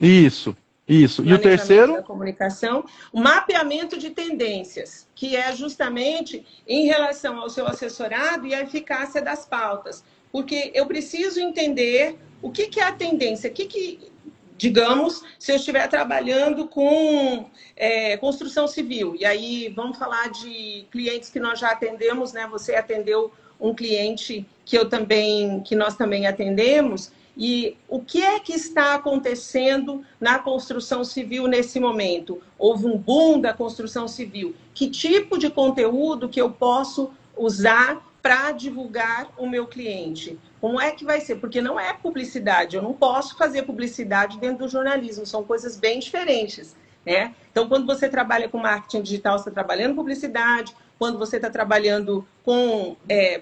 Isso. 0.00 0.56
Isso. 0.90 1.24
E 1.24 1.32
o 1.32 1.38
terceiro? 1.38 1.94
Da 1.94 2.02
comunicação, 2.02 2.84
o 3.12 3.20
mapeamento 3.20 3.96
de 3.96 4.10
tendências, 4.10 5.08
que 5.14 5.36
é 5.36 5.54
justamente 5.54 6.44
em 6.66 6.86
relação 6.86 7.38
ao 7.38 7.48
seu 7.48 7.64
assessorado 7.66 8.44
e 8.44 8.54
a 8.54 8.62
eficácia 8.62 9.22
das 9.22 9.46
pautas. 9.46 10.02
Porque 10.32 10.72
eu 10.74 10.86
preciso 10.86 11.38
entender 11.38 12.18
o 12.42 12.50
que, 12.50 12.66
que 12.66 12.80
é 12.80 12.84
a 12.84 12.92
tendência, 12.92 13.48
o 13.48 13.52
que, 13.52 13.66
que 13.66 14.10
digamos, 14.56 15.22
se 15.38 15.52
eu 15.52 15.56
estiver 15.56 15.86
trabalhando 15.88 16.66
com 16.66 17.48
é, 17.76 18.16
construção 18.16 18.66
civil, 18.66 19.16
e 19.18 19.24
aí 19.24 19.72
vamos 19.74 19.96
falar 19.96 20.28
de 20.30 20.86
clientes 20.90 21.30
que 21.30 21.40
nós 21.40 21.58
já 21.58 21.70
atendemos, 21.70 22.32
né? 22.32 22.46
Você 22.50 22.74
atendeu 22.74 23.32
um 23.60 23.74
cliente 23.74 24.44
que 24.64 24.76
eu 24.76 24.88
também, 24.88 25.60
que 25.60 25.76
nós 25.76 25.96
também 25.96 26.26
atendemos, 26.26 27.12
e 27.42 27.78
o 27.88 28.00
que 28.00 28.22
é 28.22 28.38
que 28.38 28.52
está 28.52 28.94
acontecendo 28.94 30.04
na 30.20 30.38
construção 30.38 31.02
civil 31.02 31.46
nesse 31.46 31.80
momento? 31.80 32.42
Houve 32.58 32.84
um 32.84 32.98
boom 32.98 33.40
da 33.40 33.54
construção 33.54 34.06
civil. 34.06 34.54
Que 34.74 34.90
tipo 34.90 35.38
de 35.38 35.48
conteúdo 35.48 36.28
que 36.28 36.38
eu 36.38 36.50
posso 36.50 37.10
usar 37.34 38.06
para 38.20 38.52
divulgar 38.52 39.32
o 39.38 39.48
meu 39.48 39.66
cliente? 39.66 40.38
Como 40.60 40.78
é 40.78 40.90
que 40.90 41.02
vai 41.02 41.18
ser? 41.22 41.36
Porque 41.36 41.62
não 41.62 41.80
é 41.80 41.94
publicidade, 41.94 42.76
eu 42.76 42.82
não 42.82 42.92
posso 42.92 43.38
fazer 43.38 43.62
publicidade 43.62 44.36
dentro 44.38 44.66
do 44.66 44.68
jornalismo, 44.68 45.24
são 45.24 45.42
coisas 45.42 45.78
bem 45.78 45.98
diferentes. 45.98 46.76
Né? 47.06 47.34
Então, 47.50 47.66
quando 47.66 47.86
você 47.86 48.10
trabalha 48.10 48.50
com 48.50 48.58
marketing 48.58 49.00
digital, 49.00 49.38
você 49.38 49.48
está 49.48 49.62
trabalhando 49.64 49.94
publicidade, 49.94 50.76
quando 50.98 51.18
você 51.18 51.36
está 51.36 51.48
trabalhando 51.48 52.28
com 52.44 52.94
é, 53.08 53.40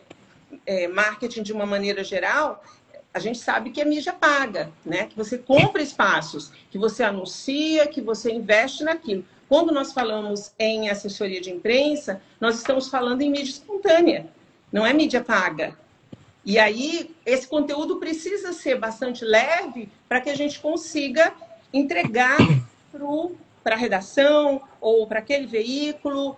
é, 0.65 0.87
marketing 0.87 1.43
de 1.43 1.53
uma 1.53 1.67
maneira 1.67 2.05
geral, 2.05 2.63
a 3.13 3.19
gente 3.19 3.39
sabe 3.39 3.71
que 3.71 3.81
é 3.81 3.85
mídia 3.85 4.13
paga, 4.13 4.71
né? 4.85 5.07
Que 5.07 5.17
você 5.17 5.39
compra 5.39 5.83
espaços, 5.83 6.53
que 6.71 6.79
você 6.79 7.03
anuncia, 7.03 7.87
que 7.87 8.01
você 8.01 8.33
investe 8.33 8.85
naquilo. 8.85 9.25
Quando 9.49 9.73
nós 9.73 9.93
falamos 9.93 10.53
em 10.59 10.91
assessoria 10.91 11.41
de 11.41 11.51
imprensa, 11.51 12.21
nós 12.41 12.57
estamos 12.57 12.89
falando 12.89 13.23
em 13.23 13.31
mídia 13.31 13.51
espontânea, 13.51 14.27
não 14.71 14.87
é 14.87 14.93
mídia 14.93 15.23
paga. 15.23 15.77
E 16.45 16.59
aí, 16.59 17.15
esse 17.27 17.47
conteúdo 17.47 17.97
precisa 17.97 18.53
ser 18.53 18.79
bastante 18.79 19.25
leve 19.25 19.89
para 20.09 20.21
que 20.21 20.31
a 20.31 20.37
gente 20.37 20.61
consiga 20.61 21.33
entregar 21.73 22.39
para 23.63 23.75
a 23.75 23.79
redação 23.79 24.63
ou 24.81 25.07
para 25.07 25.19
aquele 25.19 25.47
veículo 25.47 26.37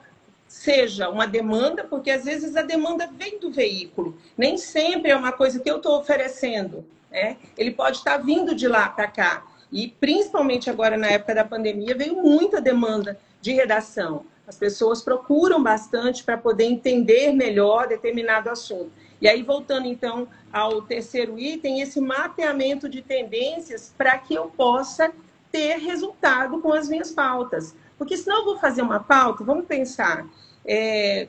seja 0.50 1.08
uma 1.08 1.28
demanda, 1.28 1.84
porque 1.84 2.10
às 2.10 2.24
vezes 2.24 2.56
a 2.56 2.62
demanda 2.62 3.08
vem 3.16 3.38
do 3.38 3.52
veículo, 3.52 4.18
nem 4.36 4.58
sempre 4.58 5.12
é 5.12 5.16
uma 5.16 5.30
coisa 5.30 5.60
que 5.60 5.70
eu 5.70 5.76
estou 5.76 6.00
oferecendo, 6.00 6.84
né? 7.08 7.36
Ele 7.56 7.70
pode 7.70 7.98
estar 7.98 8.16
vindo 8.16 8.52
de 8.52 8.66
lá 8.66 8.88
para 8.88 9.06
cá. 9.06 9.46
E 9.70 9.86
principalmente 9.86 10.68
agora 10.68 10.96
na 10.96 11.06
época 11.06 11.36
da 11.36 11.44
pandemia 11.44 11.94
veio 11.94 12.16
muita 12.16 12.60
demanda 12.60 13.16
de 13.40 13.52
redação. 13.52 14.26
As 14.44 14.56
pessoas 14.56 15.00
procuram 15.00 15.62
bastante 15.62 16.24
para 16.24 16.36
poder 16.36 16.64
entender 16.64 17.32
melhor 17.32 17.86
determinado 17.86 18.50
assunto. 18.50 18.90
E 19.20 19.28
aí, 19.28 19.44
voltando 19.44 19.86
então 19.86 20.26
ao 20.52 20.82
terceiro 20.82 21.38
item, 21.38 21.80
esse 21.80 22.00
mapeamento 22.00 22.88
de 22.88 23.02
tendências 23.02 23.94
para 23.96 24.18
que 24.18 24.34
eu 24.34 24.46
possa 24.46 25.12
ter 25.52 25.76
resultado 25.76 26.60
com 26.60 26.72
as 26.72 26.88
minhas 26.88 27.12
pautas. 27.12 27.76
Porque 28.00 28.16
senão 28.16 28.38
eu 28.38 28.44
vou 28.46 28.56
fazer 28.56 28.80
uma 28.80 28.98
pauta, 28.98 29.44
vamos 29.44 29.66
pensar, 29.66 30.26
é, 30.64 31.28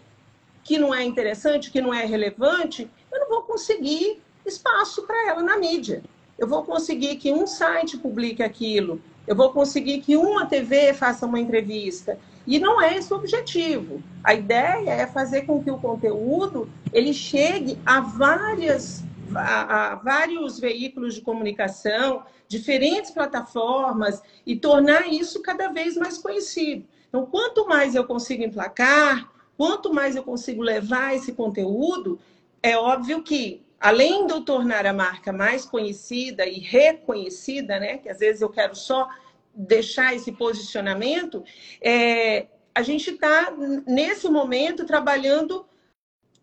que 0.64 0.78
não 0.78 0.96
é 0.96 1.04
interessante, 1.04 1.70
que 1.70 1.82
não 1.82 1.94
é 1.94 2.06
relevante, 2.06 2.90
eu 3.12 3.20
não 3.20 3.28
vou 3.28 3.42
conseguir 3.42 4.22
espaço 4.46 5.06
para 5.06 5.28
ela 5.28 5.44
na 5.44 5.58
mídia. 5.58 6.02
Eu 6.40 6.48
vou 6.48 6.64
conseguir 6.64 7.18
que 7.18 7.30
um 7.30 7.46
site 7.46 7.98
publique 7.98 8.42
aquilo, 8.42 9.02
eu 9.28 9.36
vou 9.36 9.52
conseguir 9.52 10.00
que 10.00 10.16
uma 10.16 10.46
TV 10.46 10.94
faça 10.94 11.26
uma 11.26 11.42
entrevista. 11.42 12.18
E 12.48 12.58
não 12.58 12.82
é 12.82 12.96
esse 12.96 13.12
o 13.12 13.18
objetivo. 13.18 14.02
A 14.24 14.34
ideia 14.34 14.92
é 14.92 15.06
fazer 15.06 15.42
com 15.42 15.62
que 15.62 15.70
o 15.70 15.78
conteúdo 15.78 16.70
ele 16.94 17.14
chegue 17.14 17.78
a 17.86 18.00
várias 18.00 19.04
a, 19.36 19.92
a 19.92 19.96
vários 19.96 20.58
veículos 20.58 21.16
de 21.16 21.22
comunicação, 21.22 22.24
diferentes 22.52 23.12
plataformas 23.12 24.22
e 24.46 24.58
tornar 24.58 25.08
isso 25.08 25.42
cada 25.42 25.70
vez 25.70 25.96
mais 25.96 26.18
conhecido. 26.18 26.86
Então, 27.08 27.26
quanto 27.26 27.66
mais 27.66 27.96
eu 27.96 28.04
consigo 28.04 28.44
emplacar, 28.44 29.32
quanto 29.58 29.94
mais 29.94 30.18
eu 30.18 30.24
consigo 30.24 30.62
levar 30.62 31.16
esse 31.16 31.32
conteúdo, 31.32 32.20
é 32.62 32.78
óbvio 32.78 33.24
que, 33.24 33.64
além 33.80 34.28
de 34.28 34.34
eu 34.34 34.42
tornar 34.42 34.86
a 34.86 34.92
marca 34.92 35.32
mais 35.32 35.64
conhecida 35.64 36.46
e 36.46 36.60
reconhecida, 36.60 37.80
né, 37.80 37.98
que 37.98 38.10
às 38.10 38.20
vezes 38.20 38.42
eu 38.42 38.50
quero 38.50 38.76
só 38.76 39.08
deixar 39.56 40.14
esse 40.14 40.34
posicionamento, 40.34 41.46
é, 41.82 42.48
a 42.76 42.82
gente 42.82 43.12
está, 43.12 43.54
nesse 43.88 44.28
momento, 44.30 44.86
trabalhando 44.86 45.66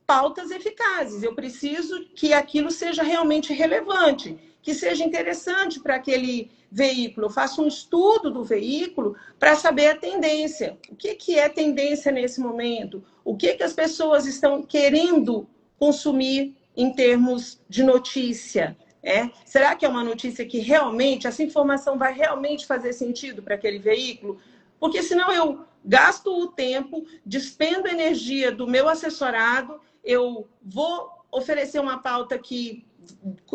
pautas 0.07 0.51
eficazes. 0.51 1.23
Eu 1.23 1.35
preciso 1.35 2.07
que 2.15 2.33
aquilo 2.33 2.71
seja 2.71 3.03
realmente 3.03 3.53
relevante, 3.53 4.39
que 4.69 4.75
seja 4.75 5.03
interessante 5.03 5.81
para 5.81 5.95
aquele 5.95 6.51
veículo. 6.71 7.29
Eu 7.29 7.31
faço 7.31 7.63
um 7.63 7.67
estudo 7.67 8.31
do 8.31 8.45
veículo 8.45 9.17
para 9.39 9.57
saber 9.57 9.87
a 9.87 9.97
tendência. 9.97 10.79
O 10.91 10.95
que, 10.95 11.15
que 11.15 11.39
é 11.39 11.49
tendência 11.49 12.13
nesse 12.13 12.39
momento? 12.39 13.03
O 13.25 13.35
que, 13.35 13.55
que 13.55 13.63
as 13.63 13.73
pessoas 13.73 14.27
estão 14.27 14.63
querendo 14.63 15.49
consumir 15.79 16.55
em 16.77 16.93
termos 16.93 17.59
de 17.67 17.83
notícia? 17.83 18.77
É? 19.03 19.31
Será 19.43 19.75
que 19.75 19.87
é 19.87 19.89
uma 19.89 20.05
notícia 20.05 20.45
que 20.45 20.59
realmente, 20.59 21.27
essa 21.27 21.43
informação 21.43 21.97
vai 21.97 22.13
realmente 22.13 22.67
fazer 22.67 22.93
sentido 22.93 23.43
para 23.43 23.55
aquele 23.55 23.79
veículo? 23.79 24.39
Porque 24.79 25.03
senão 25.03 25.33
eu 25.33 25.65
gasto 25.83 26.27
o 26.31 26.49
tempo, 26.49 27.07
despendo 27.25 27.89
energia 27.89 28.53
do 28.53 28.67
meu 28.67 28.87
assessorado 28.87 29.81
eu 30.05 30.47
vou 30.63 31.11
oferecer 31.31 31.81
uma 31.81 31.99
pauta 31.99 32.39
que, 32.39 32.85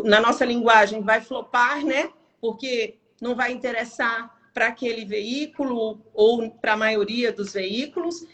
na 0.04 0.20
nossa 0.20 0.44
linguagem, 0.44 1.02
vai 1.02 1.20
flopar, 1.20 1.84
né? 1.84 2.10
Porque 2.40 2.96
não 3.20 3.34
vai 3.34 3.52
interessar 3.52 4.34
para 4.52 4.68
aquele 4.68 5.04
veículo 5.04 6.00
ou 6.14 6.50
para 6.50 6.74
a 6.74 6.76
maioria 6.76 7.32
dos 7.32 7.52
veículos. 7.52 8.26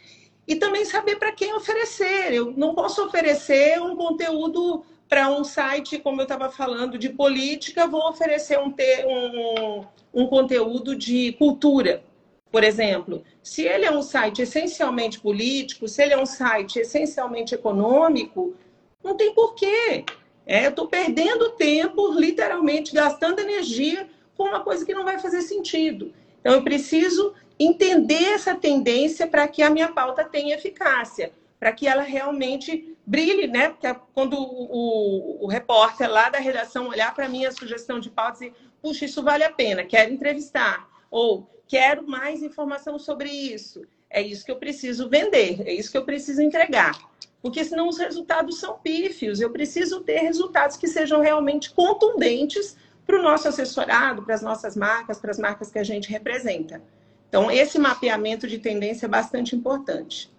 e 0.49 0.57
também 0.57 0.85
saber 0.85 1.16
para 1.16 1.31
quem 1.31 1.55
oferecer. 1.55 2.33
Eu 2.33 2.53
não 2.57 2.75
posso 2.75 3.05
oferecer 3.05 3.81
um 3.81 3.95
conteúdo 3.95 4.85
para 5.09 5.29
um 5.29 5.45
site, 5.45 5.99
como 5.99 6.21
eu 6.21 6.25
estava 6.25 6.51
falando, 6.51 6.99
de 6.99 7.09
política, 7.09 7.87
vou 7.87 8.09
oferecer 8.09 8.59
um, 8.59 8.75
um, 9.07 9.85
um 10.14 10.27
conteúdo 10.27 10.97
de 10.97 11.33
cultura, 11.33 12.03
por 12.51 12.64
exemplo. 12.64 13.23
Se 13.43 13.62
ele 13.62 13.85
é 13.85 13.91
um 13.91 14.03
site 14.03 14.43
essencialmente 14.43 15.21
político, 15.21 15.89
se 15.89 16.03
ele 16.03 16.14
é 16.14 16.18
um 16.18 16.27
site 16.27 16.81
essencialmente 16.81 17.55
econômico, 17.55 18.55
não 19.03 19.16
tem 19.16 19.35
porquê. 19.35 20.05
É, 20.47 20.66
eu 20.66 20.70
estou 20.70 20.88
perdendo 20.88 21.51
tempo, 21.51 22.12
literalmente, 22.12 22.95
gastando 22.95 23.41
energia 23.41 24.09
com 24.36 24.45
uma 24.45 24.61
coisa 24.61 24.84
que 24.84 24.95
não 24.95 25.05
vai 25.05 25.18
fazer 25.18 25.43
sentido. 25.43 26.12
Então, 26.41 26.55
eu 26.55 26.62
preciso 26.62 27.34
entender 27.59 28.24
essa 28.32 28.55
tendência 28.55 29.26
para 29.26 29.47
que 29.47 29.62
a 29.62 29.70
minha 29.70 29.88
pauta 29.88 30.24
tenha 30.24 30.57
eficácia, 30.57 31.32
para 31.59 31.72
que 31.72 31.86
ela 31.86 32.03
realmente 32.03 32.97
brilhe, 33.05 33.47
né? 33.47 33.68
Porque 33.68 33.95
quando 34.14 34.34
o, 34.34 35.43
o, 35.43 35.45
o 35.45 35.47
repórter 35.47 36.11
lá 36.11 36.30
da 36.30 36.38
redação 36.38 36.88
olhar 36.88 37.14
para 37.14 37.28
mim 37.28 37.45
a 37.45 37.53
sugestão 37.53 38.01
de 38.01 38.09
pauta 38.09 38.45
e 38.47 38.53
puxa, 38.80 39.05
isso 39.05 39.22
vale 39.22 39.45
a 39.45 39.53
pena, 39.53 39.84
quero 39.84 40.12
entrevistar, 40.12 40.88
ou 41.11 41.47
quero 41.68 42.07
mais 42.07 42.43
informação 42.43 42.99
sobre 42.99 43.28
isso. 43.28 43.82
É 44.09 44.22
isso 44.22 44.45
que 44.45 44.51
eu 44.51 44.57
preciso 44.57 45.09
vender, 45.09 45.61
é 45.66 45.72
isso 45.74 45.91
que 45.91 45.99
eu 45.99 46.05
preciso 46.05 46.41
entregar. 46.43 46.99
Porque 47.43 47.64
senão 47.64 47.88
os 47.88 47.99
resultados 47.99 48.61
são 48.61 48.78
pífios. 48.78 49.41
Eu 49.41 49.51
preciso 49.51 50.01
ter 50.01 50.18
resultados 50.18 50.76
que 50.76 50.86
sejam 50.86 51.20
realmente 51.20 51.72
contundentes 51.72 52.76
para 53.07 53.18
o 53.18 53.22
nosso 53.22 53.49
assessorado, 53.49 54.22
para 54.22 54.34
as 54.34 54.43
nossas 54.43 54.76
marcas, 54.76 55.18
para 55.18 55.30
as 55.30 55.38
marcas 55.38 55.70
que 55.70 55.78
a 55.78 55.84
gente 55.84 56.11
representa. 56.11 56.82
Então, 57.28 57.51
esse 57.51 57.78
mapeamento 57.78 58.47
de 58.47 58.59
tendência 58.59 59.07
é 59.07 59.09
bastante 59.09 59.57
importante. 59.57 60.30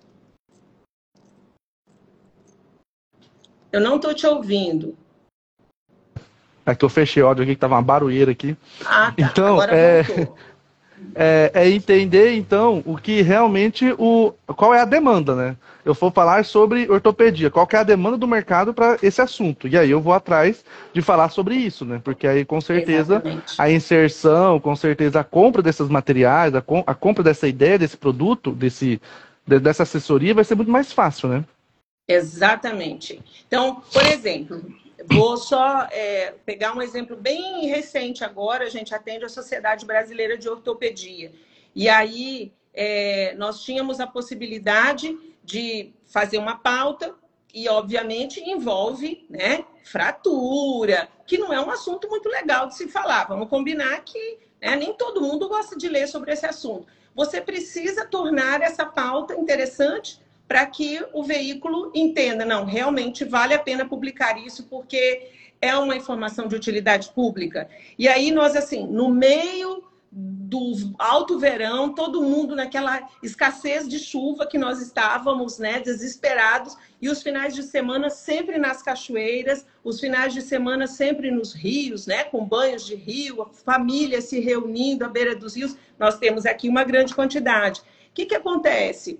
Eu 3.71 3.79
não 3.79 3.95
estou 3.95 4.13
te 4.13 4.27
ouvindo. 4.27 4.97
É 6.65 6.75
que 6.75 6.85
eu 6.85 6.89
fechei 6.89 7.23
o 7.23 7.27
áudio 7.27 7.43
aqui, 7.43 7.53
que 7.53 7.57
estava 7.57 7.75
uma 7.75 7.81
barulheira 7.81 8.31
aqui. 8.31 8.55
Ah, 8.85 9.11
tá. 9.11 9.13
Então, 9.17 9.53
Agora 9.53 9.75
é... 9.75 10.03
é, 11.13 11.51
é, 11.53 11.69
entender, 11.69 12.35
então, 12.35 12.81
o 12.85 12.95
que 12.97 13.21
realmente 13.21 13.93
o. 13.97 14.33
qual 14.55 14.73
é 14.73 14.81
a 14.81 14.85
demanda, 14.85 15.35
né? 15.35 15.57
Eu 15.83 15.93
vou 15.93 16.11
falar 16.11 16.45
sobre 16.45 16.89
ortopedia, 16.89 17.49
qual 17.49 17.67
é 17.71 17.77
a 17.77 17.83
demanda 17.83 18.17
do 18.17 18.27
mercado 18.27 18.73
para 18.73 18.97
esse 19.01 19.21
assunto. 19.21 19.67
E 19.67 19.77
aí 19.77 19.89
eu 19.89 19.99
vou 19.99 20.13
atrás 20.13 20.63
de 20.93 21.01
falar 21.01 21.29
sobre 21.29 21.55
isso, 21.55 21.85
né? 21.85 21.99
Porque 22.03 22.27
aí, 22.27 22.45
com 22.45 22.61
certeza, 22.61 23.15
Exatamente. 23.15 23.55
a 23.57 23.71
inserção, 23.71 24.59
com 24.59 24.75
certeza, 24.75 25.19
a 25.19 25.23
compra 25.23 25.61
desses 25.61 25.89
materiais, 25.89 26.53
a, 26.53 26.61
com, 26.61 26.83
a 26.85 26.93
compra 26.93 27.23
dessa 27.23 27.47
ideia, 27.47 27.79
desse 27.79 27.97
produto, 27.97 28.51
desse, 28.51 29.01
de, 29.45 29.59
dessa 29.59 29.83
assessoria 29.83 30.35
vai 30.35 30.43
ser 30.43 30.55
muito 30.55 30.71
mais 30.71 30.93
fácil, 30.93 31.29
né? 31.29 31.43
Exatamente. 32.07 33.21
Então, 33.47 33.81
por 33.91 34.05
exemplo, 34.05 34.61
Vou 35.05 35.37
só 35.37 35.87
é, 35.91 36.35
pegar 36.45 36.75
um 36.75 36.81
exemplo 36.81 37.15
bem 37.15 37.67
recente 37.67 38.23
agora. 38.23 38.65
A 38.65 38.69
gente 38.69 38.93
atende 38.93 39.25
a 39.25 39.29
Sociedade 39.29 39.85
Brasileira 39.85 40.37
de 40.37 40.49
Ortopedia. 40.49 41.31
E 41.73 41.87
aí 41.89 42.53
é, 42.73 43.33
nós 43.37 43.63
tínhamos 43.63 43.99
a 43.99 44.07
possibilidade 44.07 45.17
de 45.43 45.93
fazer 46.05 46.37
uma 46.37 46.57
pauta 46.57 47.15
e, 47.53 47.67
obviamente, 47.67 48.39
envolve 48.39 49.25
né, 49.29 49.65
fratura, 49.83 51.09
que 51.25 51.37
não 51.37 51.51
é 51.51 51.59
um 51.59 51.69
assunto 51.69 52.07
muito 52.07 52.29
legal 52.29 52.67
de 52.67 52.75
se 52.75 52.87
falar. 52.87 53.25
Vamos 53.25 53.49
combinar 53.49 54.03
que 54.03 54.39
né, 54.61 54.75
nem 54.75 54.93
todo 54.93 55.21
mundo 55.21 55.49
gosta 55.49 55.75
de 55.75 55.89
ler 55.89 56.07
sobre 56.07 56.31
esse 56.31 56.45
assunto. 56.45 56.87
Você 57.13 57.41
precisa 57.41 58.05
tornar 58.05 58.61
essa 58.61 58.85
pauta 58.85 59.33
interessante 59.35 60.21
para 60.51 60.65
que 60.65 61.01
o 61.13 61.23
veículo 61.23 61.93
entenda, 61.95 62.43
não, 62.43 62.65
realmente 62.65 63.23
vale 63.23 63.53
a 63.53 63.59
pena 63.59 63.87
publicar 63.87 64.37
isso 64.37 64.65
porque 64.65 65.29
é 65.61 65.73
uma 65.77 65.95
informação 65.95 66.45
de 66.45 66.53
utilidade 66.57 67.09
pública. 67.13 67.69
E 67.97 68.05
aí 68.05 68.31
nós, 68.31 68.53
assim, 68.53 68.85
no 68.85 69.07
meio 69.07 69.81
do 70.11 70.93
alto 70.99 71.39
verão, 71.39 71.95
todo 71.95 72.21
mundo 72.21 72.53
naquela 72.53 73.07
escassez 73.23 73.87
de 73.87 73.97
chuva 73.97 74.45
que 74.45 74.57
nós 74.57 74.81
estávamos, 74.81 75.57
né, 75.57 75.79
desesperados, 75.79 76.75
e 77.01 77.07
os 77.07 77.23
finais 77.23 77.55
de 77.55 77.63
semana 77.63 78.09
sempre 78.09 78.57
nas 78.57 78.83
cachoeiras, 78.83 79.65
os 79.85 80.01
finais 80.01 80.33
de 80.33 80.41
semana 80.41 80.85
sempre 80.85 81.31
nos 81.31 81.53
rios, 81.53 82.05
né, 82.05 82.25
com 82.25 82.43
banhos 82.43 82.85
de 82.85 82.95
rio, 82.95 83.49
família 83.63 84.19
se 84.19 84.41
reunindo 84.41 85.05
à 85.05 85.07
beira 85.07 85.33
dos 85.33 85.55
rios. 85.55 85.77
Nós 85.97 86.17
temos 86.17 86.45
aqui 86.45 86.67
uma 86.67 86.83
grande 86.83 87.15
quantidade. 87.15 87.79
O 87.79 87.83
que, 88.13 88.25
que 88.25 88.35
acontece? 88.35 89.17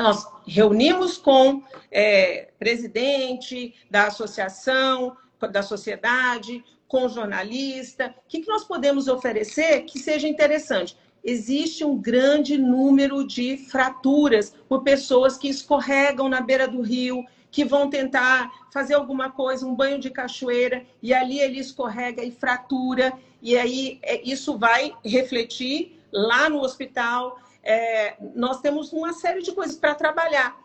Nós 0.00 0.26
reunimos 0.46 1.18
com 1.18 1.62
é, 1.90 2.48
presidente 2.58 3.74
da 3.90 4.06
associação, 4.06 5.14
da 5.52 5.62
sociedade, 5.62 6.64
com 6.88 7.06
jornalista. 7.06 8.06
O 8.06 8.22
que, 8.26 8.40
que 8.40 8.48
nós 8.48 8.64
podemos 8.64 9.08
oferecer 9.08 9.82
que 9.82 9.98
seja 9.98 10.26
interessante? 10.26 10.96
Existe 11.22 11.84
um 11.84 11.98
grande 11.98 12.56
número 12.56 13.26
de 13.26 13.58
fraturas 13.58 14.54
por 14.66 14.82
pessoas 14.82 15.36
que 15.36 15.48
escorregam 15.48 16.30
na 16.30 16.40
beira 16.40 16.66
do 16.66 16.80
rio, 16.80 17.22
que 17.50 17.62
vão 17.62 17.90
tentar 17.90 18.50
fazer 18.72 18.94
alguma 18.94 19.30
coisa, 19.30 19.66
um 19.66 19.74
banho 19.74 19.98
de 19.98 20.08
cachoeira, 20.08 20.82
e 21.02 21.12
ali 21.12 21.38
ele 21.40 21.60
escorrega 21.60 22.24
e 22.24 22.30
fratura, 22.30 23.12
e 23.42 23.54
aí 23.54 23.98
é, 24.02 24.22
isso 24.26 24.56
vai 24.56 24.94
refletir 25.04 26.00
lá 26.10 26.48
no 26.48 26.62
hospital 26.62 27.38
é, 27.62 28.16
nós 28.34 28.60
temos 28.60 28.92
uma 28.92 29.12
série 29.12 29.42
de 29.42 29.52
coisas 29.52 29.76
para 29.76 29.94
trabalhar. 29.94 30.58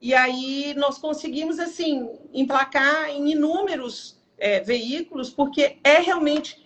E 0.00 0.12
aí 0.12 0.74
nós 0.74 0.98
conseguimos, 0.98 1.58
assim, 1.58 2.10
emplacar 2.32 3.08
em 3.08 3.32
inúmeros 3.32 4.18
é, 4.36 4.60
veículos, 4.60 5.30
porque 5.30 5.78
é 5.82 5.98
realmente 5.98 6.62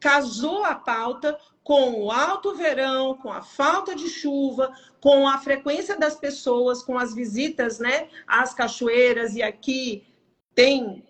casou 0.00 0.64
a 0.64 0.74
pauta 0.74 1.38
com 1.62 2.04
o 2.04 2.12
alto 2.12 2.54
verão, 2.54 3.16
com 3.16 3.30
a 3.30 3.42
falta 3.42 3.94
de 3.94 4.08
chuva, 4.08 4.72
com 5.00 5.28
a 5.28 5.38
frequência 5.38 5.98
das 5.98 6.14
pessoas, 6.14 6.82
com 6.82 6.96
as 6.96 7.12
visitas 7.12 7.80
né, 7.80 8.08
às 8.26 8.54
cachoeiras, 8.54 9.34
e 9.34 9.42
aqui 9.42 10.06
tem 10.54 11.04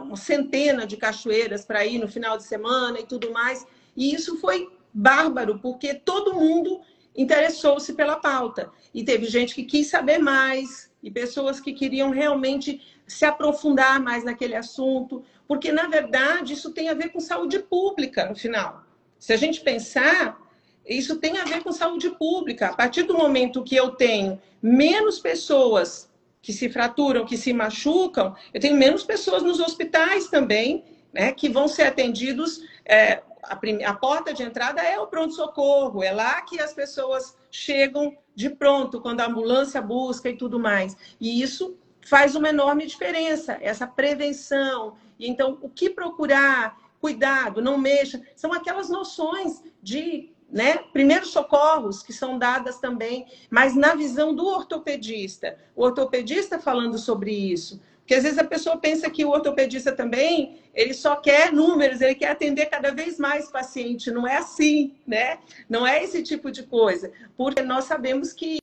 uma 0.00 0.16
centena 0.16 0.86
de 0.86 0.96
cachoeiras 0.96 1.64
para 1.64 1.84
ir 1.84 1.98
no 1.98 2.08
final 2.08 2.38
de 2.38 2.44
semana 2.44 2.98
e 2.98 3.06
tudo 3.06 3.30
mais. 3.30 3.66
E 3.94 4.14
isso 4.14 4.38
foi 4.38 4.72
bárbaro, 4.94 5.58
porque 5.58 5.94
todo 5.94 6.34
mundo 6.34 6.80
interessou-se 7.18 7.92
pela 7.94 8.16
pauta. 8.16 8.70
E 8.94 9.04
teve 9.04 9.26
gente 9.26 9.54
que 9.54 9.64
quis 9.64 9.88
saber 9.88 10.18
mais, 10.18 10.88
e 11.02 11.10
pessoas 11.10 11.60
que 11.60 11.72
queriam 11.72 12.10
realmente 12.10 12.80
se 13.06 13.24
aprofundar 13.24 14.00
mais 14.00 14.24
naquele 14.24 14.54
assunto, 14.54 15.24
porque, 15.46 15.72
na 15.72 15.88
verdade, 15.88 16.52
isso 16.52 16.72
tem 16.72 16.88
a 16.88 16.94
ver 16.94 17.10
com 17.10 17.20
saúde 17.20 17.58
pública, 17.58 18.26
no 18.26 18.36
final. 18.36 18.84
Se 19.18 19.32
a 19.32 19.36
gente 19.36 19.60
pensar, 19.60 20.38
isso 20.86 21.16
tem 21.16 21.38
a 21.38 21.44
ver 21.44 21.62
com 21.62 21.72
saúde 21.72 22.10
pública. 22.10 22.68
A 22.68 22.76
partir 22.76 23.02
do 23.02 23.16
momento 23.16 23.64
que 23.64 23.74
eu 23.74 23.90
tenho 23.90 24.40
menos 24.62 25.18
pessoas 25.18 26.08
que 26.40 26.52
se 26.52 26.68
fraturam, 26.68 27.26
que 27.26 27.36
se 27.36 27.52
machucam, 27.52 28.34
eu 28.54 28.60
tenho 28.60 28.76
menos 28.76 29.02
pessoas 29.02 29.42
nos 29.42 29.58
hospitais 29.58 30.28
também, 30.28 30.84
né, 31.12 31.32
que 31.32 31.48
vão 31.48 31.68
ser 31.68 31.84
atendidos 31.84 32.62
é, 32.84 33.22
a, 33.42 33.58
a 33.90 33.94
porta 33.94 34.32
de 34.32 34.42
entrada 34.42 34.80
é 34.82 34.98
o 34.98 35.06
pronto-socorro, 35.06 36.02
é 36.02 36.12
lá 36.12 36.40
que 36.42 36.60
as 36.60 36.72
pessoas 36.72 37.36
chegam 37.50 38.16
de 38.34 38.50
pronto, 38.50 39.00
quando 39.00 39.20
a 39.20 39.26
ambulância 39.26 39.80
busca 39.80 40.28
e 40.28 40.36
tudo 40.36 40.58
mais. 40.58 40.96
E 41.20 41.42
isso 41.42 41.76
faz 42.06 42.34
uma 42.34 42.48
enorme 42.48 42.86
diferença, 42.86 43.58
essa 43.60 43.86
prevenção. 43.86 44.96
E 45.18 45.28
então, 45.28 45.58
o 45.60 45.68
que 45.68 45.90
procurar? 45.90 46.76
Cuidado, 47.00 47.62
não 47.62 47.78
mexa. 47.78 48.20
São 48.34 48.52
aquelas 48.52 48.88
noções 48.88 49.62
de 49.82 50.32
né, 50.50 50.78
primeiros 50.92 51.30
socorros 51.30 52.02
que 52.02 52.12
são 52.12 52.38
dadas 52.38 52.78
também, 52.78 53.26
mas 53.50 53.74
na 53.74 53.94
visão 53.94 54.34
do 54.34 54.46
ortopedista. 54.46 55.58
O 55.76 55.84
ortopedista 55.84 56.58
falando 56.58 56.98
sobre 56.98 57.32
isso. 57.32 57.80
Porque 58.08 58.14
às 58.14 58.22
vezes 58.22 58.38
a 58.38 58.44
pessoa 58.44 58.78
pensa 58.78 59.10
que 59.10 59.22
o 59.22 59.28
ortopedista 59.28 59.92
também, 59.92 60.62
ele 60.72 60.94
só 60.94 61.16
quer 61.16 61.52
números, 61.52 62.00
ele 62.00 62.14
quer 62.14 62.30
atender 62.30 62.64
cada 62.64 62.90
vez 62.90 63.18
mais 63.18 63.50
paciente. 63.50 64.10
Não 64.10 64.26
é 64.26 64.38
assim, 64.38 64.96
né? 65.06 65.38
Não 65.68 65.86
é 65.86 66.02
esse 66.02 66.22
tipo 66.22 66.50
de 66.50 66.62
coisa. 66.62 67.12
Porque 67.36 67.60
nós 67.60 67.84
sabemos 67.84 68.32
que 68.32 68.56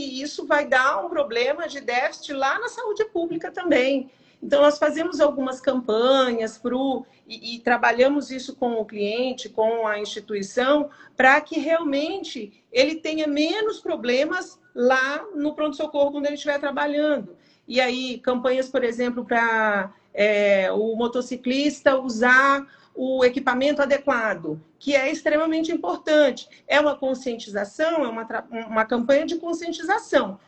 isso 0.00 0.44
vai 0.48 0.66
dar 0.66 1.06
um 1.06 1.08
problema 1.08 1.68
de 1.68 1.80
déficit 1.80 2.32
lá 2.32 2.58
na 2.58 2.68
saúde 2.68 3.04
pública 3.04 3.52
também. 3.52 4.10
Então, 4.42 4.62
nós 4.62 4.78
fazemos 4.78 5.20
algumas 5.20 5.60
campanhas 5.60 6.58
pro, 6.58 7.06
e, 7.24 7.54
e 7.54 7.60
trabalhamos 7.60 8.32
isso 8.32 8.56
com 8.56 8.72
o 8.80 8.84
cliente, 8.84 9.48
com 9.48 9.86
a 9.86 10.00
instituição, 10.00 10.90
para 11.16 11.40
que 11.40 11.60
realmente 11.60 12.64
ele 12.72 12.96
tenha 12.96 13.28
menos 13.28 13.78
problemas 13.78 14.58
lá 14.74 15.24
no 15.36 15.54
pronto-socorro 15.54 16.10
quando 16.10 16.26
ele 16.26 16.34
estiver 16.34 16.58
trabalhando. 16.58 17.36
E 17.66 17.80
aí, 17.80 18.18
campanhas, 18.18 18.68
por 18.68 18.84
exemplo, 18.84 19.24
para 19.24 19.92
é, 20.12 20.70
o 20.72 20.94
motociclista 20.96 21.96
usar 21.98 22.66
o 22.94 23.24
equipamento 23.24 23.80
adequado, 23.80 24.60
que 24.78 24.94
é 24.94 25.10
extremamente 25.10 25.72
importante. 25.72 26.48
É 26.66 26.78
uma 26.78 26.96
conscientização, 26.96 28.04
é 28.04 28.08
uma, 28.08 28.26
uma 28.68 28.84
campanha 28.84 29.24
de 29.24 29.36
conscientização. 29.36 30.38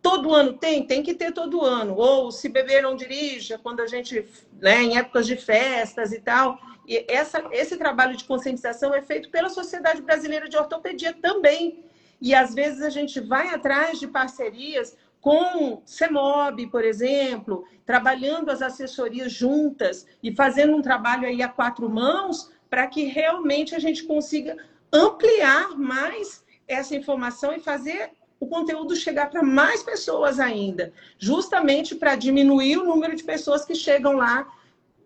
Todo 0.00 0.34
ano 0.34 0.54
tem? 0.54 0.86
Tem 0.86 1.02
que 1.02 1.14
ter 1.14 1.32
todo 1.32 1.62
ano. 1.62 1.94
Ou 1.96 2.30
se 2.30 2.48
beber 2.48 2.82
não 2.82 2.96
dirija, 2.96 3.58
quando 3.58 3.80
a 3.80 3.86
gente, 3.86 4.26
né, 4.60 4.82
em 4.82 4.96
épocas 4.96 5.26
de 5.26 5.36
festas 5.36 6.12
e 6.12 6.20
tal. 6.20 6.58
E 6.86 7.04
essa, 7.08 7.42
esse 7.52 7.76
trabalho 7.76 8.16
de 8.16 8.24
conscientização 8.24 8.94
é 8.94 9.02
feito 9.02 9.30
pela 9.30 9.48
Sociedade 9.48 10.02
Brasileira 10.02 10.48
de 10.48 10.56
Ortopedia 10.56 11.12
também. 11.12 11.84
E 12.20 12.34
às 12.34 12.54
vezes 12.54 12.82
a 12.82 12.90
gente 12.90 13.20
vai 13.20 13.48
atrás 13.48 13.98
de 13.98 14.06
parcerias 14.06 14.96
com 15.24 15.80
CEMOB, 15.86 16.66
por 16.66 16.84
exemplo, 16.84 17.64
trabalhando 17.86 18.50
as 18.50 18.60
assessorias 18.60 19.32
juntas 19.32 20.06
e 20.22 20.36
fazendo 20.36 20.76
um 20.76 20.82
trabalho 20.82 21.26
aí 21.26 21.40
a 21.40 21.48
quatro 21.48 21.88
mãos 21.88 22.52
para 22.68 22.86
que 22.86 23.04
realmente 23.04 23.74
a 23.74 23.78
gente 23.78 24.02
consiga 24.02 24.54
ampliar 24.92 25.78
mais 25.78 26.44
essa 26.68 26.94
informação 26.94 27.54
e 27.54 27.58
fazer 27.58 28.10
o 28.38 28.46
conteúdo 28.46 28.94
chegar 28.94 29.30
para 29.30 29.42
mais 29.42 29.82
pessoas 29.82 30.38
ainda, 30.38 30.92
justamente 31.18 31.94
para 31.94 32.16
diminuir 32.16 32.76
o 32.76 32.84
número 32.84 33.16
de 33.16 33.24
pessoas 33.24 33.64
que 33.64 33.74
chegam 33.74 34.18
lá 34.18 34.46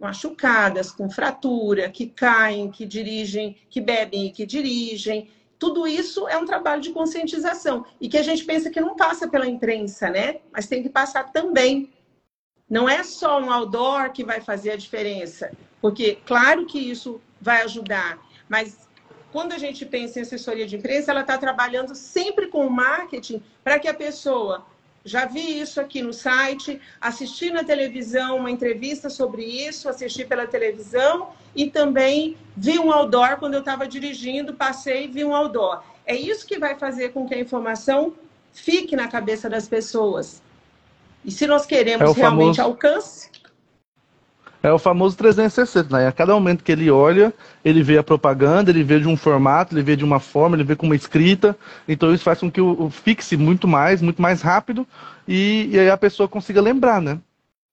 machucadas, 0.00 0.90
com 0.90 1.08
fratura, 1.08 1.90
que 1.90 2.08
caem, 2.08 2.72
que 2.72 2.84
dirigem, 2.84 3.56
que 3.70 3.80
bebem 3.80 4.26
e 4.26 4.32
que 4.32 4.44
dirigem. 4.44 5.30
Tudo 5.58 5.86
isso 5.86 6.28
é 6.28 6.36
um 6.36 6.46
trabalho 6.46 6.80
de 6.80 6.90
conscientização 6.90 7.84
e 8.00 8.08
que 8.08 8.16
a 8.16 8.22
gente 8.22 8.44
pensa 8.44 8.70
que 8.70 8.80
não 8.80 8.94
passa 8.94 9.26
pela 9.26 9.46
imprensa, 9.46 10.08
né? 10.08 10.40
Mas 10.52 10.66
tem 10.66 10.82
que 10.82 10.88
passar 10.88 11.32
também. 11.32 11.92
Não 12.70 12.88
é 12.88 13.02
só 13.02 13.40
um 13.40 13.50
outdoor 13.50 14.12
que 14.12 14.24
vai 14.24 14.40
fazer 14.40 14.72
a 14.72 14.76
diferença, 14.76 15.50
porque 15.80 16.18
claro 16.26 16.66
que 16.66 16.78
isso 16.78 17.20
vai 17.40 17.62
ajudar, 17.62 18.18
mas 18.48 18.88
quando 19.32 19.52
a 19.52 19.58
gente 19.58 19.84
pensa 19.84 20.18
em 20.18 20.22
assessoria 20.22 20.66
de 20.66 20.76
imprensa, 20.76 21.10
ela 21.10 21.20
está 21.20 21.36
trabalhando 21.36 21.94
sempre 21.94 22.46
com 22.46 22.66
o 22.66 22.70
marketing 22.70 23.42
para 23.62 23.78
que 23.78 23.88
a 23.88 23.94
pessoa 23.94 24.66
já 25.04 25.24
vi 25.24 25.60
isso 25.60 25.80
aqui 25.80 26.02
no 26.02 26.12
site, 26.12 26.80
assisti 27.00 27.50
na 27.50 27.64
televisão 27.64 28.36
uma 28.36 28.50
entrevista 28.50 29.08
sobre 29.08 29.42
isso, 29.42 29.88
assisti 29.88 30.24
pela 30.24 30.46
televisão 30.46 31.30
e 31.54 31.70
também 31.70 32.36
vi 32.56 32.78
um 32.78 32.92
outdoor 32.92 33.38
quando 33.38 33.54
eu 33.54 33.60
estava 33.60 33.86
dirigindo, 33.86 34.54
passei 34.54 35.04
e 35.04 35.08
vi 35.08 35.24
um 35.24 35.34
outdoor. 35.34 35.82
É 36.04 36.14
isso 36.14 36.46
que 36.46 36.58
vai 36.58 36.78
fazer 36.78 37.10
com 37.10 37.26
que 37.26 37.34
a 37.34 37.40
informação 37.40 38.14
fique 38.52 38.96
na 38.96 39.08
cabeça 39.08 39.48
das 39.48 39.68
pessoas. 39.68 40.42
E 41.24 41.30
se 41.30 41.46
nós 41.46 41.66
queremos 41.66 42.16
é 42.16 42.20
realmente 42.20 42.56
famoso... 42.56 42.62
alcance, 42.62 43.30
é 44.62 44.72
o 44.72 44.78
famoso 44.78 45.16
360, 45.16 45.96
né? 45.96 46.08
A 46.08 46.12
cada 46.12 46.34
momento 46.34 46.64
que 46.64 46.72
ele 46.72 46.90
olha, 46.90 47.32
ele 47.64 47.82
vê 47.82 47.98
a 47.98 48.02
propaganda, 48.02 48.70
ele 48.70 48.82
vê 48.82 48.98
de 48.98 49.06
um 49.06 49.16
formato, 49.16 49.74
ele 49.74 49.82
vê 49.82 49.94
de 49.94 50.04
uma 50.04 50.18
forma, 50.18 50.56
ele 50.56 50.64
vê 50.64 50.74
com 50.74 50.86
uma 50.86 50.96
escrita. 50.96 51.56
Então 51.86 52.12
isso 52.12 52.24
faz 52.24 52.40
com 52.40 52.50
que 52.50 52.60
o, 52.60 52.84
o 52.84 52.90
fixe 52.90 53.36
muito 53.36 53.68
mais, 53.68 54.02
muito 54.02 54.20
mais 54.20 54.42
rápido 54.42 54.86
e, 55.26 55.68
e 55.70 55.78
aí 55.78 55.90
a 55.90 55.96
pessoa 55.96 56.28
consiga 56.28 56.60
lembrar, 56.60 57.00
né? 57.00 57.20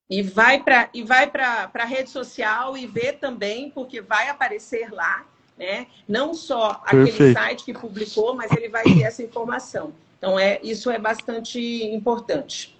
E 0.08 0.22
vai 0.22 0.62
para 0.62 0.88
e 0.94 1.02
vai 1.02 1.28
para 1.28 1.72
a 1.74 1.86
rede 1.86 2.12
social 2.12 2.78
e 2.78 2.86
vê 2.86 3.12
também, 3.12 3.72
porque 3.72 4.02
vai 4.02 4.30
aparecer 4.30 4.92
lá, 4.92 5.26
né? 5.58 5.88
Não 6.08 6.36
só 6.36 6.82
aquele 6.86 7.06
Perfeito. 7.06 7.34
site 7.34 7.66
que 7.66 7.74
publicou, 7.74 8.36
mas 8.36 8.52
ele 8.52 8.70
vai 8.70 8.84
ter 8.84 9.02
essa 9.02 9.24
informação. 9.24 9.92
Então 10.20 10.38
é 10.38 10.60
isso 10.62 10.92
é 10.92 11.00
bastante 11.00 11.60
importante. 11.60 12.75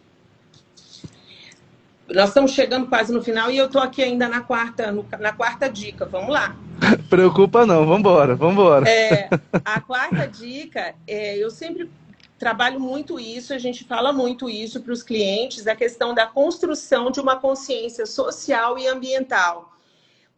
Nós 2.14 2.30
estamos 2.30 2.52
chegando 2.52 2.88
quase 2.88 3.12
no 3.12 3.24
final 3.24 3.50
e 3.50 3.58
eu 3.58 3.66
estou 3.66 3.82
aqui 3.82 4.04
ainda 4.04 4.28
na 4.28 4.42
quarta, 4.42 4.92
no, 4.92 5.06
na 5.20 5.34
quarta 5.34 5.68
dica. 5.68 6.06
Vamos 6.06 6.30
lá. 6.30 6.56
Preocupa 7.10 7.66
não, 7.66 7.86
vamos 7.86 8.00
embora, 8.00 8.36
vamos 8.36 8.54
embora. 8.54 8.88
É, 8.88 9.28
a 9.66 9.82
quarta 9.82 10.28
dica, 10.28 10.94
é, 11.08 11.38
eu 11.38 11.50
sempre 11.50 11.90
trabalho 12.38 12.80
muito 12.80 13.20
isso, 13.20 13.54
a 13.54 13.58
gente 13.58 13.84
fala 13.86 14.14
muito 14.14 14.50
isso 14.50 14.82
para 14.82 14.94
os 14.94 15.02
clientes, 15.02 15.68
a 15.68 15.76
questão 15.76 16.14
da 16.14 16.28
construção 16.28 17.10
de 17.10 17.20
uma 17.20 17.38
consciência 17.38 18.06
social 18.06 18.78
e 18.78 18.88
ambiental. 18.88 19.74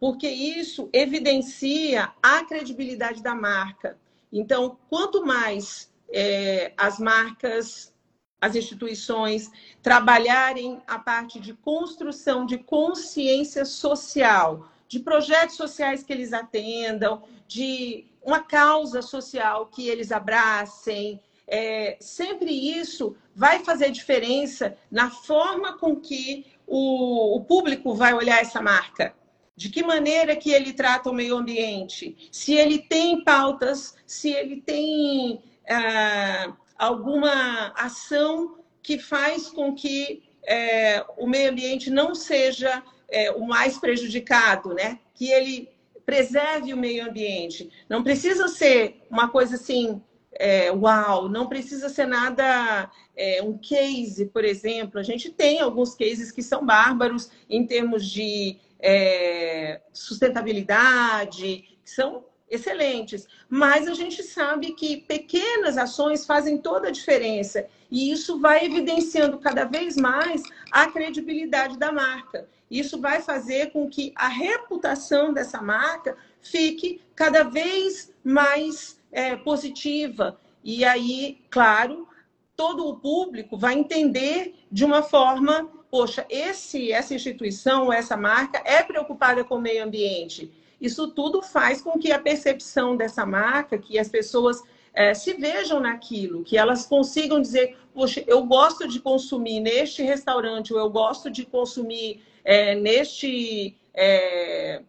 Porque 0.00 0.28
isso 0.28 0.88
evidencia 0.92 2.10
a 2.22 2.44
credibilidade 2.44 3.22
da 3.22 3.34
marca. 3.34 3.96
Então, 4.32 4.78
quanto 4.88 5.26
mais 5.26 5.90
é, 6.10 6.72
as 6.76 6.98
marcas 6.98 7.92
as 8.40 8.54
instituições 8.54 9.50
trabalharem 9.82 10.80
a 10.86 10.98
parte 10.98 11.40
de 11.40 11.54
construção 11.54 12.46
de 12.46 12.58
consciência 12.58 13.64
social, 13.64 14.68
de 14.86 15.00
projetos 15.00 15.56
sociais 15.56 16.02
que 16.02 16.12
eles 16.12 16.32
atendam, 16.32 17.22
de 17.46 18.06
uma 18.22 18.40
causa 18.40 19.02
social 19.02 19.66
que 19.66 19.88
eles 19.88 20.12
abracem. 20.12 21.20
É, 21.46 21.96
sempre 22.00 22.52
isso 22.52 23.16
vai 23.34 23.64
fazer 23.64 23.90
diferença 23.90 24.76
na 24.90 25.10
forma 25.10 25.78
com 25.78 25.96
que 25.96 26.46
o, 26.66 27.36
o 27.36 27.44
público 27.44 27.94
vai 27.94 28.12
olhar 28.12 28.40
essa 28.40 28.60
marca. 28.60 29.14
De 29.56 29.70
que 29.70 29.82
maneira 29.82 30.36
que 30.36 30.52
ele 30.52 30.72
trata 30.72 31.10
o 31.10 31.14
meio 31.14 31.36
ambiente? 31.36 32.28
Se 32.30 32.54
ele 32.54 32.78
tem 32.78 33.24
pautas, 33.24 33.96
se 34.06 34.30
ele 34.30 34.60
tem 34.60 35.42
ah, 35.68 36.54
alguma 36.78 37.72
ação 37.76 38.58
que 38.82 38.98
faz 38.98 39.48
com 39.48 39.74
que 39.74 40.22
é, 40.46 41.04
o 41.18 41.26
meio 41.26 41.50
ambiente 41.50 41.90
não 41.90 42.14
seja 42.14 42.82
é, 43.10 43.30
o 43.32 43.46
mais 43.46 43.78
prejudicado, 43.78 44.72
né? 44.72 44.98
Que 45.14 45.30
ele 45.30 45.68
preserve 46.06 46.72
o 46.72 46.76
meio 46.76 47.06
ambiente. 47.06 47.70
Não 47.88 48.02
precisa 48.02 48.48
ser 48.48 49.02
uma 49.10 49.28
coisa 49.28 49.56
assim, 49.56 50.00
é, 50.32 50.70
uau, 50.72 51.28
não 51.28 51.48
precisa 51.48 51.88
ser 51.88 52.06
nada, 52.06 52.90
é, 53.16 53.42
um 53.42 53.58
case, 53.58 54.26
por 54.26 54.44
exemplo. 54.44 54.98
A 54.98 55.02
gente 55.02 55.30
tem 55.30 55.60
alguns 55.60 55.94
cases 55.94 56.30
que 56.32 56.42
são 56.42 56.64
bárbaros 56.64 57.30
em 57.50 57.66
termos 57.66 58.08
de 58.08 58.56
é, 58.80 59.82
sustentabilidade, 59.92 61.78
que 61.84 61.90
são 61.90 62.24
excelentes, 62.50 63.26
mas 63.48 63.86
a 63.86 63.94
gente 63.94 64.22
sabe 64.22 64.72
que 64.72 64.98
pequenas 64.98 65.76
ações 65.76 66.24
fazem 66.24 66.58
toda 66.58 66.88
a 66.88 66.92
diferença 66.92 67.66
e 67.90 68.10
isso 68.10 68.38
vai 68.40 68.64
evidenciando 68.64 69.38
cada 69.38 69.64
vez 69.64 69.96
mais 69.96 70.42
a 70.70 70.86
credibilidade 70.90 71.78
da 71.78 71.92
marca. 71.92 72.48
Isso 72.70 73.00
vai 73.00 73.20
fazer 73.20 73.72
com 73.72 73.88
que 73.88 74.12
a 74.14 74.28
reputação 74.28 75.32
dessa 75.32 75.60
marca 75.60 76.16
fique 76.40 77.00
cada 77.14 77.42
vez 77.44 78.12
mais 78.22 79.00
é, 79.10 79.36
positiva. 79.36 80.38
E 80.62 80.84
aí, 80.84 81.38
claro, 81.50 82.06
todo 82.54 82.86
o 82.86 82.96
público 82.96 83.56
vai 83.56 83.74
entender 83.74 84.54
de 84.70 84.84
uma 84.84 85.02
forma, 85.02 85.66
poxa, 85.90 86.26
esse, 86.28 86.92
essa 86.92 87.14
instituição, 87.14 87.92
essa 87.92 88.16
marca 88.16 88.60
é 88.64 88.82
preocupada 88.82 89.44
com 89.44 89.56
o 89.56 89.60
meio 89.60 89.84
ambiente. 89.84 90.52
Isso 90.80 91.08
tudo 91.08 91.42
faz 91.42 91.82
com 91.82 91.98
que 91.98 92.12
a 92.12 92.18
percepção 92.18 92.96
dessa 92.96 93.26
marca, 93.26 93.78
que 93.78 93.98
as 93.98 94.08
pessoas 94.08 94.62
é, 94.98 95.14
se 95.14 95.34
vejam 95.34 95.80
naquilo, 95.80 96.42
que 96.42 96.56
elas 96.56 96.84
consigam 96.86 97.40
dizer, 97.40 97.76
poxa, 97.94 98.22
eu 98.26 98.44
gosto 98.44 98.88
de 98.88 98.98
consumir 98.98 99.60
neste 99.60 100.02
restaurante, 100.02 100.72
ou 100.72 100.78
eu 100.80 100.90
gosto 100.90 101.30
de 101.30 101.44
consumir 101.44 102.20
é, 102.44 102.74
neste. 102.74 103.76
É, 103.94 104.82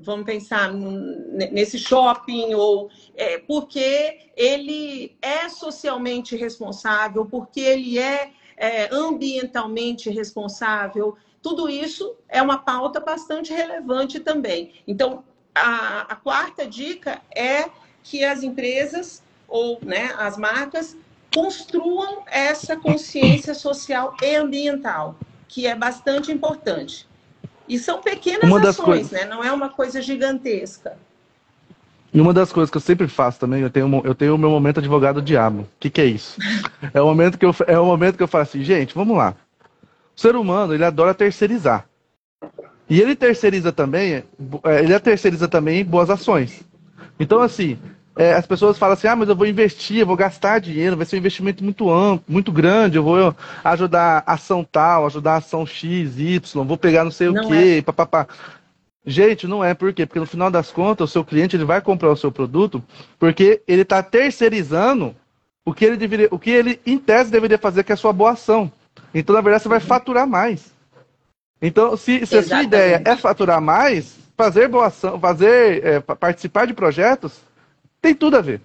vamos 0.00 0.26
pensar 0.26 0.72
nesse 0.72 1.78
shopping, 1.78 2.54
ou 2.54 2.90
é, 3.14 3.38
porque 3.38 4.30
ele 4.36 5.16
é 5.22 5.48
socialmente 5.48 6.34
responsável, 6.34 7.24
porque 7.26 7.60
ele 7.60 7.98
é, 8.00 8.32
é 8.56 8.88
ambientalmente 8.92 10.10
responsável. 10.10 11.16
Tudo 11.40 11.68
isso 11.68 12.16
é 12.28 12.42
uma 12.42 12.58
pauta 12.58 12.98
bastante 12.98 13.52
relevante 13.52 14.18
também. 14.18 14.72
Então, 14.86 15.22
a, 15.54 16.06
a 16.08 16.16
quarta 16.16 16.66
dica 16.66 17.20
é 17.34 17.66
que 18.02 18.24
as 18.24 18.42
empresas 18.42 19.22
ou 19.48 19.78
né, 19.82 20.14
as 20.18 20.36
marcas 20.36 20.96
construam 21.34 22.22
essa 22.26 22.76
consciência 22.76 23.54
social 23.54 24.14
e 24.22 24.34
ambiental, 24.34 25.16
que 25.48 25.66
é 25.66 25.74
bastante 25.74 26.30
importante. 26.30 27.06
E 27.68 27.78
são 27.78 28.00
pequenas 28.00 28.44
uma 28.44 28.60
ações, 28.60 28.84
coisas... 28.84 29.10
né? 29.10 29.24
Não 29.24 29.42
é 29.42 29.52
uma 29.52 29.68
coisa 29.68 30.02
gigantesca. 30.02 30.96
E 32.12 32.20
uma 32.20 32.34
das 32.34 32.52
coisas 32.52 32.70
que 32.70 32.76
eu 32.76 32.80
sempre 32.82 33.08
faço 33.08 33.40
também, 33.40 33.62
eu 33.62 33.70
tenho, 33.70 34.02
eu 34.04 34.14
tenho 34.14 34.34
o 34.34 34.38
meu 34.38 34.50
momento 34.50 34.78
advogado 34.78 35.22
diabo. 35.22 35.62
O 35.62 35.68
que, 35.80 35.88
que 35.88 36.00
é 36.00 36.04
isso? 36.04 36.38
é, 36.92 37.00
o 37.00 37.06
momento 37.06 37.38
que 37.38 37.46
eu, 37.46 37.54
é 37.66 37.78
o 37.78 37.86
momento 37.86 38.16
que 38.16 38.22
eu 38.22 38.28
falo 38.28 38.42
assim, 38.42 38.62
gente, 38.62 38.94
vamos 38.94 39.16
lá. 39.16 39.34
O 40.14 40.20
ser 40.20 40.36
humano, 40.36 40.74
ele 40.74 40.84
adora 40.84 41.14
terceirizar. 41.14 41.86
E 42.92 43.00
ele 43.00 43.16
terceiriza 43.16 43.72
também, 43.72 44.16
é, 44.16 44.24
ele 44.84 45.00
terceiriza 45.00 45.48
também 45.48 45.82
boas 45.82 46.10
ações. 46.10 46.60
Então, 47.18 47.40
assim, 47.40 47.78
é, 48.14 48.34
as 48.34 48.44
pessoas 48.46 48.76
falam 48.76 48.92
assim, 48.92 49.06
ah, 49.06 49.16
mas 49.16 49.30
eu 49.30 49.34
vou 49.34 49.46
investir, 49.46 50.00
eu 50.00 50.06
vou 50.06 50.14
gastar 50.14 50.58
dinheiro, 50.58 50.94
vai 50.94 51.06
ser 51.06 51.16
um 51.16 51.20
investimento 51.20 51.64
muito 51.64 51.90
amplo, 51.90 52.22
muito 52.28 52.52
grande, 52.52 52.98
eu 52.98 53.02
vou 53.02 53.34
ajudar 53.64 54.22
a 54.26 54.34
ação 54.34 54.62
tal, 54.62 55.06
ajudar 55.06 55.32
a 55.32 55.36
ação 55.38 55.64
X, 55.64 56.18
Y, 56.18 56.64
vou 56.66 56.76
pegar 56.76 57.02
não 57.02 57.10
sei 57.10 57.30
não 57.30 57.42
o 57.42 57.48
quê, 57.48 57.76
é. 57.78 57.82
papapá. 57.82 58.28
Gente, 59.06 59.46
não 59.46 59.64
é 59.64 59.72
por 59.72 59.90
quê? 59.94 60.04
Porque 60.04 60.20
no 60.20 60.26
final 60.26 60.50
das 60.50 60.70
contas, 60.70 61.08
o 61.08 61.12
seu 61.14 61.24
cliente 61.24 61.56
ele 61.56 61.64
vai 61.64 61.80
comprar 61.80 62.10
o 62.10 62.16
seu 62.16 62.30
produto 62.30 62.84
porque 63.18 63.62
ele 63.66 63.80
está 63.80 64.02
terceirizando 64.02 65.16
o 65.64 65.72
que 65.72 65.86
ele 65.86 65.96
deveria, 65.96 66.28
o 66.30 66.38
que 66.38 66.50
ele 66.50 66.78
em 66.84 66.98
tese 66.98 67.30
deveria 67.30 67.56
fazer, 67.56 67.84
que 67.84 67.92
é 67.92 67.94
a 67.94 67.96
sua 67.96 68.12
boa 68.12 68.32
ação. 68.32 68.70
Então, 69.14 69.34
na 69.34 69.40
verdade, 69.40 69.62
você 69.62 69.68
vai 69.70 69.80
faturar 69.80 70.26
mais. 70.26 70.74
Então, 71.62 71.96
se, 71.96 72.26
se 72.26 72.36
a 72.36 72.42
sua 72.42 72.64
ideia 72.64 73.00
é 73.04 73.16
faturar 73.16 73.62
mais, 73.62 74.18
fazer 74.36 74.66
boa 74.66 74.86
ação, 74.86 75.20
fazer 75.20 75.86
é, 75.86 76.00
participar 76.00 76.66
de 76.66 76.74
projetos, 76.74 77.40
tem 78.00 78.12
tudo 78.12 78.36
a 78.36 78.40
ver. 78.40 78.60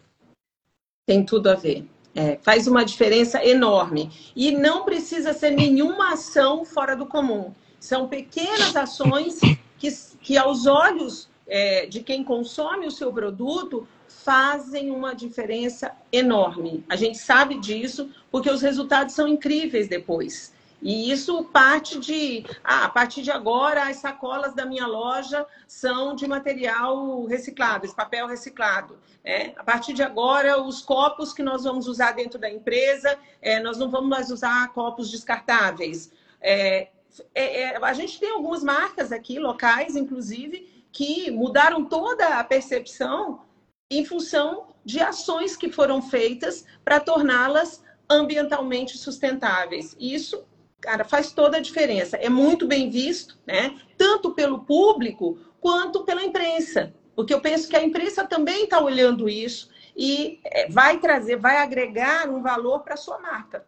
Tem 1.05 1.23
tudo 1.23 1.47
a 1.51 1.53
ver. 1.53 1.85
É, 2.15 2.39
faz 2.41 2.67
uma 2.67 2.83
diferença 2.83 3.45
enorme. 3.45 4.09
E 4.35 4.51
não 4.51 4.83
precisa 4.83 5.31
ser 5.31 5.51
nenhuma 5.51 6.13
ação 6.13 6.65
fora 6.65 6.95
do 6.95 7.05
comum. 7.05 7.53
São 7.79 8.07
pequenas 8.07 8.75
ações 8.75 9.39
que, 9.77 9.89
que 10.19 10.35
aos 10.35 10.65
olhos 10.65 11.29
é, 11.47 11.85
de 11.85 12.01
quem 12.01 12.23
consome 12.23 12.87
o 12.87 12.91
seu 12.91 13.13
produto, 13.13 13.87
fazem 14.07 14.89
uma 14.89 15.13
diferença 15.13 15.91
enorme. 16.11 16.83
A 16.89 16.95
gente 16.95 17.19
sabe 17.19 17.59
disso 17.59 18.09
porque 18.31 18.49
os 18.49 18.61
resultados 18.63 19.13
são 19.13 19.27
incríveis 19.27 19.87
depois. 19.87 20.51
E 20.82 21.11
isso 21.11 21.43
parte 21.45 21.99
de, 21.99 22.45
ah, 22.63 22.86
a 22.86 22.89
partir 22.89 23.21
de 23.21 23.32
agora, 23.32 23.88
as 23.88 23.97
sacolas 23.97 24.53
da 24.53 24.65
minha 24.65 24.86
loja 24.86 25.45
são 25.67 26.15
de 26.15 26.28
material 26.28 27.25
reciclado, 27.25 27.86
esse 27.86 27.95
papel 27.95 28.28
reciclado. 28.28 28.97
É, 29.23 29.53
a 29.57 29.63
partir 29.63 29.93
de 29.93 30.03
agora, 30.03 30.61
os 30.61 30.82
copos 30.82 31.34
que 31.34 31.41
nós 31.41 31.63
vamos 31.63 31.88
usar 31.88 32.11
dentro 32.11 32.39
da 32.39 32.49
empresa, 32.49 33.17
é, 33.41 33.59
nós 33.59 33.78
não 33.78 33.89
vamos 33.89 34.09
mais 34.09 34.30
usar 34.30 34.71
copos 34.73 35.09
descartáveis. 35.09 36.11
É, 36.39 36.89
é, 37.34 37.61
é 37.61 37.78
a 37.84 37.93
gente 37.93 38.19
tem 38.19 38.30
algumas 38.30 38.63
marcas 38.63 39.11
aqui, 39.11 39.39
locais, 39.39 39.95
inclusive, 39.95 40.86
que 40.91 41.32
mudaram 41.32 41.86
toda 41.86 42.39
a 42.39 42.43
percepção 42.43 43.41
em 43.89 44.05
função 44.05 44.67
de 44.86 44.99
ações 44.99 45.57
que 45.57 45.71
foram 45.71 46.01
feitas 46.01 46.65
para 46.86 46.99
torná-las 46.99 47.84
ambientalmente 48.09 48.97
sustentáveis. 48.97 49.95
Isso, 49.99 50.45
cara, 50.82 51.03
faz 51.03 51.32
toda 51.32 51.57
a 51.57 51.61
diferença. 51.61 52.17
É 52.17 52.30
muito 52.30 52.67
bem 52.67 52.89
visto, 52.89 53.38
né? 53.45 53.80
Tanto 53.97 54.32
pelo 54.34 54.59
público 54.59 55.38
quanto 55.59 56.03
pela 56.03 56.23
imprensa, 56.23 56.93
porque 57.15 57.34
eu 57.34 57.41
penso 57.41 57.67
que 57.67 57.75
a 57.75 57.84
imprensa 57.84 58.25
também 58.25 58.63
está 58.63 58.80
olhando 58.80 59.28
isso 59.28 59.69
e 59.95 60.39
é, 60.45 60.69
vai 60.69 60.99
trazer, 60.99 61.36
vai 61.38 61.57
agregar 61.57 62.30
um 62.30 62.41
valor 62.41 62.82
para 62.82 62.93
a 62.93 62.97
sua 62.97 63.19
marca. 63.19 63.65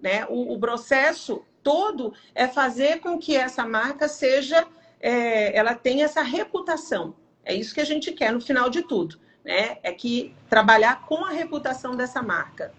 Né? 0.00 0.24
O, 0.28 0.54
o, 0.54 0.58
processo 0.58 1.44
todo 1.62 2.12
é 2.34 2.46
fazer 2.46 3.00
com 3.00 3.18
que 3.18 3.34
essa 3.34 3.66
marca 3.66 4.06
seja, 4.08 4.66
é, 5.00 5.56
ela 5.56 5.74
tenha 5.74 6.04
essa 6.04 6.22
reputação. 6.22 7.16
É 7.44 7.54
isso 7.54 7.74
que 7.74 7.80
a 7.80 7.84
gente 7.84 8.12
quer 8.12 8.32
no 8.32 8.40
final 8.40 8.70
de 8.70 8.82
tudo 8.82 9.18
né? 9.46 9.78
É 9.84 9.92
que 9.92 10.34
trabalhar 10.50 11.06
com 11.06 11.24
a 11.24 11.30
reputação 11.30 11.94
dessa 11.94 12.20
marca. 12.20 12.74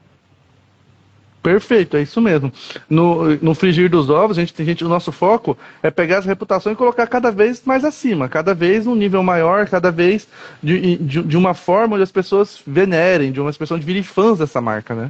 Perfeito, 1.47 1.95
é 1.95 2.01
isso 2.01 2.19
mesmo. 2.19 2.51
No, 2.89 3.37
no 3.37 3.55
frigir 3.55 3.89
dos 3.89 4.09
ovos, 4.09 4.37
a 4.37 4.41
gente 4.41 4.53
tem 4.53 4.65
gente, 4.65 4.83
o 4.83 4.89
nosso 4.89 5.13
foco 5.13 5.57
é 5.81 5.89
pegar 5.89 6.17
essa 6.17 6.27
reputação 6.27 6.73
e 6.73 6.75
colocar 6.75 7.07
cada 7.07 7.31
vez 7.31 7.63
mais 7.63 7.85
acima, 7.85 8.27
cada 8.27 8.53
vez 8.53 8.85
num 8.85 8.95
nível 8.95 9.23
maior, 9.23 9.65
cada 9.69 9.89
vez 9.89 10.27
de, 10.61 10.97
de, 10.97 11.23
de 11.23 11.37
uma 11.37 11.53
forma 11.53 11.93
onde 11.93 12.03
as 12.03 12.11
pessoas 12.11 12.61
venerem, 12.67 13.31
de 13.31 13.39
uma 13.39 13.53
pessoas 13.53 13.81
virem 13.81 14.03
fãs 14.03 14.39
dessa 14.39 14.59
marca, 14.59 14.93
né? 14.93 15.09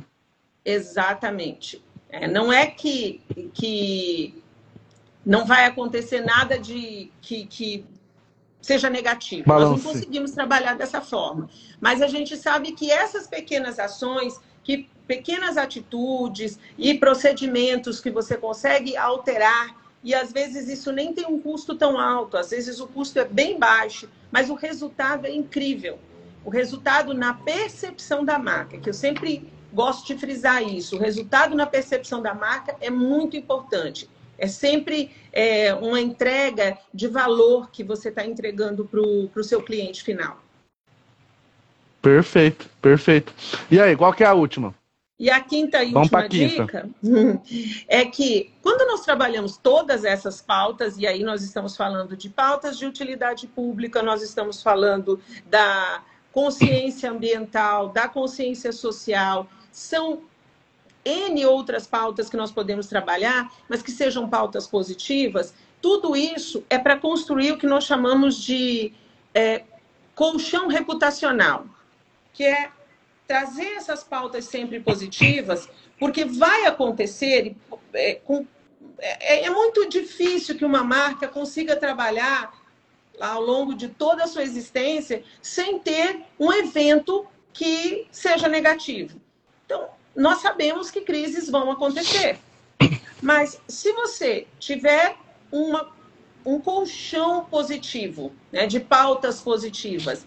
Exatamente. 0.64 1.84
É, 2.08 2.28
não 2.28 2.54
é 2.54 2.68
que, 2.68 3.20
que 3.52 4.36
não 5.26 5.44
vai 5.44 5.66
acontecer 5.66 6.22
nada 6.22 6.60
de 6.60 7.10
que, 7.20 7.48
que 7.48 7.84
seja 8.62 8.92
negativo. 8.92 9.48
Balance. 9.48 9.72
Nós 9.72 9.84
não 9.84 9.92
conseguimos 9.92 10.32
trabalhar 10.34 10.76
dessa 10.76 11.02
forma. 11.02 11.50
Mas 11.82 12.00
a 12.00 12.08
gente 12.08 12.38
sabe 12.38 12.74
que 12.74 12.92
essas 12.92 13.26
pequenas 13.26 13.80
ações, 13.80 14.40
que 14.64 14.88
pequenas 15.08 15.58
atitudes 15.58 16.60
e 16.78 16.94
procedimentos 16.94 18.00
que 18.00 18.12
você 18.12 18.36
consegue 18.38 18.98
alterar, 18.98 19.76
e 20.04 20.14
às 20.14 20.32
vezes 20.32 20.68
isso 20.68 20.92
nem 20.92 21.14
tem 21.14 21.26
um 21.26 21.40
custo 21.40 21.76
tão 21.76 22.00
alto, 22.00 22.38
às 22.38 22.52
vezes 22.52 22.80
o 22.80 22.88
custo 22.88 23.20
é 23.20 23.26
bem 23.26 23.58
baixo, 23.58 24.10
mas 24.32 24.50
o 24.50 24.56
resultado 24.56 25.26
é 25.26 25.32
incrível. 25.32 25.98
O 26.46 26.50
resultado 26.50 27.14
na 27.14 27.34
percepção 27.34 28.24
da 28.24 28.38
marca, 28.38 28.78
que 28.78 28.90
eu 28.90 28.94
sempre 28.94 29.52
gosto 29.74 30.08
de 30.08 30.20
frisar 30.20 30.64
isso, 30.64 30.96
o 30.96 31.00
resultado 31.00 31.56
na 31.56 31.66
percepção 31.66 32.22
da 32.22 32.34
marca 32.34 32.76
é 32.80 32.90
muito 32.90 33.36
importante. 33.36 34.10
É 34.38 34.48
sempre 34.48 35.12
é, 35.34 35.74
uma 35.74 36.00
entrega 36.00 36.78
de 36.94 37.08
valor 37.08 37.72
que 37.72 37.84
você 37.84 38.10
está 38.10 38.26
entregando 38.26 38.86
para 38.86 39.02
o 39.02 39.44
seu 39.44 39.62
cliente 39.64 40.04
final. 40.04 40.40
Perfeito, 42.02 42.70
perfeito. 42.82 43.34
E 43.70 43.82
aí, 43.82 43.96
qual 43.96 44.14
que 44.14 44.24
é 44.24 44.28
a 44.28 44.34
última? 44.34 44.74
E 45.20 45.32
a 45.32 45.42
quinta 45.42 45.84
e 45.84 45.92
Vamos 45.92 46.12
última 46.12 46.30
dica 46.30 46.90
é 47.88 48.06
que 48.06 48.54
quando 48.62 48.88
nós 48.88 49.02
trabalhamos 49.02 49.58
todas 49.58 50.06
essas 50.06 50.42
pautas, 50.42 50.98
e 50.98 51.08
aí 51.08 51.24
nós 51.24 51.42
estamos 51.42 51.76
falando 51.76 52.16
de 52.16 52.30
pautas 52.30 52.78
de 52.78 52.86
utilidade 52.86 53.48
pública, 53.48 54.04
nós 54.04 54.22
estamos 54.22 54.62
falando 54.62 55.20
da 55.48 56.04
consciência 56.32 57.10
ambiental, 57.10 57.90
da 57.90 58.08
consciência 58.08 58.72
social, 58.72 59.50
são 59.72 60.22
N 61.04 61.46
outras 61.48 61.88
pautas 61.88 62.30
que 62.30 62.38
nós 62.38 62.52
podemos 62.52 62.86
trabalhar, 62.86 63.52
mas 63.68 63.82
que 63.82 63.92
sejam 63.92 64.30
pautas 64.30 64.68
positivas, 64.68 65.56
tudo 65.82 66.16
isso 66.16 66.64
é 66.70 66.78
para 66.78 66.96
construir 66.96 67.54
o 67.54 67.58
que 67.58 67.66
nós 67.66 67.86
chamamos 67.86 68.36
de 68.36 68.94
é, 69.34 69.64
colchão 70.14 70.68
reputacional, 70.68 71.66
que 72.34 72.44
é 72.44 72.70
trazer 73.28 73.74
essas 73.74 74.04
pautas 74.04 74.46
sempre 74.46 74.80
positivas, 74.80 75.68
porque 76.00 76.24
vai 76.26 76.66
acontecer, 76.66 77.56
é, 77.94 78.16
com, 78.16 78.46
é, 79.00 79.46
é 79.46 79.50
muito 79.50 79.88
difícil 79.90 80.56
que 80.56 80.66
uma 80.66 80.84
marca 80.84 81.28
consiga 81.28 81.76
trabalhar 81.76 82.54
ao 83.20 83.42
longo 83.42 83.74
de 83.74 83.90
toda 83.90 84.24
a 84.24 84.28
sua 84.28 84.44
existência 84.44 85.24
sem 85.42 85.80
ter 85.80 86.22
um 86.40 86.54
evento 86.54 87.28
que 87.52 88.08
seja 88.12 88.48
negativo. 88.48 89.20
Então, 89.66 89.90
nós 90.16 90.40
sabemos 90.40 90.90
que 90.90 91.02
crises 91.02 91.50
vão 91.50 91.72
acontecer. 91.72 92.40
Mas 93.22 93.60
se 93.68 93.92
você 93.94 94.48
tiver 94.60 95.18
uma, 95.52 95.92
um 96.48 96.60
colchão 96.60 97.46
positivo, 97.46 98.32
né, 98.52 98.66
de 98.66 98.80
pautas 98.80 99.42
positivas, 99.42 100.26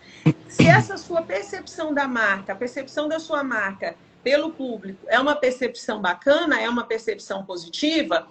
se 0.48 0.66
essa 0.66 0.96
sua 0.96 1.22
percepção 1.22 1.94
da 1.94 2.06
marca, 2.06 2.52
a 2.52 2.56
percepção 2.56 3.08
da 3.08 3.18
sua 3.18 3.42
marca 3.42 3.96
pelo 4.22 4.52
público 4.52 5.06
é 5.08 5.18
uma 5.18 5.34
percepção 5.34 6.00
bacana, 6.00 6.60
é 6.60 6.68
uma 6.68 6.84
percepção 6.84 7.44
positiva, 7.44 8.28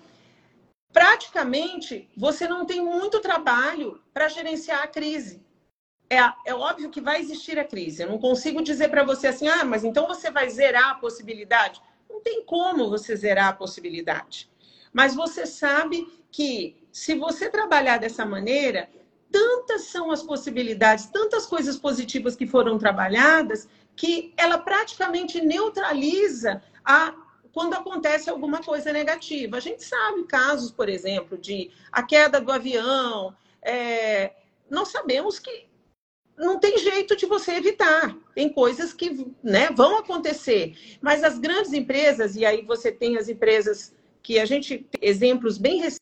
praticamente 0.93 2.07
você 2.15 2.47
não 2.47 2.65
tem 2.65 2.81
muito 2.81 3.19
trabalho 3.19 3.99
para 4.13 4.29
gerenciar 4.29 4.83
a 4.83 4.87
crise 4.87 5.41
é, 6.09 6.17
é 6.45 6.55
óbvio 6.55 6.89
que 6.89 6.99
vai 6.99 7.21
existir 7.21 7.59
a 7.59 7.63
crise. 7.63 8.01
Eu 8.01 8.09
não 8.09 8.17
consigo 8.17 8.63
dizer 8.63 8.89
para 8.89 9.03
você 9.03 9.27
assim, 9.27 9.47
ah, 9.47 9.63
mas 9.63 9.83
então 9.83 10.07
você 10.07 10.31
vai 10.31 10.49
zerar 10.49 10.89
a 10.89 10.95
possibilidade. 10.95 11.79
Não 12.09 12.19
tem 12.19 12.43
como 12.43 12.89
você 12.89 13.15
zerar 13.15 13.49
a 13.49 13.53
possibilidade. 13.53 14.49
Mas 14.91 15.13
você 15.13 15.45
sabe 15.45 16.07
que 16.31 16.78
se 16.91 17.15
você 17.15 17.49
trabalhar 17.49 17.97
dessa 17.97 18.25
maneira, 18.25 18.89
tantas 19.31 19.83
são 19.83 20.11
as 20.11 20.23
possibilidades, 20.23 21.05
tantas 21.07 21.45
coisas 21.45 21.77
positivas 21.77 22.35
que 22.35 22.47
foram 22.47 22.77
trabalhadas, 22.77 23.67
que 23.95 24.33
ela 24.37 24.57
praticamente 24.57 25.41
neutraliza 25.41 26.61
a 26.83 27.13
quando 27.51 27.73
acontece 27.73 28.29
alguma 28.29 28.61
coisa 28.61 28.93
negativa. 28.93 29.57
A 29.57 29.59
gente 29.59 29.83
sabe 29.83 30.23
casos, 30.23 30.71
por 30.71 30.87
exemplo, 30.87 31.37
de 31.37 31.71
a 31.91 32.03
queda 32.03 32.39
do 32.39 32.51
avião. 32.51 33.35
É, 33.61 34.33
nós 34.69 34.89
sabemos 34.89 35.39
que 35.39 35.67
não 36.37 36.59
tem 36.59 36.77
jeito 36.77 37.15
de 37.15 37.25
você 37.25 37.53
evitar. 37.53 38.15
Tem 38.33 38.49
coisas 38.49 38.93
que 38.93 39.27
né, 39.43 39.69
vão 39.71 39.97
acontecer. 39.97 40.75
Mas 41.01 41.23
as 41.23 41.37
grandes 41.37 41.73
empresas, 41.73 42.35
e 42.35 42.45
aí 42.45 42.61
você 42.61 42.91
tem 42.91 43.17
as 43.17 43.27
empresas 43.27 43.93
que 44.21 44.39
a 44.39 44.45
gente 44.45 44.87
exemplos 45.01 45.57
bem 45.57 45.77
recentes, 45.77 45.99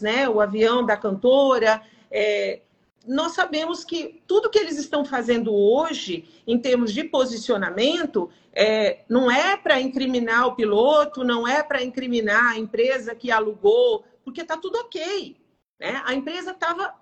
né? 0.00 0.28
O 0.28 0.40
avião 0.40 0.84
da 0.84 0.96
cantora. 0.96 1.82
É, 2.10 2.60
nós 3.06 3.32
sabemos 3.32 3.84
que 3.84 4.22
tudo 4.26 4.48
que 4.48 4.58
eles 4.58 4.78
estão 4.78 5.04
fazendo 5.04 5.52
hoje, 5.54 6.26
em 6.46 6.58
termos 6.58 6.92
de 6.92 7.04
posicionamento, 7.04 8.30
é, 8.52 9.00
não 9.08 9.30
é 9.30 9.56
para 9.56 9.80
incriminar 9.80 10.46
o 10.46 10.54
piloto, 10.54 11.22
não 11.22 11.46
é 11.46 11.62
para 11.62 11.82
incriminar 11.82 12.52
a 12.52 12.58
empresa 12.58 13.14
que 13.14 13.30
alugou, 13.30 14.04
porque 14.24 14.40
está 14.40 14.56
tudo 14.56 14.78
ok. 14.78 15.36
Né? 15.78 16.00
A 16.04 16.14
empresa 16.14 16.52
estava 16.52 16.94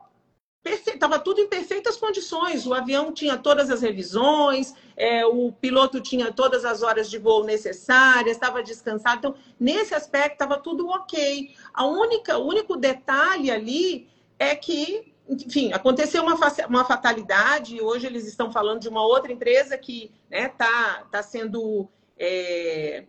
estava 0.64 1.18
tudo 1.18 1.40
em 1.40 1.48
perfeitas 1.48 1.96
condições. 1.96 2.66
O 2.66 2.74
avião 2.74 3.12
tinha 3.12 3.36
todas 3.36 3.70
as 3.70 3.82
revisões, 3.82 4.74
é, 4.96 5.26
o 5.26 5.50
piloto 5.52 6.00
tinha 6.00 6.32
todas 6.32 6.64
as 6.64 6.82
horas 6.82 7.10
de 7.10 7.18
voo 7.18 7.44
necessárias, 7.44 8.36
estava 8.36 8.62
descansado. 8.62 9.18
Então, 9.18 9.34
nesse 9.58 9.94
aspecto, 9.94 10.34
estava 10.34 10.58
tudo 10.58 10.88
ok. 10.88 11.54
A 11.74 11.86
única, 11.86 12.38
o 12.38 12.46
único 12.46 12.76
detalhe 12.76 13.50
ali 13.50 14.08
é 14.38 14.54
que 14.54 15.12
enfim, 15.28 15.72
aconteceu 15.72 16.22
uma, 16.22 16.36
uma 16.68 16.84
fatalidade, 16.84 17.80
hoje 17.80 18.06
eles 18.06 18.26
estão 18.26 18.50
falando 18.50 18.80
de 18.80 18.88
uma 18.88 19.04
outra 19.04 19.32
empresa 19.32 19.78
que 19.78 20.10
está 20.30 20.38
né, 20.40 20.48
tá, 20.48 21.06
tá 21.10 21.22
sendo. 21.22 21.88
É, 22.18 23.04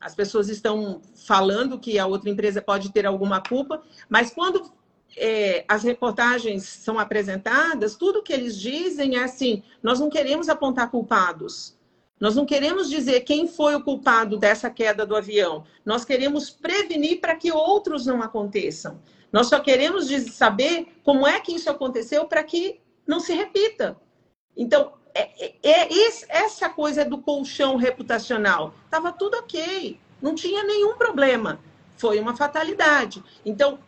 as 0.00 0.14
pessoas 0.14 0.48
estão 0.48 1.02
falando 1.26 1.78
que 1.78 1.98
a 1.98 2.06
outra 2.06 2.30
empresa 2.30 2.62
pode 2.62 2.90
ter 2.90 3.06
alguma 3.06 3.42
culpa, 3.42 3.82
mas 4.08 4.30
quando 4.30 4.72
é, 5.16 5.64
as 5.68 5.82
reportagens 5.82 6.64
são 6.64 6.98
apresentadas, 6.98 7.96
tudo 7.96 8.22
que 8.22 8.32
eles 8.32 8.58
dizem 8.58 9.16
é 9.16 9.24
assim: 9.24 9.62
nós 9.82 10.00
não 10.00 10.10
queremos 10.10 10.48
apontar 10.48 10.90
culpados. 10.90 11.78
Nós 12.20 12.36
não 12.36 12.44
queremos 12.44 12.90
dizer 12.90 13.20
quem 13.20 13.48
foi 13.48 13.74
o 13.74 13.82
culpado 13.82 14.36
dessa 14.36 14.68
queda 14.68 15.06
do 15.06 15.16
avião. 15.16 15.64
Nós 15.86 16.04
queremos 16.04 16.50
prevenir 16.50 17.18
para 17.18 17.34
que 17.34 17.50
outros 17.50 18.04
não 18.04 18.22
aconteçam. 18.22 19.00
Nós 19.32 19.46
só 19.46 19.58
queremos 19.58 20.06
saber 20.32 20.88
como 21.02 21.26
é 21.26 21.40
que 21.40 21.54
isso 21.54 21.70
aconteceu 21.70 22.26
para 22.26 22.44
que 22.44 22.78
não 23.06 23.20
se 23.20 23.32
repita. 23.32 23.96
Então, 24.54 24.92
é, 25.14 25.54
é, 25.62 25.88
é 25.88 25.88
essa 26.28 26.68
coisa 26.68 27.04
do 27.04 27.18
colchão 27.18 27.76
reputacional. 27.76 28.74
Estava 28.84 29.12
tudo 29.12 29.38
ok, 29.38 29.98
não 30.20 30.34
tinha 30.34 30.62
nenhum 30.62 30.96
problema. 30.96 31.58
Foi 31.96 32.18
uma 32.20 32.36
fatalidade. 32.36 33.22
Então, 33.44 33.78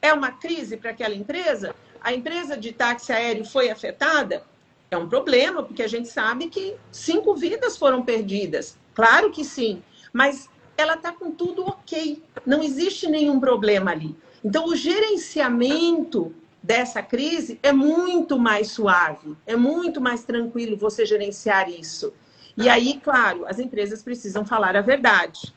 é 0.00 0.12
uma 0.12 0.32
crise 0.32 0.76
para 0.76 0.90
aquela 0.90 1.14
empresa? 1.14 1.74
A 2.00 2.12
empresa 2.12 2.56
de 2.56 2.72
táxi 2.72 3.12
aéreo 3.12 3.44
foi 3.44 3.70
afetada? 3.70 4.42
É 4.90 4.96
um 4.96 5.08
problema, 5.08 5.62
porque 5.62 5.82
a 5.82 5.88
gente 5.88 6.08
sabe 6.08 6.48
que 6.48 6.74
cinco 6.90 7.34
vidas 7.34 7.76
foram 7.76 8.02
perdidas. 8.02 8.78
Claro 8.94 9.30
que 9.30 9.44
sim, 9.44 9.82
mas 10.12 10.48
ela 10.76 10.94
está 10.94 11.12
com 11.12 11.30
tudo 11.30 11.64
ok. 11.64 12.22
Não 12.46 12.62
existe 12.62 13.08
nenhum 13.08 13.38
problema 13.38 13.90
ali. 13.90 14.16
Então, 14.42 14.66
o 14.66 14.76
gerenciamento 14.76 16.32
dessa 16.62 17.02
crise 17.02 17.58
é 17.62 17.72
muito 17.72 18.38
mais 18.38 18.70
suave, 18.70 19.36
é 19.46 19.56
muito 19.56 20.00
mais 20.00 20.24
tranquilo 20.24 20.76
você 20.76 21.04
gerenciar 21.04 21.68
isso. 21.68 22.12
E 22.56 22.68
aí, 22.68 23.00
claro, 23.02 23.46
as 23.46 23.58
empresas 23.58 24.02
precisam 24.02 24.44
falar 24.44 24.76
a 24.76 24.80
verdade. 24.80 25.54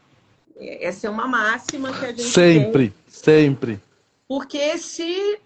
Essa 0.55 1.07
é 1.07 1.09
uma 1.09 1.27
máxima 1.27 1.91
que 1.91 2.05
a 2.05 2.09
gente 2.09 2.23
sempre, 2.23 2.89
tem. 2.89 2.93
sempre. 3.07 3.81
Porque 4.31 4.77
se 4.77 5.41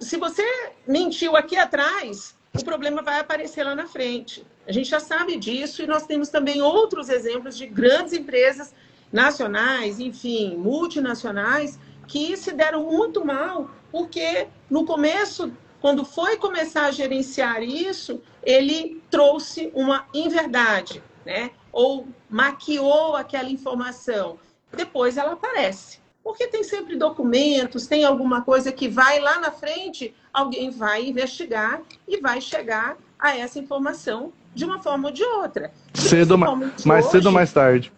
se 0.00 0.16
você 0.16 0.44
mentiu 0.86 1.34
aqui 1.34 1.56
atrás, 1.56 2.36
o 2.56 2.64
problema 2.64 3.02
vai 3.02 3.18
aparecer 3.18 3.64
lá 3.64 3.74
na 3.74 3.88
frente. 3.88 4.46
A 4.64 4.70
gente 4.70 4.88
já 4.88 5.00
sabe 5.00 5.36
disso 5.36 5.82
e 5.82 5.88
nós 5.88 6.06
temos 6.06 6.28
também 6.28 6.62
outros 6.62 7.08
exemplos 7.08 7.56
de 7.56 7.66
grandes 7.66 8.12
empresas 8.12 8.72
nacionais, 9.12 9.98
enfim, 9.98 10.54
multinacionais, 10.56 11.80
que 12.06 12.36
se 12.36 12.52
deram 12.52 12.84
muito 12.84 13.24
mal, 13.24 13.68
porque 13.90 14.46
no 14.70 14.86
começo, 14.86 15.52
quando 15.80 16.04
foi 16.04 16.36
começar 16.36 16.86
a 16.86 16.92
gerenciar 16.92 17.60
isso, 17.60 18.22
ele 18.40 19.02
trouxe 19.10 19.68
uma 19.74 20.06
inverdade, 20.14 21.02
né? 21.24 21.50
Ou 21.72 22.06
maquiou 22.30 23.16
aquela 23.16 23.50
informação. 23.50 24.38
Depois 24.72 25.16
ela 25.16 25.32
aparece. 25.32 26.05
Porque 26.26 26.48
tem 26.48 26.64
sempre 26.64 26.96
documentos, 26.96 27.86
tem 27.86 28.04
alguma 28.04 28.42
coisa 28.42 28.72
que 28.72 28.88
vai 28.88 29.20
lá 29.20 29.38
na 29.38 29.52
frente, 29.52 30.12
alguém 30.34 30.70
vai 30.70 31.06
investigar 31.06 31.80
e 32.08 32.20
vai 32.20 32.40
chegar 32.40 32.96
a 33.16 33.36
essa 33.38 33.60
informação 33.60 34.32
de 34.52 34.64
uma 34.64 34.82
forma 34.82 35.06
ou 35.06 35.14
de 35.14 35.22
outra. 35.22 35.70
Cedo, 35.94 36.36
mais 36.36 37.04
hoje, 37.04 37.12
cedo 37.12 37.26
ou 37.26 37.32
mais 37.32 37.52
tarde 37.52 37.92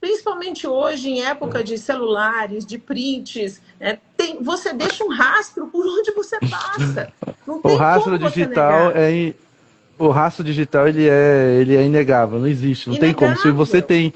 principalmente 0.00 0.66
hoje, 0.66 1.08
em 1.08 1.22
época 1.22 1.64
de 1.64 1.78
celulares, 1.78 2.66
de 2.66 2.76
prints, 2.76 3.60
né, 3.80 3.98
tem, 4.18 4.42
você 4.42 4.74
deixa 4.74 5.02
um 5.02 5.08
rastro 5.08 5.66
por 5.68 5.86
onde 5.86 6.12
você 6.12 6.38
passa. 6.40 7.10
o 7.48 7.74
rastro 7.74 8.18
digital 8.18 8.90
é 8.94 9.34
o 9.98 10.08
rastro 10.08 10.44
digital 10.44 10.88
ele 10.88 11.08
é 11.08 11.58
ele 11.58 11.74
é 11.74 11.84
inegável, 11.84 12.38
não 12.38 12.46
existe, 12.46 12.88
não 12.88 12.96
inegável. 12.96 13.16
tem 13.18 13.28
como. 13.28 13.40
Se 13.40 13.50
você 13.50 13.80
tem 13.80 14.12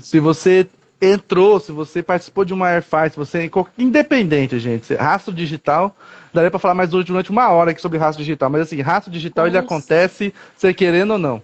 se 0.00 0.20
você 0.20 0.68
entrou, 1.02 1.58
se 1.58 1.72
você 1.72 2.00
participou 2.00 2.44
de 2.44 2.54
uma 2.54 2.68
airfight, 2.68 3.10
se 3.10 3.16
você 3.16 3.38
é 3.38 3.50
independente, 3.76 4.58
gente, 4.60 4.94
rastro 4.94 5.34
digital, 5.34 5.96
daria 6.32 6.50
para 6.50 6.60
falar 6.60 6.74
mais 6.74 6.90
durante 6.90 7.30
uma 7.30 7.48
hora 7.50 7.72
aqui 7.72 7.80
sobre 7.80 7.98
rastro 7.98 8.22
digital, 8.22 8.48
mas 8.48 8.62
assim, 8.62 8.80
rastro 8.80 9.10
digital 9.10 9.46
Nossa. 9.46 9.58
ele 9.58 9.66
acontece, 9.66 10.32
você 10.56 10.72
querendo 10.72 11.14
ou 11.14 11.18
não. 11.18 11.42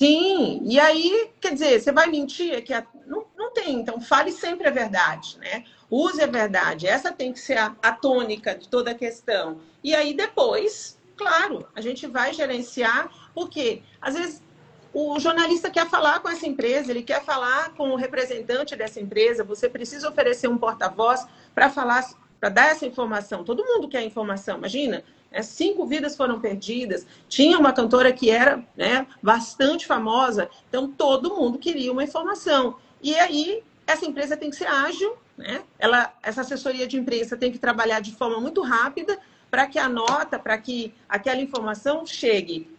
Sim, 0.00 0.62
e 0.64 0.80
aí, 0.80 1.30
quer 1.38 1.52
dizer, 1.52 1.80
você 1.80 1.92
vai 1.92 2.08
mentir? 2.08 2.64
Que 2.64 2.72
a... 2.72 2.84
não, 3.06 3.26
não 3.36 3.52
tem, 3.52 3.78
então 3.78 4.00
fale 4.00 4.32
sempre 4.32 4.66
a 4.66 4.70
verdade, 4.70 5.38
né? 5.38 5.64
Use 5.90 6.22
a 6.22 6.26
verdade, 6.26 6.86
essa 6.86 7.12
tem 7.12 7.32
que 7.32 7.38
ser 7.38 7.58
a, 7.58 7.76
a 7.82 7.92
tônica 7.92 8.54
de 8.54 8.68
toda 8.68 8.92
a 8.92 8.94
questão. 8.94 9.60
E 9.84 9.94
aí 9.94 10.14
depois, 10.14 10.98
claro, 11.14 11.68
a 11.76 11.80
gente 11.82 12.06
vai 12.06 12.32
gerenciar, 12.32 13.10
porque 13.34 13.82
às 14.00 14.14
vezes 14.14 14.42
o 14.94 15.18
jornalista 15.18 15.70
quer 15.70 15.88
falar 15.88 16.20
com 16.20 16.28
essa 16.28 16.46
empresa, 16.46 16.90
ele 16.90 17.02
quer 17.02 17.24
falar 17.24 17.70
com 17.74 17.90
o 17.90 17.96
representante 17.96 18.76
dessa 18.76 19.00
empresa, 19.00 19.42
você 19.42 19.68
precisa 19.68 20.08
oferecer 20.08 20.48
um 20.48 20.58
porta-voz 20.58 21.26
para 21.54 21.70
falar, 21.70 22.04
para 22.38 22.50
dar 22.50 22.66
essa 22.70 22.84
informação. 22.84 23.42
Todo 23.42 23.64
mundo 23.64 23.88
quer 23.88 24.02
informação, 24.02 24.58
imagina. 24.58 25.02
Né? 25.30 25.42
Cinco 25.42 25.86
vidas 25.86 26.14
foram 26.14 26.40
perdidas. 26.40 27.06
Tinha 27.28 27.58
uma 27.58 27.72
cantora 27.72 28.12
que 28.12 28.30
era 28.30 28.62
né, 28.76 29.06
bastante 29.22 29.86
famosa, 29.86 30.50
então 30.68 30.88
todo 30.88 31.34
mundo 31.34 31.58
queria 31.58 31.90
uma 31.90 32.04
informação. 32.04 32.76
E 33.00 33.14
aí, 33.14 33.62
essa 33.86 34.04
empresa 34.04 34.36
tem 34.36 34.50
que 34.50 34.56
ser 34.56 34.66
ágil, 34.66 35.16
né? 35.36 35.62
Ela, 35.78 36.12
essa 36.22 36.42
assessoria 36.42 36.86
de 36.86 36.98
imprensa 36.98 37.36
tem 37.36 37.50
que 37.50 37.58
trabalhar 37.58 38.00
de 38.00 38.14
forma 38.14 38.38
muito 38.38 38.62
rápida 38.62 39.18
para 39.50 39.66
que 39.66 39.78
a 39.78 39.88
nota, 39.88 40.38
para 40.38 40.56
que 40.58 40.94
aquela 41.08 41.40
informação 41.40 42.06
chegue 42.06 42.70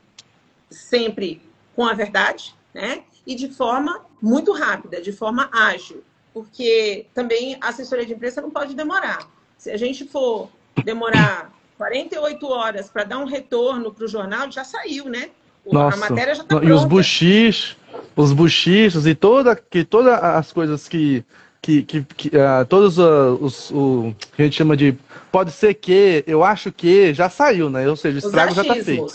sempre 0.70 1.42
com 1.76 1.86
a 1.86 1.94
verdade, 1.94 2.56
né? 2.74 3.04
E 3.26 3.36
de 3.36 3.50
forma 3.50 4.06
muito 4.22 4.52
rápida, 4.52 5.02
de 5.02 5.12
forma 5.12 5.50
ágil, 5.52 6.04
porque 6.34 7.06
também 7.14 7.58
a 7.62 7.70
assessoria 7.70 8.06
de 8.06 8.14
imprensa 8.14 8.42
não 8.42 8.52
pode 8.52 8.74
demorar. 8.74 9.28
Se 9.58 9.70
a 9.72 9.78
gente 9.78 10.06
for 10.06 10.50
demorar 10.84 11.52
48 11.78 12.48
horas 12.48 12.90
para 12.90 13.04
dar 13.04 13.20
um 13.20 13.26
retorno 13.26 13.94
para 13.94 14.06
o 14.06 14.08
jornal, 14.08 14.52
já 14.52 14.64
saiu, 14.64 15.06
né? 15.06 15.30
Nossa. 15.72 15.96
A 15.96 16.10
matéria 16.10 16.36
já 16.36 16.42
está 16.42 16.56
pronta. 16.56 16.66
E 16.66 16.72
os 16.72 16.84
buchis, 16.84 17.78
os 18.16 18.34
buchichos 18.34 19.08
e 19.08 19.16
toda, 19.16 19.56
que 19.56 19.84
todas 19.84 20.22
as 20.22 20.52
coisas 20.52 20.88
que 20.88 21.24
que, 21.62 21.82
que, 21.82 22.04
que 22.04 22.28
uh, 22.28 22.66
todos 22.68 22.98
uh, 23.00 23.38
os 23.40 23.72
o 23.72 24.14
que 24.36 24.42
a 24.42 24.46
gente 24.46 24.58
chama 24.58 24.76
de 24.76 24.98
pode 25.32 25.52
ser 25.52 25.74
que, 25.74 26.22
eu 26.28 26.44
acho 26.44 26.74
que 26.74 27.14
já 27.14 27.30
saiu, 27.30 27.70
né? 27.70 27.88
Ou 27.90 27.96
seja, 27.96 28.18
o 28.18 28.20
estrago 28.20 28.54
já 28.54 28.62
está 28.64 28.76
feito. 28.76 29.08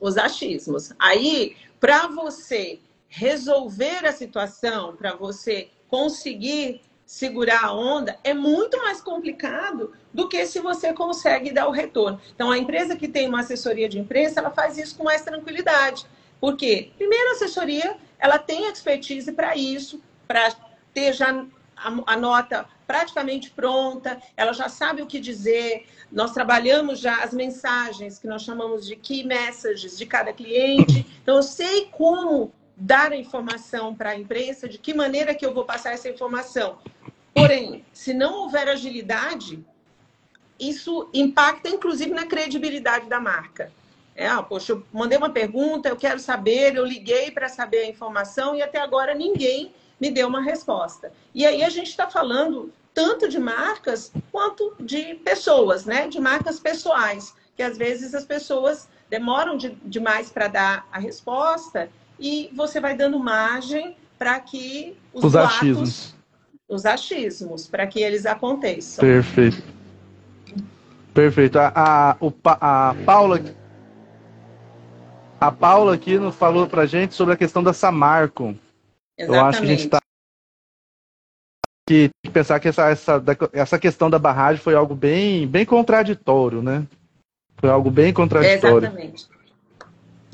Os 0.00 0.16
achismos. 0.16 0.92
Aí, 0.98 1.56
para 1.78 2.06
você 2.08 2.80
resolver 3.08 4.06
a 4.06 4.12
situação, 4.12 4.96
para 4.96 5.14
você 5.14 5.68
conseguir 5.88 6.80
segurar 7.04 7.64
a 7.64 7.72
onda 7.72 8.16
é 8.22 8.32
muito 8.32 8.78
mais 8.78 9.00
complicado 9.00 9.92
do 10.14 10.28
que 10.28 10.46
se 10.46 10.60
você 10.60 10.92
consegue 10.92 11.50
dar 11.50 11.66
o 11.66 11.72
retorno. 11.72 12.20
Então, 12.32 12.52
a 12.52 12.56
empresa 12.56 12.94
que 12.94 13.08
tem 13.08 13.28
uma 13.28 13.40
assessoria 13.40 13.88
de 13.88 13.98
imprensa, 13.98 14.38
ela 14.38 14.50
faz 14.50 14.78
isso 14.78 14.96
com 14.96 15.02
mais 15.02 15.22
tranquilidade. 15.22 16.06
Por 16.40 16.56
quê? 16.56 16.92
Primeiro, 16.96 17.30
a 17.30 17.32
assessoria, 17.32 17.96
ela 18.16 18.38
tem 18.38 18.70
expertise 18.70 19.32
para 19.32 19.56
isso, 19.56 20.00
para 20.28 20.54
ter 20.94 21.12
já 21.12 21.44
a, 21.76 22.14
a, 22.14 22.16
nota 22.16 22.64
praticamente 22.90 23.50
pronta, 23.52 24.20
ela 24.36 24.52
já 24.52 24.68
sabe 24.68 25.00
o 25.00 25.06
que 25.06 25.20
dizer. 25.20 25.86
Nós 26.10 26.32
trabalhamos 26.32 26.98
já 26.98 27.22
as 27.22 27.32
mensagens 27.32 28.18
que 28.18 28.26
nós 28.26 28.42
chamamos 28.42 28.84
de 28.84 28.96
key 28.96 29.22
messages 29.22 29.96
de 29.96 30.04
cada 30.04 30.32
cliente. 30.32 31.06
Então, 31.22 31.36
eu 31.36 31.42
sei 31.44 31.88
como 31.92 32.52
dar 32.76 33.12
a 33.12 33.16
informação 33.16 33.94
para 33.94 34.10
a 34.10 34.16
imprensa, 34.16 34.68
de 34.68 34.76
que 34.76 34.92
maneira 34.92 35.36
que 35.36 35.46
eu 35.46 35.54
vou 35.54 35.64
passar 35.64 35.92
essa 35.92 36.08
informação. 36.08 36.78
Porém, 37.32 37.84
se 37.92 38.12
não 38.12 38.40
houver 38.40 38.68
agilidade, 38.68 39.64
isso 40.58 41.08
impacta 41.14 41.68
inclusive 41.68 42.10
na 42.10 42.26
credibilidade 42.26 43.08
da 43.08 43.20
marca. 43.20 43.72
É, 44.16 44.26
ah, 44.26 44.42
poxa, 44.42 44.72
eu 44.72 44.84
mandei 44.92 45.16
uma 45.16 45.30
pergunta, 45.30 45.88
eu 45.88 45.96
quero 45.96 46.18
saber, 46.18 46.74
eu 46.74 46.84
liguei 46.84 47.30
para 47.30 47.48
saber 47.48 47.84
a 47.84 47.88
informação 47.88 48.56
e 48.56 48.62
até 48.62 48.80
agora 48.80 49.14
ninguém 49.14 49.72
me 50.00 50.10
deu 50.10 50.26
uma 50.26 50.42
resposta. 50.42 51.12
E 51.32 51.46
aí 51.46 51.62
a 51.62 51.68
gente 51.68 51.90
está 51.90 52.10
falando 52.10 52.72
tanto 52.94 53.28
de 53.28 53.38
marcas 53.38 54.12
quanto 54.30 54.74
de 54.80 55.14
pessoas, 55.16 55.84
né? 55.84 56.08
De 56.08 56.20
marcas 56.20 56.58
pessoais, 56.58 57.34
que 57.56 57.62
às 57.62 57.76
vezes 57.76 58.14
as 58.14 58.24
pessoas 58.24 58.88
demoram 59.08 59.56
de, 59.56 59.70
demais 59.84 60.30
para 60.30 60.48
dar 60.48 60.88
a 60.92 60.98
resposta 60.98 61.88
e 62.18 62.50
você 62.54 62.80
vai 62.80 62.96
dando 62.96 63.18
margem 63.18 63.96
para 64.18 64.38
que 64.40 64.96
os, 65.12 65.24
os 65.24 65.32
boatos, 65.32 65.56
achismos 65.56 66.20
os 66.70 66.86
achismos, 66.86 67.66
para 67.66 67.84
que 67.84 68.00
eles 68.00 68.24
aconteçam. 68.24 69.02
Perfeito. 69.02 69.60
Perfeito. 71.12 71.58
A, 71.58 71.72
a, 71.74 72.90
a 72.90 72.94
Paula 73.04 73.40
a 75.40 75.50
Paula 75.50 75.94
aqui 75.94 76.16
nos 76.16 76.36
falou 76.36 76.68
para 76.68 76.86
gente 76.86 77.14
sobre 77.14 77.34
a 77.34 77.36
questão 77.36 77.62
da 77.62 77.72
Samarco. 77.72 78.54
Exatamente. 79.18 79.36
Eu 79.36 79.44
acho 79.44 79.58
que 79.58 79.64
a 79.64 79.68
gente 79.68 79.84
está 79.84 79.99
que 81.90 82.08
pensar 82.30 82.60
que 82.60 82.68
essa, 82.68 82.88
essa, 82.88 83.22
essa 83.52 83.76
questão 83.76 84.08
da 84.08 84.16
barragem 84.16 84.62
foi 84.62 84.76
algo 84.76 84.94
bem, 84.94 85.44
bem 85.48 85.64
contraditório, 85.64 86.62
né? 86.62 86.84
Foi 87.56 87.68
algo 87.68 87.90
bem 87.90 88.12
contraditório. 88.12 88.86
exatamente. 88.86 89.26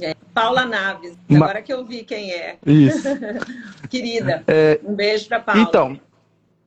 É, 0.02 0.14
Paula 0.34 0.66
Naves, 0.66 1.16
agora 1.30 1.62
que 1.62 1.72
eu 1.72 1.82
vi 1.86 2.04
quem 2.04 2.30
é. 2.30 2.58
Isso. 2.66 3.08
Querida, 3.88 4.44
é, 4.46 4.78
um 4.84 4.94
beijo 4.94 5.26
para 5.28 5.40
Paula. 5.40 5.62
Então, 5.62 5.98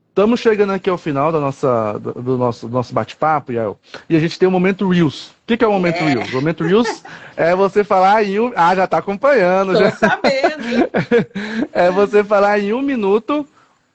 estamos 0.10 0.40
chegando 0.40 0.74
aqui 0.74 0.90
ao 0.90 0.98
final 0.98 1.32
da 1.32 1.40
nossa, 1.40 2.00
do, 2.00 2.14
do 2.14 2.38
nosso, 2.38 2.68
do 2.68 2.74
nosso 2.74 2.92
bate-papo, 2.92 3.52
Yael, 3.52 3.80
e 4.10 4.16
a 4.16 4.20
gente 4.20 4.40
tem 4.40 4.48
o 4.48 4.52
momento 4.52 4.90
Reels. 4.90 5.28
O 5.30 5.34
que, 5.46 5.56
que 5.56 5.64
é 5.64 5.68
o 5.68 5.72
momento 5.72 5.98
é. 5.98 6.14
Reels? 6.14 6.30
O 6.32 6.36
momento 6.36 6.64
Reels 6.64 7.04
é 7.38 7.56
você 7.56 7.84
falar 7.84 8.24
em 8.24 8.40
um... 8.40 8.52
Ah, 8.56 8.76
já 8.76 8.86
está 8.86 8.98
acompanhando. 8.98 9.74
Tô 9.74 9.80
já. 9.80 9.92
sabendo. 9.92 10.90
é 11.72 11.92
você 11.92 12.24
falar 12.24 12.60
em 12.60 12.74
um 12.74 12.82
minuto 12.82 13.48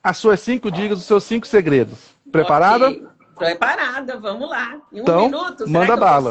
as 0.04 0.18
suas 0.18 0.40
cinco 0.40 0.70
dicas, 0.70 0.98
os 0.98 1.04
seus 1.04 1.24
cinco 1.24 1.46
segredos. 1.46 1.98
Preparada? 2.30 2.90
Okay. 2.90 3.06
Preparada, 3.34 4.18
vamos 4.18 4.48
lá. 4.48 4.80
Em 4.92 4.98
um 4.98 5.02
então, 5.02 5.24
minuto, 5.24 5.68
manda 5.68 5.96
bala. 5.96 6.30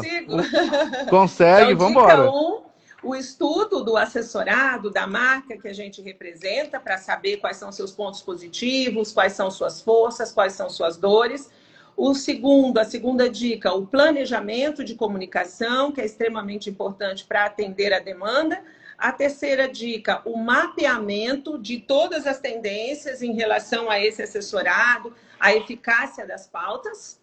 Consegue, 1.10 1.72
então, 1.72 1.78
vamos 1.78 1.90
embora. 1.90 2.30
Um, 2.30 2.62
o 3.02 3.14
estudo 3.16 3.82
do 3.84 3.96
assessorado, 3.96 4.90
da 4.90 5.06
marca 5.06 5.58
que 5.58 5.68
a 5.68 5.72
gente 5.72 6.00
representa, 6.00 6.78
para 6.78 6.96
saber 6.96 7.38
quais 7.38 7.56
são 7.56 7.70
seus 7.72 7.90
pontos 7.90 8.22
positivos, 8.22 9.12
quais 9.12 9.32
são 9.32 9.50
suas 9.50 9.82
forças, 9.82 10.32
quais 10.32 10.52
são 10.52 10.70
suas 10.70 10.96
dores. 10.96 11.50
O 11.96 12.14
segundo, 12.14 12.78
a 12.78 12.84
segunda 12.84 13.28
dica, 13.28 13.72
o 13.74 13.86
planejamento 13.86 14.84
de 14.84 14.94
comunicação, 14.94 15.92
que 15.92 16.00
é 16.00 16.04
extremamente 16.06 16.70
importante 16.70 17.24
para 17.24 17.44
atender 17.44 17.92
a 17.92 17.98
demanda. 17.98 18.62
A 19.04 19.12
terceira 19.12 19.68
dica, 19.68 20.22
o 20.24 20.34
mapeamento 20.38 21.58
de 21.58 21.78
todas 21.78 22.26
as 22.26 22.40
tendências 22.40 23.20
em 23.20 23.34
relação 23.34 23.90
a 23.90 24.00
esse 24.00 24.22
assessorado, 24.22 25.14
a 25.38 25.54
eficácia 25.54 26.26
das 26.26 26.46
pautas. 26.46 27.20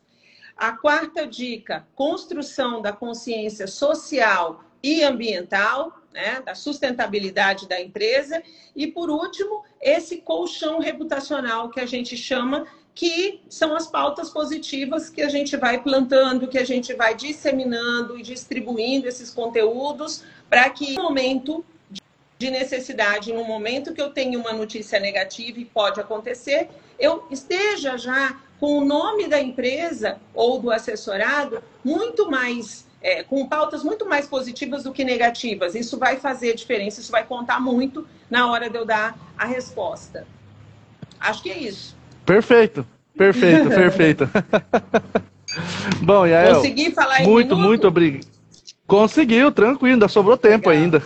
A 0.56 0.74
quarta 0.74 1.26
dica, 1.26 1.88
construção 1.96 2.84
da 2.84 2.94
consciência 2.94 3.66
social 3.66 4.64
e 4.84 5.02
ambiental, 5.02 6.00
né, 6.14 6.40
da 6.46 6.54
sustentabilidade 6.54 7.68
da 7.68 7.82
empresa. 7.82 8.44
E, 8.76 8.86
por 8.86 9.10
último, 9.10 9.64
esse 9.82 10.18
colchão 10.18 10.78
reputacional 10.78 11.72
que 11.72 11.80
a 11.80 11.88
gente 11.88 12.16
chama, 12.16 12.68
que 12.94 13.42
são 13.50 13.76
as 13.76 13.88
pautas 13.88 14.30
positivas 14.30 15.10
que 15.10 15.24
a 15.24 15.30
gente 15.30 15.58
vai 15.58 15.82
plantando, 15.82 16.48
que 16.48 16.60
a 16.60 16.64
gente 16.64 16.94
vai 16.94 17.16
disseminando 17.16 18.20
e 18.20 18.22
distribuindo 18.22 19.08
esses 19.08 19.32
conteúdos 19.32 20.24
para 20.48 20.70
que 20.70 20.94
no 20.94 21.04
momento 21.04 21.66
de 22.42 22.50
necessidade, 22.50 23.32
no 23.32 23.44
momento 23.46 23.94
que 23.94 24.02
eu 24.02 24.10
tenho 24.10 24.40
uma 24.40 24.52
notícia 24.52 25.00
negativa 25.00 25.60
e 25.60 25.66
pode 25.66 26.02
acontecer, 26.02 26.70
eu 27.00 27.28
esteja 27.30 28.00
já 28.00 28.36
com 28.60 28.80
o 28.80 28.84
nome 28.84 29.28
da 29.28 29.40
empresa 29.40 30.18
ou 30.34 30.60
do 30.60 30.72
assessorado 30.72 31.64
muito 31.84 32.32
mais 32.32 32.88
é, 33.00 33.22
com 33.24 33.48
pautas 33.48 33.84
muito 33.84 34.08
mais 34.08 34.28
positivas 34.28 34.84
do 34.84 34.92
que 34.92 35.04
negativas. 35.04 35.76
Isso 35.76 36.00
vai 36.00 36.18
fazer 36.18 36.56
diferença, 36.56 37.00
isso 37.00 37.12
vai 37.12 37.24
contar 37.24 37.60
muito 37.60 38.08
na 38.28 38.52
hora 38.52 38.70
de 38.72 38.78
eu 38.78 38.86
dar 38.86 39.16
a 39.38 39.46
resposta. 39.46 40.26
Acho 41.20 41.44
que 41.44 41.52
é 41.52 41.60
isso. 41.60 41.96
Perfeito, 42.26 42.86
perfeito, 43.16 43.70
perfeito. 43.74 44.30
Bom, 46.02 46.26
Yael, 46.26 46.56
Consegui 46.56 46.92
falar 46.92 47.22
em 47.22 47.28
Muito, 47.28 47.56
minuto? 47.56 47.68
muito 47.68 47.88
obrigado. 47.88 48.41
Conseguiu, 48.92 49.54
tranquilo, 49.54 49.94
ainda 49.94 50.10
sobrou 50.10 50.36
tempo 50.36 50.70
Legal. 50.70 50.84
ainda. 50.84 51.04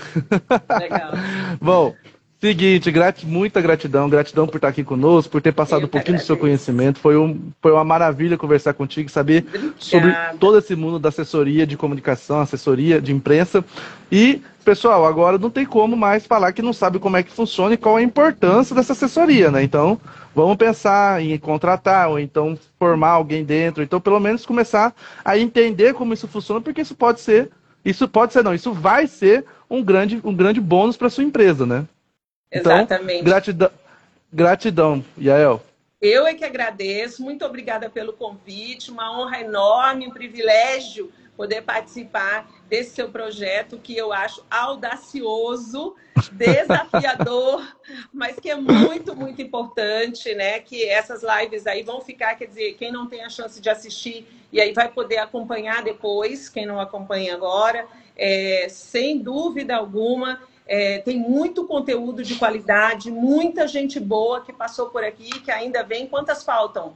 Legal. 0.80 1.12
Bom, 1.62 1.94
seguinte, 2.42 2.90
grat... 2.90 3.24
muita 3.24 3.62
gratidão, 3.62 4.10
gratidão 4.10 4.48
por 4.48 4.56
estar 4.56 4.70
aqui 4.70 4.84
conosco, 4.84 5.32
por 5.32 5.40
ter 5.40 5.52
passado 5.52 5.84
Eu 5.84 5.86
um 5.86 5.90
pouquinho 5.90 6.18
do 6.18 6.24
seu 6.24 6.36
conhecimento. 6.36 6.98
Foi, 6.98 7.16
um... 7.16 7.52
Foi 7.62 7.72
uma 7.72 7.84
maravilha 7.84 8.40
conversar 8.40 8.74
contigo, 8.74 9.08
saber 9.12 9.46
Obrigada. 9.48 9.76
sobre 9.78 10.16
todo 10.40 10.58
esse 10.58 10.76
mundo 10.76 10.98
da 10.98 11.10
assessoria 11.10 11.68
de 11.68 11.78
comunicação, 11.78 12.40
assessoria 12.40 13.00
de 13.00 13.14
imprensa. 13.14 13.64
E, 14.12 14.42
pessoal, 14.64 15.06
agora 15.06 15.38
não 15.38 15.52
tem 15.52 15.64
como 15.64 15.96
mais 15.96 16.26
falar 16.26 16.54
que 16.54 16.64
não 16.64 16.74
sabe 16.74 16.98
como 16.98 17.18
é 17.18 17.22
que 17.22 17.32
funciona 17.32 17.76
e 17.76 17.78
qual 17.78 17.98
a 17.98 18.02
importância 18.02 18.76
dessa 18.76 18.94
assessoria, 18.94 19.52
né? 19.52 19.62
Então, 19.62 20.02
vamos 20.34 20.58
pensar 20.58 21.22
em 21.22 21.38
contratar 21.38 22.10
ou 22.10 22.18
então 22.18 22.58
formar 22.80 23.10
alguém 23.10 23.44
dentro. 23.46 23.84
Então, 23.84 24.02
pelo 24.02 24.20
menos 24.20 24.44
começar 24.44 24.92
a 25.24 25.38
entender 25.38 25.94
como 25.94 26.16
isso 26.16 26.28
funciona, 26.28 26.60
porque 26.60 26.82
isso 26.82 26.96
pode 26.96 27.22
ser 27.22 27.52
isso 27.86 28.08
pode 28.08 28.34
ser, 28.34 28.44
não, 28.44 28.54
isso 28.54 28.74
vai 28.74 29.06
ser 29.06 29.46
um 29.70 29.84
grande, 29.84 30.20
um 30.24 30.36
grande 30.36 30.60
bônus 30.60 30.98
para 30.98 31.10
sua 31.10 31.24
empresa, 31.24 31.66
né? 31.66 31.86
Então, 32.52 32.76
Exatamente. 32.76 33.14
Então, 33.14 33.26
gratidão, 33.26 33.72
gratidão, 34.34 35.06
Yael. 35.18 35.64
Eu 36.02 36.26
é 36.26 36.34
que 36.34 36.44
agradeço, 36.44 37.24
muito 37.24 37.46
obrigada 37.46 37.90
pelo 37.90 38.14
convite, 38.14 38.92
uma 38.92 39.18
honra 39.18 39.42
enorme, 39.42 40.08
um 40.08 40.12
privilégio 40.12 41.12
poder 41.38 41.62
participar 41.62 42.48
desse 42.70 42.96
seu 42.96 43.10
projeto 43.10 43.78
que 43.78 43.96
eu 43.96 44.12
acho 44.12 44.44
audacioso, 44.50 45.96
desafiador, 46.32 47.64
mas 48.12 48.40
que 48.40 48.50
é 48.50 48.56
muito, 48.56 49.16
muito 49.16 49.42
importante, 49.42 50.34
né? 50.34 50.60
Que 50.60 50.84
essas 50.86 51.22
lives 51.24 51.68
aí 51.68 51.84
vão 51.84 52.02
ficar, 52.02 52.36
quer 52.36 52.48
dizer, 52.48 52.74
quem 52.74 52.92
não 52.92 53.08
tem 53.08 53.24
a 53.24 53.30
chance 53.30 53.62
de 53.62 53.70
assistir 53.70 54.28
e 54.52 54.60
aí 54.60 54.74
vai 54.74 54.90
poder 54.90 55.18
acompanhar 55.18 55.84
depois, 55.84 56.50
quem 56.50 56.66
não 56.66 56.80
acompanha 56.80 57.34
agora, 57.34 57.88
é, 58.16 58.68
sem 58.70 59.20
dúvida 59.20 59.76
alguma. 59.76 60.42
É, 60.68 60.98
tem 61.00 61.20
muito 61.20 61.68
conteúdo 61.68 62.24
de 62.24 62.36
qualidade, 62.36 63.12
muita 63.12 63.68
gente 63.68 64.00
boa 64.00 64.42
que 64.42 64.52
passou 64.52 64.90
por 64.90 65.04
aqui, 65.04 65.30
que 65.42 65.52
ainda 65.52 65.84
vem. 65.84 66.08
Quantas 66.08 66.44
faltam? 66.44 66.96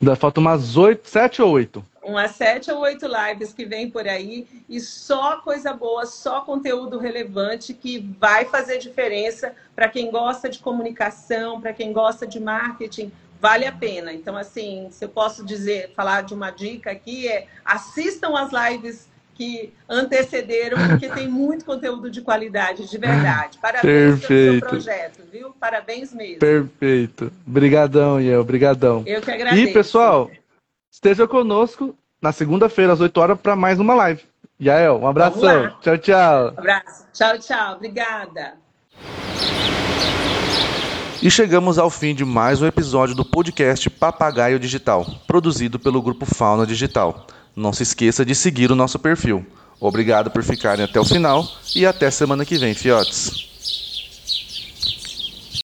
Ainda 0.00 0.16
faltam 0.16 0.42
umas 0.42 0.76
oito, 0.76 1.08
sete 1.08 1.40
ou 1.40 1.50
oito 1.52 1.84
umas 2.04 2.32
sete 2.32 2.70
ou 2.70 2.80
oito 2.80 3.06
lives 3.06 3.52
que 3.52 3.64
vem 3.64 3.90
por 3.90 4.06
aí 4.06 4.46
e 4.68 4.78
só 4.78 5.38
coisa 5.38 5.72
boa, 5.72 6.04
só 6.04 6.42
conteúdo 6.42 6.98
relevante 6.98 7.72
que 7.72 7.98
vai 8.20 8.44
fazer 8.44 8.78
diferença 8.78 9.54
para 9.74 9.88
quem 9.88 10.10
gosta 10.10 10.48
de 10.48 10.58
comunicação, 10.58 11.60
para 11.60 11.72
quem 11.72 11.92
gosta 11.92 12.26
de 12.26 12.38
marketing, 12.38 13.10
vale 13.40 13.66
a 13.66 13.72
pena. 13.72 14.12
Então, 14.12 14.36
assim, 14.36 14.88
se 14.90 15.04
eu 15.04 15.08
posso 15.08 15.44
dizer, 15.44 15.92
falar 15.94 16.22
de 16.22 16.34
uma 16.34 16.50
dica 16.50 16.90
aqui, 16.90 17.26
é 17.26 17.46
assistam 17.64 18.36
as 18.36 18.50
lives 18.52 19.08
que 19.34 19.72
antecederam, 19.88 20.88
porque 20.88 21.08
tem 21.08 21.28
muito 21.28 21.64
conteúdo 21.64 22.10
de 22.10 22.22
qualidade, 22.22 22.88
de 22.88 22.98
verdade. 22.98 23.58
Parabéns 23.58 24.20
Perfeito. 24.20 24.28
pelo 24.28 24.60
seu 24.60 24.68
projeto, 24.68 25.20
viu? 25.30 25.50
Parabéns 25.58 26.12
mesmo. 26.14 26.38
Perfeito. 26.38 27.32
Obrigadão, 27.46 28.20
Iel. 28.20 28.40
Obrigadão. 28.40 29.02
Eu 29.04 29.20
que 29.20 29.30
agradeço. 29.30 29.68
E, 29.68 29.72
pessoal, 29.72 30.30
Esteja 30.94 31.26
conosco 31.26 31.92
na 32.22 32.30
segunda-feira, 32.30 32.92
às 32.92 33.00
8 33.00 33.20
horas, 33.20 33.40
para 33.40 33.56
mais 33.56 33.80
uma 33.80 33.94
live. 33.94 34.22
Jael, 34.60 35.00
um 35.00 35.08
abração. 35.08 35.76
Tchau, 35.80 35.98
tchau. 35.98 36.44
Um 36.44 36.58
abraço. 36.60 37.06
Tchau, 37.12 37.38
tchau. 37.40 37.74
Obrigada. 37.74 38.54
E 41.20 41.28
chegamos 41.28 41.78
ao 41.80 41.90
fim 41.90 42.14
de 42.14 42.24
mais 42.24 42.62
um 42.62 42.66
episódio 42.66 43.12
do 43.12 43.24
podcast 43.24 43.90
Papagaio 43.90 44.60
Digital, 44.60 45.04
produzido 45.26 45.80
pelo 45.80 46.00
grupo 46.00 46.24
Fauna 46.24 46.64
Digital. 46.64 47.26
Não 47.56 47.72
se 47.72 47.82
esqueça 47.82 48.24
de 48.24 48.34
seguir 48.34 48.70
o 48.72 48.74
nosso 48.74 48.98
perfil. 48.98 49.46
Obrigado 49.80 50.30
por 50.30 50.42
ficarem 50.42 50.84
até 50.84 50.98
o 50.98 51.04
final 51.04 51.46
e 51.74 51.84
até 51.86 52.10
semana 52.10 52.44
que 52.44 52.56
vem, 52.58 52.74
fiotes. 52.74 53.53